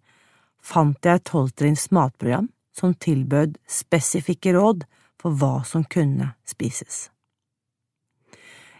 fant 0.62 1.04
jeg 1.04 1.20
et 1.20 1.28
tolvtrinns 1.28 1.90
matprogram 1.94 2.48
som 2.76 2.94
tilbød 2.94 3.56
spesifikke 3.70 4.54
råd 4.56 4.84
for 5.20 5.36
hva 5.36 5.60
som 5.64 5.84
kunne 5.84 6.32
spises. 6.48 7.08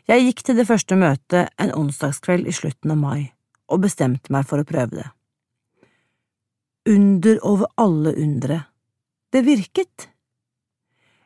Jeg 0.07 0.23
gikk 0.23 0.43
til 0.47 0.59
det 0.61 0.69
første 0.69 0.99
møtet 0.99 1.51
en 1.59 1.73
onsdagskveld 1.75 2.47
i 2.47 2.55
slutten 2.55 2.93
av 2.95 3.01
mai 3.01 3.33
og 3.73 3.83
bestemte 3.83 4.31
meg 4.31 4.47
for 4.47 4.63
å 4.63 4.67
prøve 4.69 5.01
det. 5.01 5.07
Under 6.87 7.41
over 7.43 7.73
alle 7.83 8.13
undre. 8.23 8.61
Det 9.35 9.43
virket! 9.43 10.07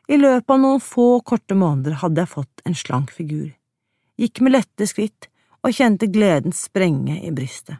I 0.09 0.17
løpet 0.17 0.49
av 0.49 0.59
noen 0.59 0.81
få 0.81 1.21
korte 1.21 1.55
måneder 1.55 1.99
hadde 2.01 2.23
jeg 2.23 2.31
fått 2.31 2.63
en 2.65 2.75
slank 2.75 3.13
figur, 3.13 3.51
gikk 4.19 4.41
med 4.41 4.55
lette 4.57 4.87
skritt 4.89 5.29
og 5.61 5.75
kjente 5.75 6.09
gleden 6.11 6.55
sprenge 6.55 7.19
i 7.21 7.31
brystet. 7.35 7.79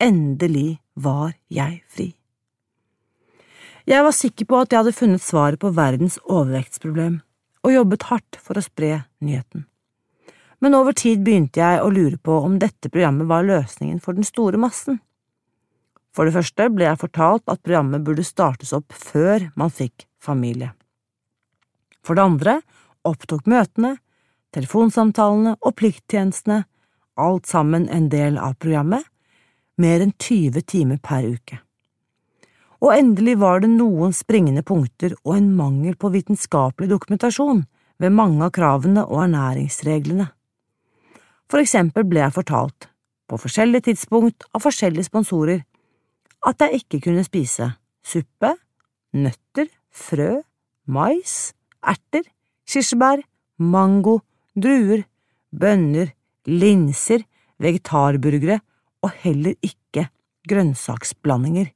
Endelig 0.00 0.78
var 0.94 1.34
jeg 1.52 1.82
fri. 1.90 2.08
Jeg 3.88 4.04
var 4.04 4.14
sikker 4.14 4.46
på 4.46 4.60
at 4.60 4.72
jeg 4.72 4.82
hadde 4.82 4.96
funnet 4.96 5.24
svaret 5.24 5.60
på 5.60 5.72
verdens 5.74 6.18
overvektsproblem, 6.28 7.20
og 7.60 7.74
jobbet 7.74 8.06
hardt 8.08 8.38
for 8.40 8.56
å 8.56 8.64
spre 8.64 9.02
nyheten. 9.20 9.66
Men 10.60 10.76
over 10.76 10.96
tid 10.96 11.24
begynte 11.24 11.60
jeg 11.60 11.80
å 11.80 11.92
lure 11.92 12.16
på 12.20 12.36
om 12.44 12.58
dette 12.60 12.92
programmet 12.92 13.28
var 13.28 13.46
løsningen 13.48 14.00
for 14.04 14.16
den 14.16 14.26
store 14.28 14.60
massen. 14.60 15.00
For 16.16 16.26
det 16.26 16.34
første 16.34 16.66
ble 16.74 16.88
jeg 16.88 17.00
fortalt 17.00 17.46
at 17.48 17.62
programmet 17.64 18.04
burde 18.04 18.26
startes 18.26 18.74
opp 18.76 18.92
før 18.92 19.48
man 19.56 19.72
fikk 19.72 20.06
familie. 20.20 20.72
For 22.04 22.16
det 22.16 22.24
andre 22.24 22.56
opptok 23.08 23.48
møtene, 23.48 23.96
telefonsamtalene 24.54 25.56
og 25.60 25.76
plikttjenestene, 25.78 26.64
alt 27.20 27.48
sammen 27.50 27.88
en 27.92 28.08
del 28.12 28.38
av 28.40 28.56
programmet, 28.62 29.04
mer 29.80 30.04
enn 30.04 30.14
20 30.16 30.64
timer 30.68 31.00
per 31.02 31.26
uke. 31.26 31.60
Og 32.80 32.94
endelig 32.94 33.36
var 33.40 33.60
det 33.60 33.70
noen 33.72 34.14
springende 34.16 34.64
punkter 34.64 35.12
og 35.20 35.34
en 35.36 35.50
mangel 35.56 35.96
på 36.00 36.12
vitenskapelig 36.14 36.88
dokumentasjon 36.88 37.64
ved 38.00 38.14
mange 38.16 38.46
av 38.46 38.54
kravene 38.56 39.04
og 39.04 39.26
ernæringsreglene. 39.26 40.30
For 41.50 41.60
eksempel 41.60 42.06
ble 42.08 42.22
jeg 42.22 42.36
fortalt, 42.38 42.88
på 43.28 43.38
forskjellige 43.38 43.90
tidspunkt 43.90 44.46
av 44.54 44.64
forskjellige 44.64 45.10
sponsorer, 45.10 45.64
at 46.46 46.62
jeg 46.64 46.80
ikke 46.80 47.02
kunne 47.04 47.24
spise 47.26 47.72
suppe, 48.06 48.54
nøtter, 49.12 49.68
frø, 49.92 50.40
mais, 50.88 51.52
erter, 51.84 52.24
kirsebær, 52.70 53.20
mango, 53.60 54.20
druer, 54.56 55.04
bønner, 55.50 56.12
linser, 56.46 57.24
vegetarburgere 57.60 58.60
og 59.04 59.12
heller 59.22 59.56
ikke 59.64 60.08
grønnsaksblandinger, 60.48 61.70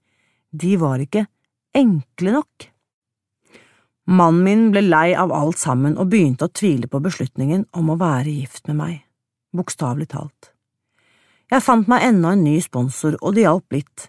de 0.55 0.77
var 0.81 1.03
ikke 1.03 1.27
enkle 1.75 2.39
nok. 2.39 2.69
Mannen 4.05 4.43
min 4.45 4.65
ble 4.73 4.83
lei 4.85 5.15
av 5.17 5.33
alt 5.33 5.59
sammen 5.61 5.97
og 5.97 6.11
begynte 6.13 6.49
å 6.49 6.53
tvile 6.53 6.91
på 6.93 7.01
beslutningen 7.05 7.65
om 7.73 7.93
å 7.93 8.01
være 8.01 8.35
gift 8.35 8.69
med 8.69 8.77
meg, 8.81 8.99
bokstavelig 9.57 10.11
talt. 10.13 10.51
Jeg 11.53 11.65
fant 11.65 11.89
meg 11.89 12.05
enda 12.05 12.35
en 12.35 12.45
ny 12.45 12.59
sponsor, 12.65 13.17
og 13.21 13.37
det 13.37 13.47
hjalp 13.47 13.73
litt, 13.73 14.09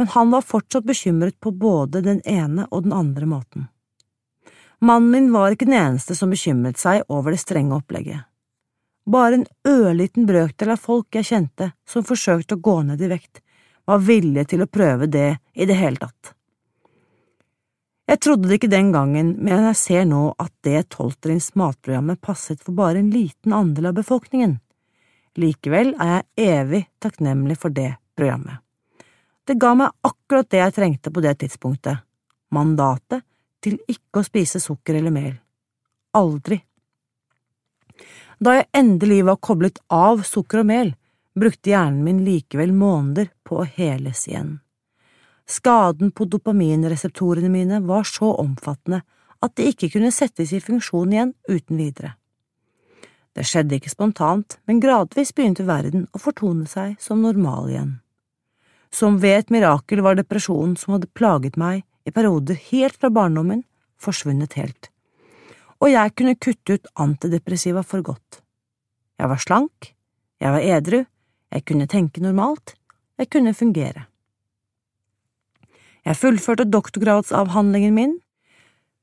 men 0.00 0.10
han 0.14 0.32
var 0.32 0.44
fortsatt 0.46 0.86
bekymret 0.88 1.36
på 1.40 1.52
både 1.52 2.02
den 2.04 2.20
ene 2.28 2.66
og 2.70 2.86
den 2.86 2.96
andre 2.96 3.28
måten. 3.28 3.68
Mannen 4.84 5.10
min 5.10 5.32
var 5.32 5.54
ikke 5.54 5.64
den 5.64 5.78
eneste 5.78 6.12
som 6.12 6.32
bekymret 6.34 6.76
seg 6.76 7.06
over 7.08 7.32
det 7.32 7.40
strenge 7.40 7.72
opplegget. 7.72 8.26
Bare 9.08 9.38
en 9.38 9.46
ørliten 9.68 10.26
brøkdel 10.28 10.74
av 10.74 10.82
folk 10.82 11.16
jeg 11.16 11.28
kjente 11.30 11.70
som 11.88 12.04
forsøkte 12.04 12.58
å 12.58 12.64
gå 12.68 12.74
ned 12.90 13.00
i 13.00 13.08
vekt, 13.08 13.40
var 13.88 14.04
villige 14.04 14.50
til 14.52 14.64
å 14.64 14.68
prøve 14.68 15.08
det 15.08 15.38
i 15.56 15.64
det 15.68 15.78
hele 15.80 16.00
tatt. 16.04 16.34
Jeg 18.12 18.20
trodde 18.20 18.50
det 18.50 18.60
ikke 18.60 18.72
den 18.76 18.92
gangen, 18.92 19.32
men 19.40 19.70
jeg 19.70 19.80
ser 19.80 20.04
nå 20.04 20.22
at 20.36 20.52
det 20.68 20.90
tolvtrinns 20.92 21.54
matprogrammet 21.56 22.20
passet 22.20 22.60
for 22.60 22.76
bare 22.76 23.00
en 23.00 23.12
liten 23.12 23.56
andel 23.56 23.88
av 23.88 23.96
befolkningen. 23.96 24.58
Likevel 25.40 25.94
er 25.96 26.18
jeg 26.18 26.60
evig 26.60 26.86
takknemlig 27.00 27.56
for 27.56 27.72
det 27.72 27.94
programmet. 28.12 28.60
Det 29.48 29.56
ga 29.56 29.72
meg 29.80 29.96
akkurat 30.04 30.52
det 30.52 30.60
jeg 30.60 30.76
trengte 30.76 31.12
på 31.12 31.24
det 31.24 31.38
tidspunktet, 31.40 32.04
mandatet 32.52 33.24
til 33.64 33.78
ikke 33.88 34.20
å 34.20 34.26
spise 34.26 34.60
sukker 34.62 34.98
eller 34.98 35.14
mel. 35.14 35.32
Aldri. 36.14 36.60
Da 38.38 38.58
jeg 38.58 38.68
endelig 38.76 39.22
var 39.28 39.40
koblet 39.42 39.80
av 39.92 40.22
sukker 40.26 40.62
og 40.62 40.68
mel, 40.68 40.92
brukte 41.34 41.72
hjernen 41.72 42.02
min 42.06 42.20
likevel 42.26 42.74
måneder 42.76 43.30
på 43.46 43.62
å 43.62 43.68
heles 43.76 44.26
igjen. 44.28 44.58
Skaden 45.46 46.12
på 46.16 46.26
dopaminreseptorene 46.30 47.50
mine 47.52 47.80
var 47.84 48.06
så 48.08 48.30
omfattende 48.40 49.02
at 49.44 49.56
de 49.58 49.68
ikke 49.68 49.90
kunne 49.96 50.12
settes 50.14 50.54
i 50.56 50.62
funksjon 50.62 51.12
igjen 51.12 51.34
uten 51.50 51.80
videre. 51.80 52.14
Det 53.34 53.44
skjedde 53.48 53.80
ikke 53.80 53.90
spontant, 53.90 54.58
men 54.64 54.80
gradvis 54.80 55.34
begynte 55.34 55.66
verden 55.66 56.06
å 56.14 56.20
fortone 56.22 56.68
seg 56.70 56.94
som 57.02 57.22
normal 57.22 57.68
igjen. 57.72 57.92
Som 58.94 59.18
ved 59.18 59.40
et 59.40 59.50
mirakel 59.50 60.04
var 60.06 60.14
depresjonen 60.14 60.76
som 60.78 60.94
hadde 60.94 61.10
plaget 61.18 61.58
meg 61.58 61.82
i 62.04 62.12
perioder 62.12 62.58
helt 62.70 62.96
fra 63.00 63.10
barndommen, 63.10 63.64
forsvunnet 63.96 64.58
helt 64.60 64.90
og 65.84 65.92
jeg 65.92 66.14
kunne 66.16 66.38
kutte 66.40 66.78
ut 66.78 66.90
antidepressiva 66.96 67.82
for 67.84 68.04
godt. 68.04 68.40
Jeg 69.20 69.28
var 69.28 69.40
slank, 69.42 69.92
jeg 70.40 70.52
var 70.54 70.64
edru, 70.64 71.04
jeg 71.52 71.64
kunne 71.68 71.86
tenke 71.86 72.22
normalt, 72.24 72.74
jeg 73.18 73.30
kunne 73.30 73.54
fungere. 73.54 74.06
Jeg 76.04 76.16
fullførte 76.16 76.68
doktorgradsavhandlingen 76.68 77.94
min, 77.94 78.14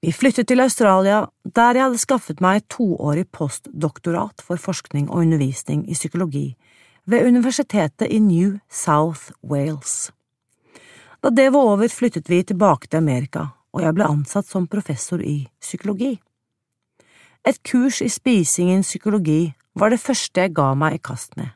vi 0.02 0.12
flyttet 0.12 0.48
til 0.50 0.60
Australia, 0.60 1.28
der 1.46 1.78
jeg 1.78 1.84
hadde 1.84 2.02
skaffet 2.02 2.42
meg 2.42 2.66
toårig 2.74 3.28
postdoktorat 3.30 4.42
for 4.42 4.58
forskning 4.58 5.12
og 5.12 5.22
undervisning 5.22 5.86
i 5.86 5.94
psykologi 5.94 6.56
ved 7.06 7.28
Universitetet 7.28 8.10
i 8.10 8.18
New 8.20 8.58
South 8.70 9.30
Wales. 9.46 10.10
Da 11.22 11.30
det 11.30 11.52
var 11.54 11.76
over, 11.76 11.88
flyttet 11.88 12.30
vi 12.30 12.42
tilbake 12.44 12.88
til 12.88 12.98
Amerika, 12.98 13.52
og 13.74 13.84
jeg 13.84 13.94
ble 13.94 14.08
ansatt 14.10 14.48
som 14.50 14.66
professor 14.68 15.22
i 15.22 15.44
psykologi. 15.62 16.16
Et 17.46 17.58
kurs 17.62 18.02
i 18.02 18.10
spising 18.10 18.72
innen 18.72 18.86
psykologi 18.86 19.54
var 19.78 19.94
det 19.94 20.02
første 20.02 20.42
jeg 20.42 20.56
ga 20.58 20.72
meg 20.74 20.98
i 20.98 21.04
kast 21.06 21.38
med. 21.38 21.54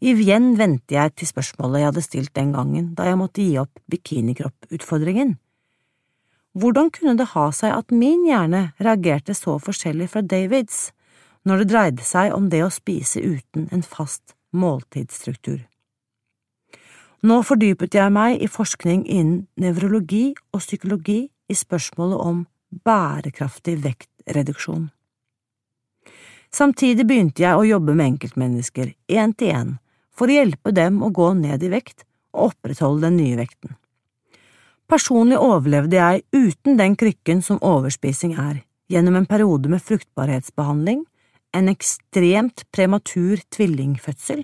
Igjen 0.00 0.56
vendte 0.58 0.96
jeg 0.96 1.14
til 1.14 1.30
spørsmålet 1.30 1.82
jeg 1.82 1.90
hadde 1.90 2.04
stilt 2.06 2.34
den 2.34 2.52
gangen 2.56 2.90
da 2.98 3.06
jeg 3.06 3.20
måtte 3.20 3.44
gi 3.44 3.58
opp 3.62 3.82
bikinikropputfordringen. 3.92 5.36
Hvordan 6.58 6.90
kunne 6.90 7.14
det 7.20 7.30
ha 7.36 7.46
seg 7.54 7.76
at 7.76 7.94
min 7.94 8.24
hjerne 8.26 8.72
reagerte 8.82 9.36
så 9.38 9.58
forskjellig 9.62 10.10
fra 10.10 10.24
Davids 10.26 10.88
når 11.46 11.62
det 11.62 11.70
dreide 11.70 12.06
seg 12.06 12.34
om 12.34 12.50
det 12.50 12.64
å 12.66 12.74
spise 12.74 13.22
uten 13.22 13.68
en 13.70 13.86
fast 13.86 14.34
måltidsstruktur? 14.50 15.69
Nå 17.20 17.42
fordypet 17.44 17.92
jeg 17.98 18.12
meg 18.14 18.40
i 18.40 18.46
forskning 18.48 19.02
innen 19.04 19.42
nevrologi 19.60 20.30
og 20.54 20.62
psykologi 20.62 21.26
i 21.28 21.56
spørsmålet 21.56 22.22
om 22.24 22.38
bærekraftig 22.86 23.74
vektreduksjon. 23.84 24.86
Samtidig 26.50 27.04
begynte 27.06 27.44
jeg 27.44 27.58
å 27.58 27.66
jobbe 27.66 27.92
med 27.92 28.14
enkeltmennesker, 28.14 28.94
én 29.12 29.34
til 29.36 29.52
én, 29.52 29.74
for 30.16 30.32
å 30.32 30.38
hjelpe 30.38 30.72
dem 30.72 31.02
å 31.04 31.10
gå 31.12 31.28
ned 31.36 31.62
i 31.62 31.70
vekt 31.70 32.06
og 32.32 32.54
opprettholde 32.54 33.04
den 33.06 33.20
nye 33.20 33.36
vekten. 33.42 33.76
Personlig 34.90 35.38
overlevde 35.38 36.00
jeg 36.00 36.24
uten 36.32 36.80
den 36.80 36.96
krykken 36.98 37.44
som 37.44 37.60
overspising 37.60 38.32
er, 38.40 38.64
gjennom 38.90 39.20
en 39.20 39.28
periode 39.28 39.68
med 39.68 39.84
fruktbarhetsbehandling, 39.84 41.04
en 41.52 41.68
ekstremt 41.68 42.64
prematur 42.72 43.44
tvillingfødsel, 43.52 44.42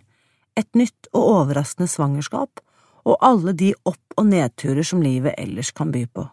et 0.57 0.71
nytt 0.77 1.11
og 1.15 1.25
overraskende 1.25 1.89
svangerskap 1.91 2.61
og 3.07 3.19
alle 3.25 3.55
de 3.55 3.73
opp- 3.87 4.17
og 4.19 4.27
nedturer 4.27 4.83
som 4.87 5.03
livet 5.03 5.37
ellers 5.39 5.71
kan 5.71 5.93
by 5.95 6.07
på. 6.07 6.27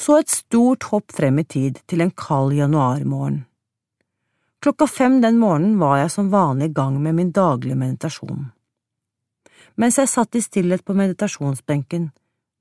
Så 0.00 0.18
et 0.18 0.32
stort 0.32 0.88
hopp 0.90 1.12
frem 1.12 1.38
i 1.38 1.44
tid 1.44 1.78
til 1.86 2.00
en 2.00 2.10
kald 2.10 2.54
januarmorgen. 2.56 3.44
Klokka 4.62 4.86
fem 4.86 5.20
den 5.22 5.38
morgenen 5.42 5.78
var 5.78 5.98
jeg 5.98 6.10
som 6.14 6.30
vanlig 6.30 6.70
i 6.70 6.74
gang 6.74 6.98
med 7.02 7.16
min 7.18 7.32
daglige 7.34 7.78
meditasjon. 7.78 8.50
Mens 9.76 9.98
jeg 9.98 10.10
satt 10.10 10.36
i 10.38 10.42
stillhet 10.44 10.84
på 10.84 10.94
meditasjonsbenken, 10.94 12.10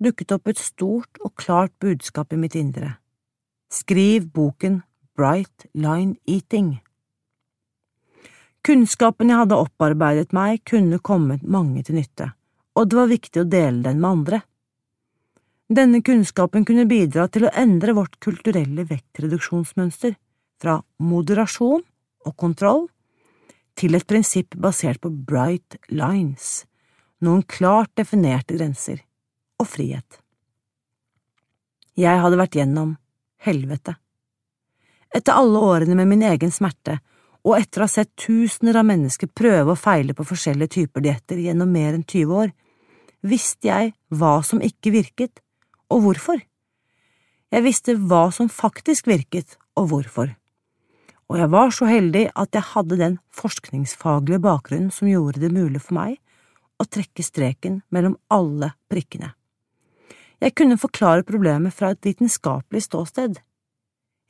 dukket 0.01 0.33
opp 0.33 0.49
et 0.49 0.61
stort 0.61 1.21
og 1.21 1.35
klart 1.37 1.73
budskap 1.79 2.33
i 2.33 2.39
mitt 2.41 2.55
indre. 2.57 2.95
Skriv 3.71 4.31
boken 4.33 4.81
Bright 5.15 5.67
Line 5.73 6.17
Eating. 6.25 6.79
Kunnskapen 8.65 9.29
jeg 9.29 9.41
hadde 9.41 9.57
opparbeidet 9.57 10.33
meg, 10.33 10.61
kunne 10.65 10.99
kommet 11.01 11.43
mange 11.43 11.83
til 11.85 11.97
nytte, 11.97 12.31
og 12.77 12.87
det 12.89 12.97
var 12.97 13.11
viktig 13.11 13.41
å 13.41 13.49
dele 13.49 13.83
den 13.85 13.99
med 14.01 14.09
andre. 14.09 14.41
Denne 15.71 16.01
kunnskapen 16.03 16.65
kunne 16.67 16.87
bidra 16.87 17.27
til 17.31 17.47
å 17.47 17.53
endre 17.55 17.95
vårt 17.95 18.17
kulturelle 18.23 18.85
vektreduksjonsmønster, 18.89 20.17
fra 20.61 20.75
moderasjon 21.01 21.81
og 22.27 22.33
kontroll 22.37 22.83
til 23.79 23.95
et 23.97 24.05
prinsipp 24.05 24.53
basert 24.61 25.01
på 25.01 25.09
bright 25.09 25.79
lines, 25.89 26.67
noen 27.25 27.41
klart 27.49 27.89
definerte 27.97 28.57
grenser 28.59 29.01
og 29.57 29.69
frihet. 29.71 30.19
Jeg 31.97 32.21
hadde 32.21 32.39
vært 32.39 32.57
gjennom 32.59 32.95
helvete. 33.41 33.95
Etter 35.11 35.35
alle 35.35 35.59
årene 35.59 35.97
med 35.97 36.11
min 36.11 36.27
egen 36.29 36.53
smerte, 36.53 36.99
og 37.41 37.57
etter 37.57 37.81
å 37.81 37.87
ha 37.87 37.91
sett 37.91 38.13
tusener 38.21 38.77
av 38.77 38.85
mennesker 38.85 39.31
prøve 39.33 39.73
og 39.73 39.81
feile 39.81 40.13
på 40.13 40.25
forskjellige 40.29 40.75
typer 40.77 41.03
dietter 41.07 41.41
gjennom 41.41 41.71
mer 41.73 41.95
enn 41.95 42.05
20 42.05 42.35
år, 42.37 42.51
visste 43.21 43.69
jeg 43.69 43.93
hva 44.09 44.39
som 44.45 44.61
ikke 44.63 44.93
virket, 44.93 45.41
og 45.91 46.05
hvorfor. 46.05 46.41
Jeg 47.51 47.65
visste 47.65 47.97
hva 47.97 48.29
som 48.33 48.49
faktisk 48.49 49.09
virket, 49.11 49.57
og 49.75 49.91
hvorfor. 49.91 50.31
Og 51.31 51.37
jeg 51.39 51.51
var 51.51 51.69
så 51.71 51.87
heldig 51.87 52.25
at 52.35 52.55
jeg 52.55 52.69
hadde 52.73 52.97
den 52.99 53.19
forskningsfaglige 53.35 54.41
bakgrunnen 54.43 54.91
som 54.91 55.07
gjorde 55.07 55.39
det 55.43 55.51
mulig 55.55 55.79
for 55.83 55.95
meg 55.95 56.17
å 56.81 56.87
trekke 56.87 57.23
streken 57.23 57.81
mellom 57.93 58.17
alle 58.33 58.73
prikkene. 58.91 59.31
Jeg 60.41 60.55
kunne 60.57 60.79
forklare 60.81 61.23
problemet 61.23 61.75
fra 61.77 61.93
et 61.93 62.01
vitenskapelig 62.03 62.87
ståsted. 62.87 63.37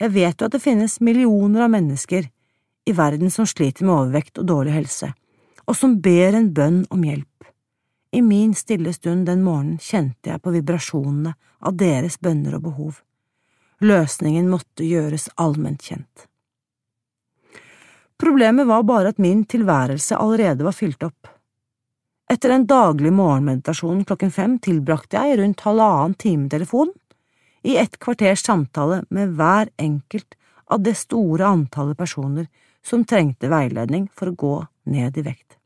Jeg 0.02 0.14
vet 0.14 0.42
jo 0.42 0.50
at 0.50 0.54
det 0.54 0.62
finnes 0.62 1.00
millioner 1.00 1.66
av 1.66 1.72
mennesker 1.74 2.28
i 2.86 2.94
verden 2.98 3.32
som 3.32 3.48
sliter 3.48 3.88
med 3.88 3.96
overvekt 3.96 4.42
og 4.42 4.50
dårlig 4.50 4.76
helse, 4.76 5.12
og 5.66 5.78
som 5.78 6.00
ber 6.04 6.36
en 6.36 6.52
bønn 6.54 6.84
om 6.92 7.06
hjelp. 7.06 7.31
I 8.12 8.22
min 8.22 8.56
stille 8.56 8.94
stund 8.94 9.26
den 9.26 9.44
morgenen 9.44 9.80
kjente 9.80 10.34
jeg 10.34 10.42
på 10.44 10.52
vibrasjonene 10.52 11.32
av 11.64 11.78
deres 11.80 12.18
bønner 12.20 12.58
og 12.58 12.66
behov. 12.66 12.98
Løsningen 13.82 14.50
måtte 14.52 14.84
gjøres 14.86 15.30
allment 15.40 15.82
kjent. 15.82 16.28
Problemet 18.22 18.68
var 18.68 18.84
bare 18.86 19.14
at 19.14 19.22
min 19.22 19.46
tilværelse 19.50 20.18
allerede 20.20 20.68
var 20.68 20.76
fylt 20.78 21.04
opp. 21.08 21.30
Etter 22.32 22.54
en 22.54 22.68
daglig 22.68 23.14
morgenmeditasjon 23.16 24.04
klokken 24.08 24.32
fem 24.32 24.60
tilbrakte 24.62 25.18
jeg 25.18 25.40
rundt 25.40 25.64
halvannen 25.66 26.14
time 26.20 26.52
telefon, 26.52 26.92
i 27.64 27.78
et 27.78 27.98
kvarters 28.02 28.44
samtale 28.46 29.02
med 29.10 29.34
hver 29.40 29.72
enkelt 29.82 30.38
av 30.72 30.84
det 30.84 30.96
store 31.00 31.48
antallet 31.48 31.98
personer 31.98 32.48
som 32.86 33.06
trengte 33.06 33.50
veiledning 33.52 34.08
for 34.14 34.32
å 34.32 34.38
gå 34.38 34.54
ned 34.90 35.18
i 35.18 35.26
vekt. 35.26 35.61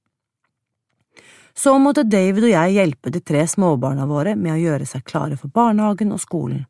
Så 1.57 1.77
måtte 1.79 2.03
David 2.03 2.49
og 2.49 2.51
jeg 2.51 2.75
hjelpe 2.75 3.11
de 3.13 3.21
tre 3.23 3.45
småbarna 3.47 4.05
våre 4.09 4.35
med 4.35 4.57
å 4.57 4.59
gjøre 4.59 4.87
seg 4.89 5.05
klare 5.07 5.37
for 5.39 5.51
barnehagen 5.55 6.11
og 6.11 6.19
skolen. 6.19 6.65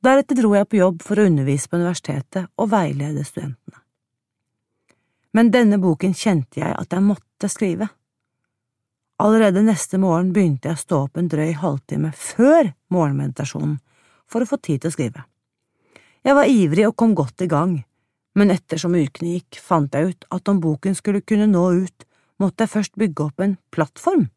Deretter 0.00 0.38
dro 0.38 0.54
jeg 0.56 0.68
på 0.70 0.78
jobb 0.80 1.02
for 1.04 1.20
å 1.20 1.26
undervise 1.28 1.68
på 1.68 1.76
universitetet 1.76 2.48
og 2.56 2.70
veilede 2.72 3.24
studentene. 3.28 3.82
Men 5.36 5.50
denne 5.52 5.76
boken 5.78 6.16
kjente 6.16 6.62
jeg 6.62 6.72
at 6.72 6.96
jeg 6.96 7.04
måtte 7.04 7.50
skrive. 7.52 7.90
Allerede 9.20 9.60
neste 9.62 10.00
morgen 10.00 10.32
begynte 10.32 10.70
jeg 10.70 10.78
å 10.78 10.80
stå 10.80 11.02
opp 11.04 11.20
en 11.20 11.28
drøy 11.28 11.52
halvtime 11.60 12.14
før 12.16 12.72
morgenmeditasjonen 12.88 13.76
for 14.30 14.40
å 14.40 14.48
få 14.48 14.56
tid 14.64 14.80
til 14.80 14.88
å 14.88 14.96
skrive. 14.96 15.26
Jeg 16.24 16.36
var 16.36 16.48
ivrig 16.48 16.86
og 16.88 16.96
kom 16.96 17.12
godt 17.16 17.44
i 17.44 17.50
gang, 17.50 17.82
men 18.36 18.52
ettersom 18.54 18.96
ukene 18.96 19.36
gikk, 19.36 19.60
fant 19.60 19.92
jeg 19.92 20.14
ut 20.14 20.26
at 20.32 20.48
om 20.48 20.60
boken 20.64 20.96
skulle 20.96 21.20
kunne 21.20 21.50
nå 21.50 21.66
ut, 21.84 22.06
måtte 22.40 22.64
jeg 22.64 22.74
først 22.74 22.96
bygge 23.00 23.26
opp 23.28 23.44
en 23.44 23.56
plattform. 23.74 24.28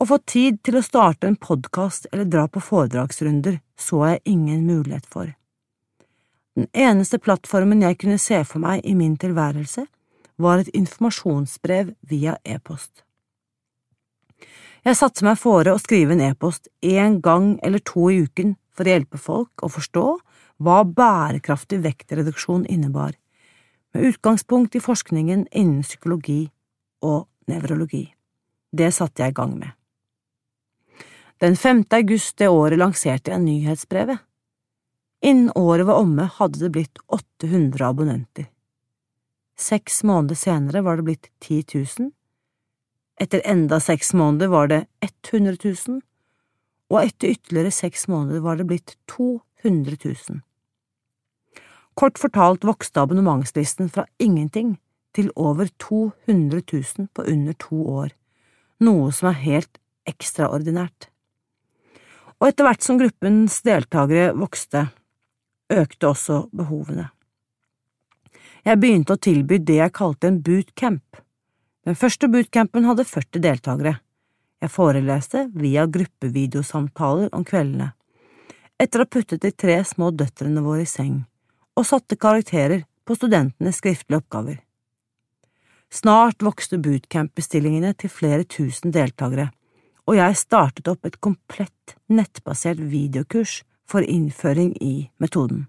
Å 0.00 0.06
få 0.08 0.16
tid 0.24 0.62
til 0.64 0.78
å 0.78 0.84
starte 0.84 1.28
en 1.28 1.36
podkast 1.36 2.06
eller 2.12 2.24
dra 2.24 2.46
på 2.48 2.62
foredragsrunder 2.64 3.58
så 3.76 4.04
jeg 4.08 4.22
ingen 4.32 4.64
mulighet 4.64 5.04
for. 5.04 5.34
Den 6.56 6.70
eneste 6.72 7.20
plattformen 7.20 7.82
jeg 7.84 7.98
kunne 8.00 8.18
se 8.18 8.40
for 8.48 8.62
meg 8.62 8.80
i 8.88 8.94
min 8.96 9.18
tilværelse, 9.20 9.84
var 10.40 10.62
et 10.62 10.70
informasjonsbrev 10.72 11.92
via 12.08 12.38
e-post. 12.48 13.04
Jeg 14.80 14.96
satte 14.96 15.24
meg 15.26 15.36
fore 15.36 15.74
å 15.74 15.80
skrive 15.80 16.16
en 16.16 16.22
e-post 16.24 16.70
én 16.80 17.18
gang 17.20 17.58
eller 17.62 17.82
to 17.84 18.08
i 18.08 18.22
uken 18.24 18.54
for 18.72 18.88
å 18.88 18.94
hjelpe 18.94 19.20
folk 19.20 19.64
å 19.64 19.68
forstå 19.68 20.06
hva 20.64 20.78
bærekraftig 20.84 21.82
vektreduksjon 21.84 22.64
innebar, 22.72 23.12
med 23.92 24.14
utgangspunkt 24.14 24.76
i 24.76 24.80
forskningen 24.80 25.44
innen 25.52 25.84
psykologi 25.84 26.46
og 27.02 27.26
nevrologi. 27.50 28.04
Det 28.72 28.92
satte 28.94 29.22
jeg 29.22 29.34
i 29.34 29.38
gang 29.40 29.56
med. 29.58 29.70
Den 31.40 31.56
5. 31.56 31.84
august 31.96 32.36
det 32.38 32.48
året 32.52 32.78
lanserte 32.78 33.32
jeg 33.32 33.42
nyhetsbrevet. 33.42 34.20
Innen 35.24 35.52
året 35.56 35.86
var 35.88 36.00
omme, 36.00 36.28
hadde 36.36 36.60
det 36.60 36.72
blitt 36.72 37.00
800 37.08 37.86
abonnenter. 37.86 38.46
Seks 39.60 40.02
måneder 40.04 40.36
senere 40.36 40.80
var 40.84 40.96
det 40.96 41.04
blitt 41.08 41.30
10 41.44 41.64
000, 41.74 42.10
etter 43.20 43.42
enda 43.44 43.80
seks 43.80 44.14
måneder 44.16 44.48
var 44.48 44.70
det 44.72 44.84
100 45.04 45.56
000, 45.64 45.98
og 46.90 47.02
etter 47.02 47.34
ytterligere 47.34 47.72
seks 47.74 48.06
måneder 48.08 48.40
var 48.40 48.56
det 48.56 48.64
blitt 48.70 48.94
200 49.12 49.96
000. 50.04 50.40
Kort 51.94 52.18
fortalt 52.18 52.64
vokste 52.64 53.02
abonnementslisten 53.02 53.90
fra 53.92 54.06
ingenting 54.18 54.78
til 55.16 55.30
over 55.36 55.68
200 55.82 56.62
000 56.72 57.08
på 57.14 57.26
under 57.26 57.56
to 57.58 57.78
år, 58.02 58.10
noe 58.80 59.10
som 59.12 59.30
er 59.30 59.40
helt 59.44 59.80
ekstraordinært. 60.08 61.08
Og 62.40 62.48
etter 62.48 62.64
hvert 62.64 62.84
som 62.84 62.98
gruppens 63.00 63.60
deltakere 63.66 64.30
vokste, 64.32 64.86
økte 65.70 66.08
også 66.08 66.42
behovene. 66.56 67.10
Jeg 68.64 68.80
begynte 68.80 69.16
å 69.16 69.20
tilby 69.20 69.60
det 69.64 69.78
jeg 69.78 69.96
kalte 69.96 70.28
en 70.28 70.40
bootcamp. 70.44 71.20
Den 71.86 71.96
første 71.96 72.28
bootcampen 72.28 72.88
hadde 72.88 73.08
40 73.08 73.44
deltakere. 73.44 73.94
Jeg 74.60 74.72
foreleste 74.72 75.46
via 75.56 75.86
gruppevideosamtaler 75.88 77.30
om 77.36 77.44
kveldene, 77.48 77.92
etter 78.80 79.00
å 79.00 79.06
ha 79.06 79.12
puttet 79.12 79.40
de 79.44 79.52
tre 79.52 79.78
små 79.88 80.10
døtrene 80.12 80.60
våre 80.64 80.84
i 80.84 80.88
seng, 80.88 81.22
og 81.76 81.88
satte 81.88 82.18
karakterer 82.20 82.84
på 83.08 83.16
studentenes 83.16 83.80
skriftlige 83.80 84.20
oppgaver. 84.20 84.60
Snart 85.90 86.42
vokste 86.42 86.78
bootcamp-bestillingene 86.78 87.92
til 87.98 88.12
flere 88.14 88.44
tusen 88.46 88.92
deltakere, 88.94 89.48
og 90.06 90.16
jeg 90.16 90.38
startet 90.38 90.88
opp 90.90 91.06
et 91.06 91.18
komplett 91.22 91.96
nettbasert 92.06 92.78
videokurs 92.92 93.60
for 93.90 94.06
innføring 94.06 94.76
i 94.78 95.10
metoden. 95.18 95.66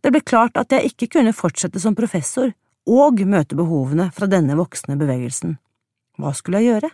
Det 0.00 0.12
ble 0.12 0.20
klart 0.24 0.56
at 0.60 0.72
jeg 0.72 0.92
ikke 0.92 1.10
kunne 1.18 1.36
fortsette 1.36 1.80
som 1.80 1.96
professor 1.96 2.50
og 2.88 3.20
møte 3.28 3.56
behovene 3.56 4.10
fra 4.12 4.28
denne 4.28 4.56
voksne 4.56 4.96
bevegelsen. 5.00 5.56
Hva 6.20 6.32
skulle 6.36 6.60
jeg 6.60 6.72
gjøre? 6.72 6.90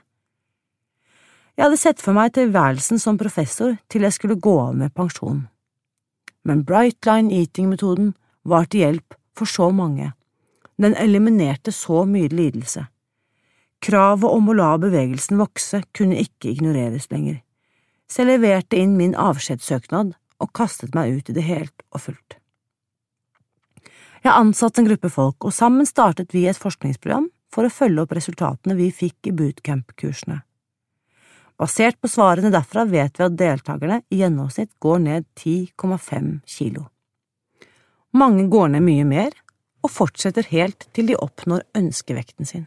Jeg 1.58 1.66
hadde 1.66 1.80
sett 1.80 2.02
for 2.02 2.16
meg 2.16 2.34
tilværelsen 2.34 3.02
som 3.02 3.18
professor 3.20 3.74
til 3.90 4.06
jeg 4.06 4.16
skulle 4.16 4.38
gå 4.38 4.54
av 4.62 4.76
med 4.78 4.94
pensjon. 4.94 5.42
Men 6.46 6.62
Bright 6.64 7.06
Line 7.06 7.34
Eating-metoden 7.36 8.14
var 8.48 8.70
til 8.70 8.86
hjelp 8.86 9.18
for 9.36 9.50
så 9.50 9.68
mange. 9.74 10.12
Den 10.80 10.96
eliminerte 10.96 11.72
så 11.76 12.06
mye 12.08 12.30
lidelse. 12.32 12.86
Kravet 13.84 14.28
om 14.32 14.48
å 14.48 14.56
la 14.56 14.74
bevegelsen 14.80 15.40
vokse 15.40 15.82
kunne 15.96 16.20
ikke 16.20 16.54
ignoreres 16.54 17.08
lenger, 17.12 17.40
så 18.08 18.22
jeg 18.22 18.34
leverte 18.34 18.80
inn 18.80 18.96
min 18.96 19.14
avskjedssøknad 19.16 20.14
og 20.40 20.52
kastet 20.56 20.96
meg 20.96 21.18
ut 21.18 21.30
i 21.30 21.36
det 21.36 21.44
helt 21.46 21.84
og 21.92 22.04
fullt. 22.06 22.36
Jeg 24.20 24.36
ansatte 24.36 24.82
en 24.82 24.88
gruppe 24.88 25.08
folk, 25.08 25.44
og 25.48 25.52
sammen 25.56 25.88
startet 25.88 26.34
vi 26.36 26.44
et 26.48 26.60
forskningsprogram 26.60 27.30
for 27.52 27.64
å 27.64 27.72
følge 27.72 28.04
opp 28.04 28.12
resultatene 28.16 28.76
vi 28.76 28.90
fikk 28.92 29.30
i 29.30 29.34
bootcamp-kursene. 29.36 30.42
Basert 31.60 32.00
på 32.00 32.08
svarene 32.08 32.52
derfra 32.52 32.86
vet 32.88 33.18
vi 33.18 33.24
at 33.26 33.36
deltakerne 33.36 34.00
i 34.08 34.20
gjennomsnitt 34.22 34.72
går 34.80 35.00
ned 35.04 35.26
10,5 35.36 36.38
kilo. 36.48 36.86
Mange 38.16 38.46
går 38.48 38.72
ned 38.74 38.84
mye 38.84 39.06
mer, 39.08 39.34
og 39.82 39.92
fortsetter 39.92 40.46
helt 40.50 40.88
til 40.94 41.10
de 41.10 41.16
oppnår 41.16 41.64
ønskevekten 41.76 42.48
sin. 42.48 42.66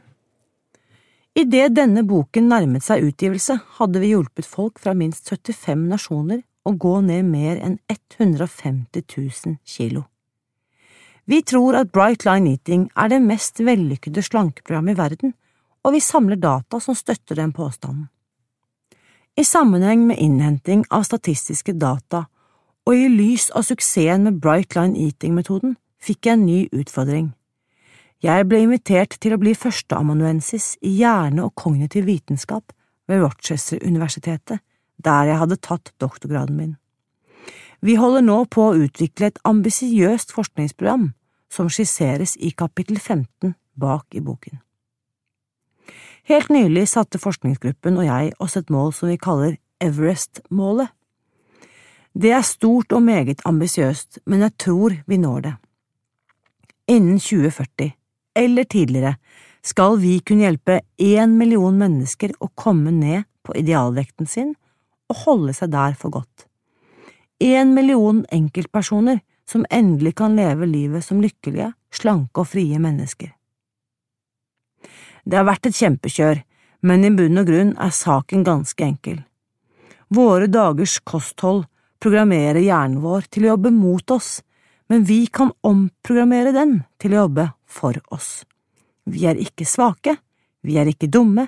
Idet 1.33 1.73
denne 1.73 2.03
boken 2.05 2.49
nærmet 2.49 2.85
seg 2.85 3.07
utgivelse, 3.07 3.57
hadde 3.79 4.01
vi 4.01 4.11
hjulpet 4.11 4.45
folk 4.45 4.77
fra 4.81 4.93
minst 4.93 5.29
75 5.29 5.87
nasjoner 5.89 6.43
å 6.63 6.75
gå 6.77 6.99
ned 7.01 7.25
mer 7.25 7.57
enn 7.57 7.79
150 7.89 9.01
000 9.17 9.57
kilo. 9.65 10.05
Vi 11.25 11.39
tror 11.41 11.77
at 11.79 11.91
Bright 11.95 12.25
Line 12.27 12.51
Eating 12.51 12.89
er 12.99 13.09
det 13.09 13.21
mest 13.23 13.61
vellykkede 13.63 14.21
slankeprogrammet 14.21 14.93
i 14.93 14.99
verden, 14.99 15.33
og 15.83 15.95
vi 15.95 16.03
samler 16.03 16.39
data 16.39 16.79
som 16.83 16.95
støtter 16.95 17.39
den 17.39 17.53
påstanden. 17.55 18.09
I 19.33 19.43
sammenheng 19.43 20.05
med 20.05 20.19
innhenting 20.21 20.83
av 20.93 21.07
statistiske 21.07 21.73
data 21.73 22.27
og 22.85 22.93
i 22.93 23.07
lys 23.09 23.47
av 23.55 23.65
suksessen 23.65 24.27
med 24.27 24.37
Bright 24.43 24.75
Line 24.77 24.99
Eating-metoden 24.99 25.77
fikk 26.03 26.27
jeg 26.27 26.37
en 26.37 26.45
ny 26.45 26.59
utfordring. 26.75 27.31
Jeg 28.23 28.47
ble 28.47 28.61
invitert 28.63 29.17
til 29.19 29.35
å 29.35 29.39
bli 29.41 29.51
førsteamanuensis 29.55 30.77
i 30.81 30.93
hjerne- 30.99 31.43
og 31.43 31.55
kognitiv 31.59 32.05
vitenskap 32.07 32.71
ved 33.07 33.23
Rochester-universitetet, 33.23 34.61
der 35.03 35.27
jeg 35.27 35.39
hadde 35.41 35.59
tatt 35.59 35.91
doktorgraden 35.99 36.55
min. 36.55 36.75
Vi 37.83 37.97
holder 37.99 38.23
nå 38.23 38.45
på 38.47 38.69
å 38.69 38.77
utvikle 38.79 39.27
et 39.27 39.41
ambisiøst 39.43 40.31
forskningsprogram 40.31 41.09
som 41.51 41.67
skisseres 41.67 42.37
i 42.39 42.53
kapittel 42.55 42.99
15 42.99 43.55
bak 43.75 44.15
i 44.15 44.23
boken. 44.23 44.61
Helt 46.31 46.49
nylig 46.53 46.87
satte 46.87 47.19
forskningsgruppen 47.19 47.99
og 47.99 48.07
jeg 48.07 48.31
oss 48.39 48.55
et 48.55 48.71
mål 48.71 48.93
som 48.95 49.11
vi 49.11 49.19
kaller 49.19 49.57
Everest-målet. 49.83 50.93
Det 52.15 52.31
er 52.31 52.45
stort 52.45 52.93
og 52.93 53.03
meget 53.03 53.41
ambisiøst, 53.43 54.21
men 54.25 54.45
jeg 54.45 54.55
tror 54.57 54.95
vi 55.07 55.17
når 55.17 55.39
det. 55.41 55.53
Innen 56.87 57.19
2040 57.19 57.93
eller 58.35 58.63
tidligere 58.63 59.15
skal 59.63 59.97
vi 60.01 60.17
kunne 60.19 60.43
hjelpe 60.43 60.81
én 60.99 61.37
million 61.39 61.77
mennesker 61.79 62.33
å 62.43 62.49
komme 62.59 62.91
ned 62.91 63.23
på 63.43 63.55
idealvekten 63.55 64.27
sin 64.27 64.51
og 65.11 65.21
holde 65.23 65.53
seg 65.55 65.71
der 65.71 65.95
for 65.99 66.11
godt. 66.11 66.47
Én 67.39 67.71
million 67.75 68.23
enkeltpersoner 68.31 69.21
som 69.47 69.65
endelig 69.71 70.15
kan 70.19 70.35
leve 70.35 70.67
livet 70.67 71.05
som 71.05 71.21
lykkelige, 71.23 71.71
slanke 71.91 72.43
og 72.43 72.51
frie 72.51 72.79
mennesker. 72.79 73.31
Det 75.23 75.39
har 75.39 75.47
vært 75.47 75.69
et 75.69 75.77
kjempekjør, 75.77 76.41
men 76.83 77.05
i 77.07 77.11
bunn 77.15 77.39
og 77.39 77.47
grunn 77.47 77.75
er 77.79 77.95
saken 77.95 78.43
ganske 78.43 78.83
enkel. 78.83 79.21
Våre 80.13 80.49
dagers 80.51 80.97
kosthold 80.99 81.63
programmerer 82.03 82.59
hjernen 82.59 82.99
vår 83.03 83.29
til 83.31 83.45
å 83.45 83.53
jobbe 83.53 83.71
mot 83.71 84.11
oss, 84.11 84.41
men 84.93 85.03
vi 85.03 85.25
kan 85.25 85.49
omprogrammere 85.61 86.51
den 86.53 86.75
til 87.01 87.15
å 87.15 87.23
jobbe 87.23 87.47
for 87.65 87.97
oss. 88.13 88.43
Vi 89.09 89.23
er 89.25 89.39
ikke 89.41 89.65
svake, 89.65 90.19
vi 90.61 90.75
er 90.77 90.91
ikke 90.91 91.09
dumme, 91.09 91.47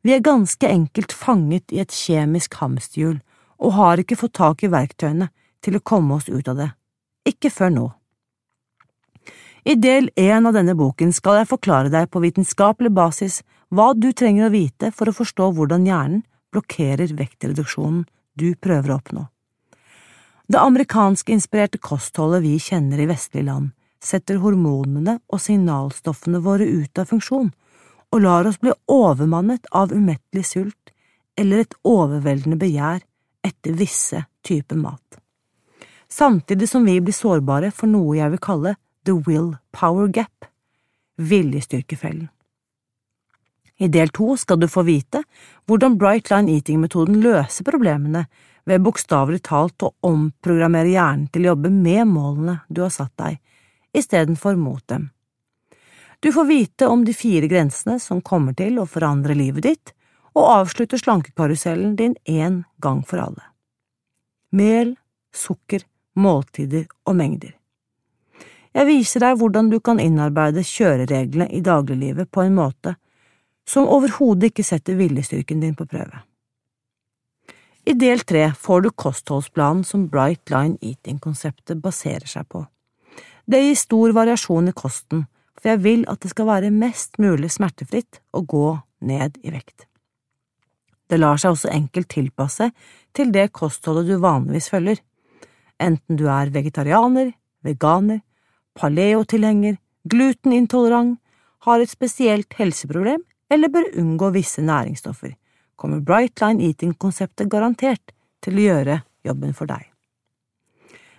vi 0.00 0.14
er 0.14 0.24
ganske 0.24 0.64
enkelt 0.64 1.12
fanget 1.12 1.74
i 1.76 1.82
et 1.82 1.92
kjemisk 1.92 2.56
hamsterhjul 2.56 3.18
og 3.60 3.76
har 3.76 4.00
ikke 4.00 4.16
fått 4.16 4.38
tak 4.40 4.64
i 4.64 4.72
verktøyene 4.72 5.28
til 5.60 5.76
å 5.76 5.82
komme 5.84 6.16
oss 6.16 6.30
ut 6.32 6.48
av 6.48 6.56
det, 6.56 6.70
ikke 7.28 7.52
før 7.52 7.76
nå. 7.76 7.86
I 9.68 9.76
del 9.76 10.08
én 10.16 10.48
av 10.48 10.56
denne 10.56 10.78
boken 10.80 11.12
skal 11.12 11.42
jeg 11.42 11.52
forklare 11.52 11.92
deg 11.92 12.08
på 12.08 12.24
vitenskapelig 12.24 12.96
basis 12.96 13.42
hva 13.68 13.90
du 13.92 14.08
trenger 14.16 14.48
å 14.48 14.54
vite 14.56 14.88
for 14.88 15.12
å 15.12 15.18
forstå 15.20 15.52
hvordan 15.52 15.84
hjernen 15.84 16.24
blokkerer 16.48 17.12
vektreduksjonen 17.12 18.06
du 18.40 18.54
prøver 18.56 18.94
å 18.94 19.02
oppnå. 19.02 19.28
Det 20.46 20.58
amerikanskinspirerte 20.58 21.78
kostholdet 21.78 22.42
vi 22.42 22.58
kjenner 22.62 23.00
i 23.02 23.08
vestlige 23.10 23.48
land, 23.48 23.72
setter 24.02 24.38
hormonene 24.38 25.18
og 25.26 25.42
signalstoffene 25.42 26.38
våre 26.44 26.66
ut 26.66 26.98
av 27.02 27.10
funksjon 27.10 27.50
og 28.14 28.22
lar 28.22 28.46
oss 28.46 28.60
bli 28.62 28.70
overmannet 28.92 29.66
av 29.74 29.90
umettelig 29.90 30.46
sult 30.46 30.92
eller 31.36 31.64
et 31.64 31.74
overveldende 31.82 32.58
begjær 32.60 33.02
etter 33.46 33.74
visse 33.74 34.22
typer 34.46 34.78
mat. 34.78 35.18
Samtidig 36.08 36.68
som 36.70 36.86
vi 36.86 37.00
blir 37.02 37.16
sårbare 37.16 37.72
for 37.74 37.90
noe 37.90 38.14
jeg 38.20 38.30
vil 38.36 38.44
kalle 38.46 38.76
the 39.06 39.18
will 39.26 39.56
power 39.74 40.06
gap, 40.06 40.46
viljestyrkefellen. 41.18 42.28
I 43.76 43.90
del 43.92 44.08
to 44.14 44.36
skal 44.40 44.60
du 44.62 44.70
få 44.70 44.86
vite 44.86 45.20
hvordan 45.68 45.98
Bright 46.00 46.30
Line 46.30 46.54
Eating-metoden 46.54 47.18
løser 47.20 47.66
problemene 47.66 48.24
ved 48.66 48.82
bokstavelig 48.82 49.44
talt 49.46 49.82
å 49.86 49.92
omprogrammere 50.06 50.90
hjernen 50.90 51.28
til 51.30 51.46
å 51.46 51.52
jobbe 51.54 51.70
med 51.70 52.08
målene 52.10 52.58
du 52.68 52.82
har 52.82 52.92
satt 52.94 53.14
deg, 53.20 53.38
istedenfor 53.96 54.58
mot 54.58 54.82
dem. 54.90 55.10
Du 56.20 56.32
får 56.32 56.44
vite 56.48 56.88
om 56.90 57.04
de 57.04 57.14
fire 57.14 57.46
grensene 57.46 58.00
som 58.02 58.20
kommer 58.20 58.56
til 58.58 58.80
å 58.80 58.88
forandre 58.90 59.36
livet 59.36 59.68
ditt, 59.68 59.92
og 60.36 60.50
avslutte 60.52 60.98
slankekarusellen 61.00 61.94
din 61.96 62.16
én 62.24 62.64
gang 62.82 63.02
for 63.06 63.22
alle. 63.22 63.44
Mel, 64.52 64.96
sukker, 65.32 65.86
måltider 66.16 66.84
og 67.06 67.16
mengder. 67.16 67.54
Jeg 68.76 68.88
viser 68.90 69.24
deg 69.24 69.38
hvordan 69.40 69.70
du 69.72 69.78
kan 69.80 70.00
innarbeide 70.00 70.64
kjørereglene 70.66 71.48
i 71.48 71.62
dagliglivet 71.64 72.28
på 72.28 72.44
en 72.44 72.58
måte 72.58 72.96
som 73.68 73.88
overhodet 73.88 74.50
ikke 74.50 74.66
setter 74.66 74.98
viljestyrken 74.98 75.62
din 75.62 75.74
på 75.78 75.86
prøve. 75.88 76.20
I 77.86 77.94
del 77.94 78.24
tre 78.26 78.48
får 78.58 78.80
du 78.82 78.88
kostholdsplanen 78.90 79.84
som 79.86 80.08
Bright 80.10 80.50
Line 80.50 80.74
Eating-konseptet 80.82 81.78
baserer 81.78 82.26
seg 82.26 82.48
på. 82.50 82.64
Det 83.46 83.60
gir 83.62 83.78
stor 83.78 84.14
variasjon 84.16 84.72
i 84.72 84.74
kosten, 84.74 85.22
for 85.54 85.70
jeg 85.70 85.82
vil 85.84 86.02
at 86.10 86.24
det 86.24 86.32
skal 86.32 86.48
være 86.48 86.72
mest 86.74 87.20
mulig 87.22 87.52
smertefritt 87.54 88.18
å 88.34 88.42
gå 88.42 88.72
ned 89.06 89.38
i 89.46 89.54
vekt. 89.54 89.86
Det 91.06 91.20
lar 91.20 91.38
seg 91.38 91.54
også 91.54 91.70
enkelt 91.70 92.10
tilpasse 92.10 92.72
til 93.14 93.30
det 93.30 93.52
kostholdet 93.54 94.10
du 94.10 94.18
vanligvis 94.18 94.66
følger, 94.74 94.98
enten 95.78 96.18
du 96.18 96.26
er 96.26 96.50
vegetarianer, 96.50 97.36
veganer, 97.62 98.24
paleotilhenger, 98.74 99.78
glutenintolerant, 100.10 101.20
har 101.66 101.82
et 101.82 101.90
spesielt 101.90 102.50
helseproblem 102.58 103.22
eller 103.50 103.70
bør 103.70 103.92
unngå 104.02 104.34
visse 104.34 104.62
næringsstoffer 104.62 105.38
kommer 105.76 106.00
Bright 106.00 106.40
Line 106.40 106.64
Eating-konseptet 106.70 107.50
garantert 107.52 108.12
til 108.44 108.58
å 108.58 108.66
gjøre 108.66 109.00
jobben 109.26 109.54
for 109.56 109.70
deg. 109.70 109.86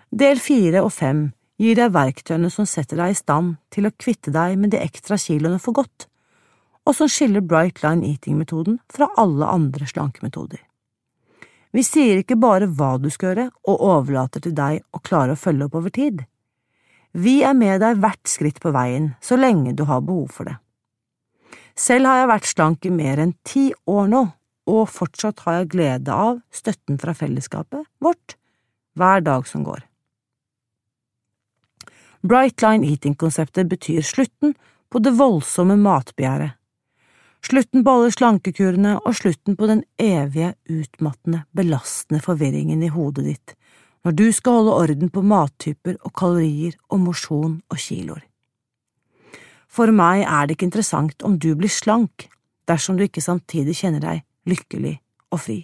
Del 0.09 0.39
fire 0.39 0.83
og 0.85 0.93
fem 0.95 1.27
gir 1.59 1.77
deg 1.79 1.93
verktøyene 1.95 2.49
som 2.53 2.67
setter 2.69 2.99
deg 3.01 3.13
i 3.13 3.17
stand 3.17 3.57
til 3.73 3.89
å 3.89 3.95
kvitte 3.97 4.31
deg 4.33 4.55
med 4.59 4.73
de 4.73 4.81
ekstra 4.81 5.17
kiloene 5.19 5.59
for 5.61 5.75
godt, 5.77 6.07
og 6.87 6.95
som 6.95 7.09
skiller 7.11 7.43
Bright 7.43 7.81
Line 7.83 8.05
Eating-metoden 8.07 8.79
fra 8.93 9.09
alle 9.19 9.49
andre 9.51 9.89
slankemetoder. 9.89 10.61
Vi 11.75 11.83
sier 11.83 12.21
ikke 12.21 12.37
bare 12.39 12.69
hva 12.71 12.95
du 13.01 13.09
skal 13.11 13.33
gjøre, 13.33 13.49
og 13.67 13.83
overlater 13.83 14.41
til 14.43 14.55
deg 14.55 14.85
å 14.95 15.01
klare 15.03 15.35
å 15.35 15.39
følge 15.39 15.67
opp 15.67 15.75
over 15.77 15.93
tid. 15.93 16.23
Vi 17.11 17.41
er 17.43 17.57
med 17.57 17.81
deg 17.83 17.99
hvert 17.99 18.29
skritt 18.29 18.61
på 18.63 18.71
veien, 18.75 19.11
så 19.21 19.37
lenge 19.37 19.75
du 19.75 19.83
har 19.89 20.05
behov 20.05 20.31
for 20.37 20.47
det. 20.47 20.55
Selv 21.77 22.09
har 22.09 22.23
jeg 22.23 22.31
vært 22.31 22.49
slank 22.49 22.87
i 22.87 22.93
mer 22.93 23.21
enn 23.21 23.35
ti 23.45 23.67
år 23.85 24.07
nå, 24.09 24.23
og 24.67 24.89
fortsatt 24.91 25.43
har 25.45 25.61
jeg 25.61 25.71
glede 25.75 26.13
av 26.13 26.41
støtten 26.53 26.99
fra 27.01 27.15
fellesskapet 27.17 27.87
vårt 28.03 28.35
hver 28.97 29.23
dag 29.23 29.47
som 29.47 29.63
går. 29.63 29.81
Bright 32.27 32.61
Line 32.61 32.87
Eating-konseptet 32.87 33.69
betyr 33.69 34.01
slutten 34.01 34.55
på 34.91 34.99
det 35.03 35.13
voldsomme 35.15 35.77
matbegjæret, 35.79 36.57
slutten 37.45 37.83
på 37.85 37.93
alle 37.93 38.11
slankekurene 38.11 38.97
og 38.97 39.15
slutten 39.15 39.55
på 39.55 39.69
den 39.69 39.83
evige, 40.01 40.55
utmattende, 40.67 41.45
belastende 41.55 42.23
forvirringen 42.23 42.83
i 42.83 42.91
hodet 42.91 43.27
ditt 43.29 43.57
når 44.05 44.15
du 44.15 44.27
skal 44.31 44.61
holde 44.61 44.75
orden 44.85 45.09
på 45.11 45.21
mattyper 45.25 45.97
og 46.05 46.13
kalorier 46.15 46.77
og 46.87 47.01
mosjon 47.03 47.57
og 47.67 47.79
kiloer. 47.81 48.21
For 49.67 49.91
meg 49.91 50.21
er 50.23 50.47
det 50.47 50.55
ikke 50.55 50.69
interessant 50.69 51.25
om 51.27 51.35
du 51.35 51.49
blir 51.59 51.71
slank 51.71 52.29
dersom 52.71 52.95
du 52.95 53.03
ikke 53.03 53.23
samtidig 53.23 53.75
kjenner 53.81 54.03
deg 54.03 54.23
lykkelig 54.47 54.97
og 55.33 55.43
fri. 55.43 55.59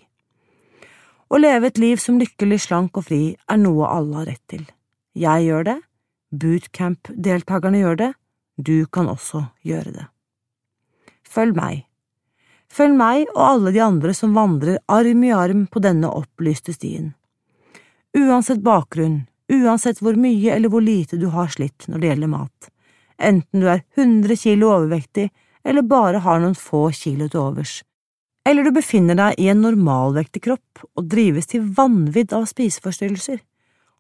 Å 1.34 1.40
leve 1.40 1.72
et 1.72 1.80
liv 1.82 2.02
som 2.02 2.20
lykkelig, 2.22 2.60
slank 2.68 2.98
og 3.00 3.08
fri 3.08 3.22
er 3.50 3.58
noe 3.58 3.90
alle 3.90 4.20
har 4.20 4.30
rett 4.30 4.44
til. 4.52 4.66
Jeg 5.18 5.48
gjør 5.48 5.66
det, 5.70 5.78
bootcamp-deltakerne 6.34 7.82
gjør 7.82 7.98
det, 8.02 8.12
du 8.58 8.86
kan 8.86 9.10
også 9.10 9.48
gjøre 9.66 9.96
det. 9.96 10.06
Følg 11.26 11.58
meg. 11.58 11.84
Følg 12.74 12.98
meg 12.98 13.28
og 13.34 13.42
alle 13.46 13.74
de 13.74 13.82
andre 13.86 14.14
som 14.18 14.34
vandrer 14.38 14.80
arm 14.90 15.24
i 15.26 15.32
arm 15.34 15.66
på 15.70 15.82
denne 15.82 16.10
opplyste 16.10 16.74
stien. 16.74 17.14
Uansett 18.18 18.62
bakgrunn, 18.66 19.24
uansett 19.50 20.02
hvor 20.02 20.18
mye 20.18 20.54
eller 20.54 20.70
hvor 20.70 20.86
lite 20.86 21.18
du 21.22 21.28
har 21.34 21.50
slitt 21.54 21.88
når 21.90 22.02
det 22.02 22.12
gjelder 22.12 22.34
mat, 22.34 22.70
enten 23.18 23.64
du 23.64 23.70
er 23.70 23.82
100 23.96 24.38
kilo 24.42 24.70
overvektig 24.76 25.32
eller 25.66 25.86
bare 25.86 26.22
har 26.26 26.42
noen 26.42 26.58
få 26.58 26.88
kilo 26.94 27.30
til 27.30 27.42
overs, 27.42 27.80
eller 28.46 28.64
du 28.68 28.74
befinner 28.76 29.16
deg 29.16 29.40
i 29.40 29.48
en 29.52 29.64
normalvektig 29.64 30.44
kropp 30.48 30.84
og 30.94 31.08
drives 31.12 31.48
til 31.52 31.66
vanvidd 31.78 32.34
av 32.36 32.48
spiseforstyrrelser, 32.50 33.40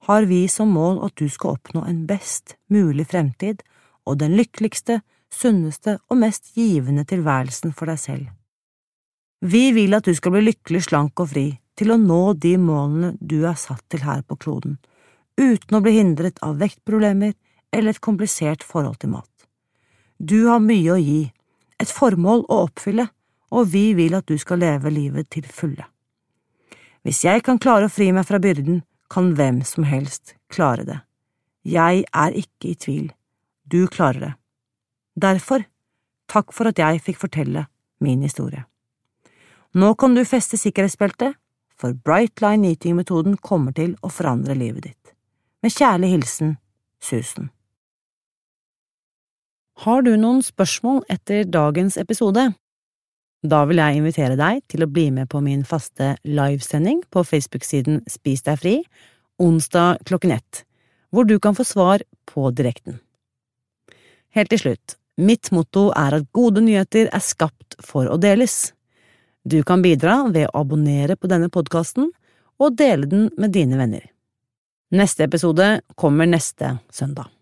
har 0.08 0.28
vi 0.28 0.44
som 0.52 0.74
mål 0.76 1.00
at 1.08 1.16
du 1.20 1.30
skal 1.32 1.56
oppnå 1.56 1.86
en 1.88 2.04
best 2.08 2.58
mulig 2.68 3.08
fremtid 3.08 3.64
og 4.04 4.20
den 4.20 4.36
lykkeligste, 4.36 5.00
sunneste 5.32 5.98
og 6.12 6.20
mest 6.20 6.52
givende 6.58 7.06
tilværelsen 7.08 7.72
for 7.72 7.90
deg 7.90 8.02
selv. 8.02 8.26
Vi 9.44 9.72
vil 9.76 9.96
at 9.96 10.08
du 10.08 10.14
skal 10.16 10.36
bli 10.36 10.44
lykkelig, 10.50 10.86
slank 10.88 11.20
og 11.20 11.32
fri, 11.34 11.48
til 11.80 11.92
å 11.92 12.00
nå 12.00 12.36
de 12.40 12.54
målene 12.62 13.14
du 13.20 13.42
er 13.48 13.58
satt 13.60 13.84
til 13.92 14.04
her 14.06 14.22
på 14.28 14.38
kloden, 14.40 14.78
uten 15.40 15.78
å 15.78 15.82
bli 15.84 15.96
hindret 15.98 16.38
av 16.46 16.60
vektproblemer 16.60 17.34
eller 17.74 17.96
et 17.96 18.04
komplisert 18.04 18.64
forhold 18.64 19.00
til 19.02 19.16
mat. 19.16 19.32
Du 20.20 20.46
har 20.48 20.62
mye 20.64 20.94
å 20.94 21.00
gi, 21.02 21.24
et 21.82 21.90
formål 21.90 22.46
å 22.48 22.62
oppfylle, 22.68 23.08
og 23.54 23.70
vi 23.74 23.92
vil 23.94 24.16
at 24.18 24.26
du 24.30 24.38
skal 24.42 24.64
leve 24.64 24.90
livet 24.90 25.30
til 25.30 25.46
fulle. 25.46 25.86
Hvis 27.04 27.24
jeg 27.26 27.44
kan 27.46 27.60
klare 27.62 27.90
å 27.90 27.92
fri 27.94 28.10
meg 28.16 28.26
fra 28.26 28.40
byrden, 28.42 28.82
kan 29.12 29.34
hvem 29.38 29.62
som 29.68 29.86
helst 29.86 30.34
klare 30.50 30.86
det. 30.88 31.00
Jeg 31.64 32.06
er 32.10 32.38
ikke 32.40 32.72
i 32.72 32.80
tvil, 32.80 33.12
du 33.70 33.86
klarer 33.88 34.20
det. 34.26 34.34
Derfor, 35.16 35.66
takk 36.32 36.54
for 36.56 36.72
at 36.72 36.80
jeg 36.80 37.04
fikk 37.04 37.22
fortelle 37.22 37.68
min 38.02 38.24
historie. 38.26 38.66
Nå 39.74 39.94
kan 39.96 40.16
du 40.16 40.24
feste 40.26 40.58
sikkerhetsbeltet, 40.58 41.38
for 41.78 41.94
Bright 41.94 42.42
Line 42.42 42.70
Eating-metoden 42.72 43.36
kommer 43.42 43.74
til 43.76 43.96
å 44.06 44.10
forandre 44.14 44.56
livet 44.56 44.86
ditt. 44.88 45.14
Med 45.64 45.74
kjærlig 45.74 46.14
hilsen 46.14 46.58
Susan. 47.04 47.50
Har 49.84 50.04
du 50.06 50.14
noen 50.16 50.44
spørsmål 50.46 51.02
etter 51.12 51.44
dagens 51.50 51.98
episode? 51.98 52.54
Da 53.44 53.66
vil 53.68 53.82
jeg 53.82 54.00
invitere 54.00 54.38
deg 54.40 54.62
til 54.72 54.86
å 54.86 54.92
bli 54.92 55.10
med 55.12 55.28
på 55.32 55.42
min 55.44 55.66
faste 55.68 56.14
livesending 56.24 57.02
på 57.12 57.26
Facebook-siden 57.28 58.00
Spis 58.08 58.46
deg 58.46 58.62
fri, 58.62 58.76
onsdag 59.44 60.06
klokken 60.08 60.32
ett, 60.38 60.62
hvor 61.12 61.28
du 61.28 61.36
kan 61.44 61.58
få 61.58 61.66
svar 61.68 62.06
på 62.30 62.48
direkten. 62.56 63.02
Helt 64.34 64.50
til 64.54 64.62
slutt, 64.62 64.96
mitt 65.20 65.52
motto 65.52 65.90
er 65.92 66.22
at 66.22 66.32
gode 66.32 66.64
nyheter 66.64 67.12
er 67.12 67.26
skapt 67.26 67.76
for 67.84 68.08
å 68.08 68.16
deles. 68.18 68.72
Du 69.44 69.60
kan 69.68 69.84
bidra 69.84 70.22
ved 70.32 70.48
å 70.48 70.64
abonnere 70.64 71.20
på 71.20 71.28
denne 71.28 71.52
podkasten 71.52 72.14
og 72.64 72.80
dele 72.80 73.12
den 73.12 73.28
med 73.36 73.52
dine 73.52 73.76
venner. 73.76 74.08
Neste 74.96 75.28
episode 75.28 75.82
kommer 76.00 76.30
neste 76.30 76.78
søndag. 76.94 77.33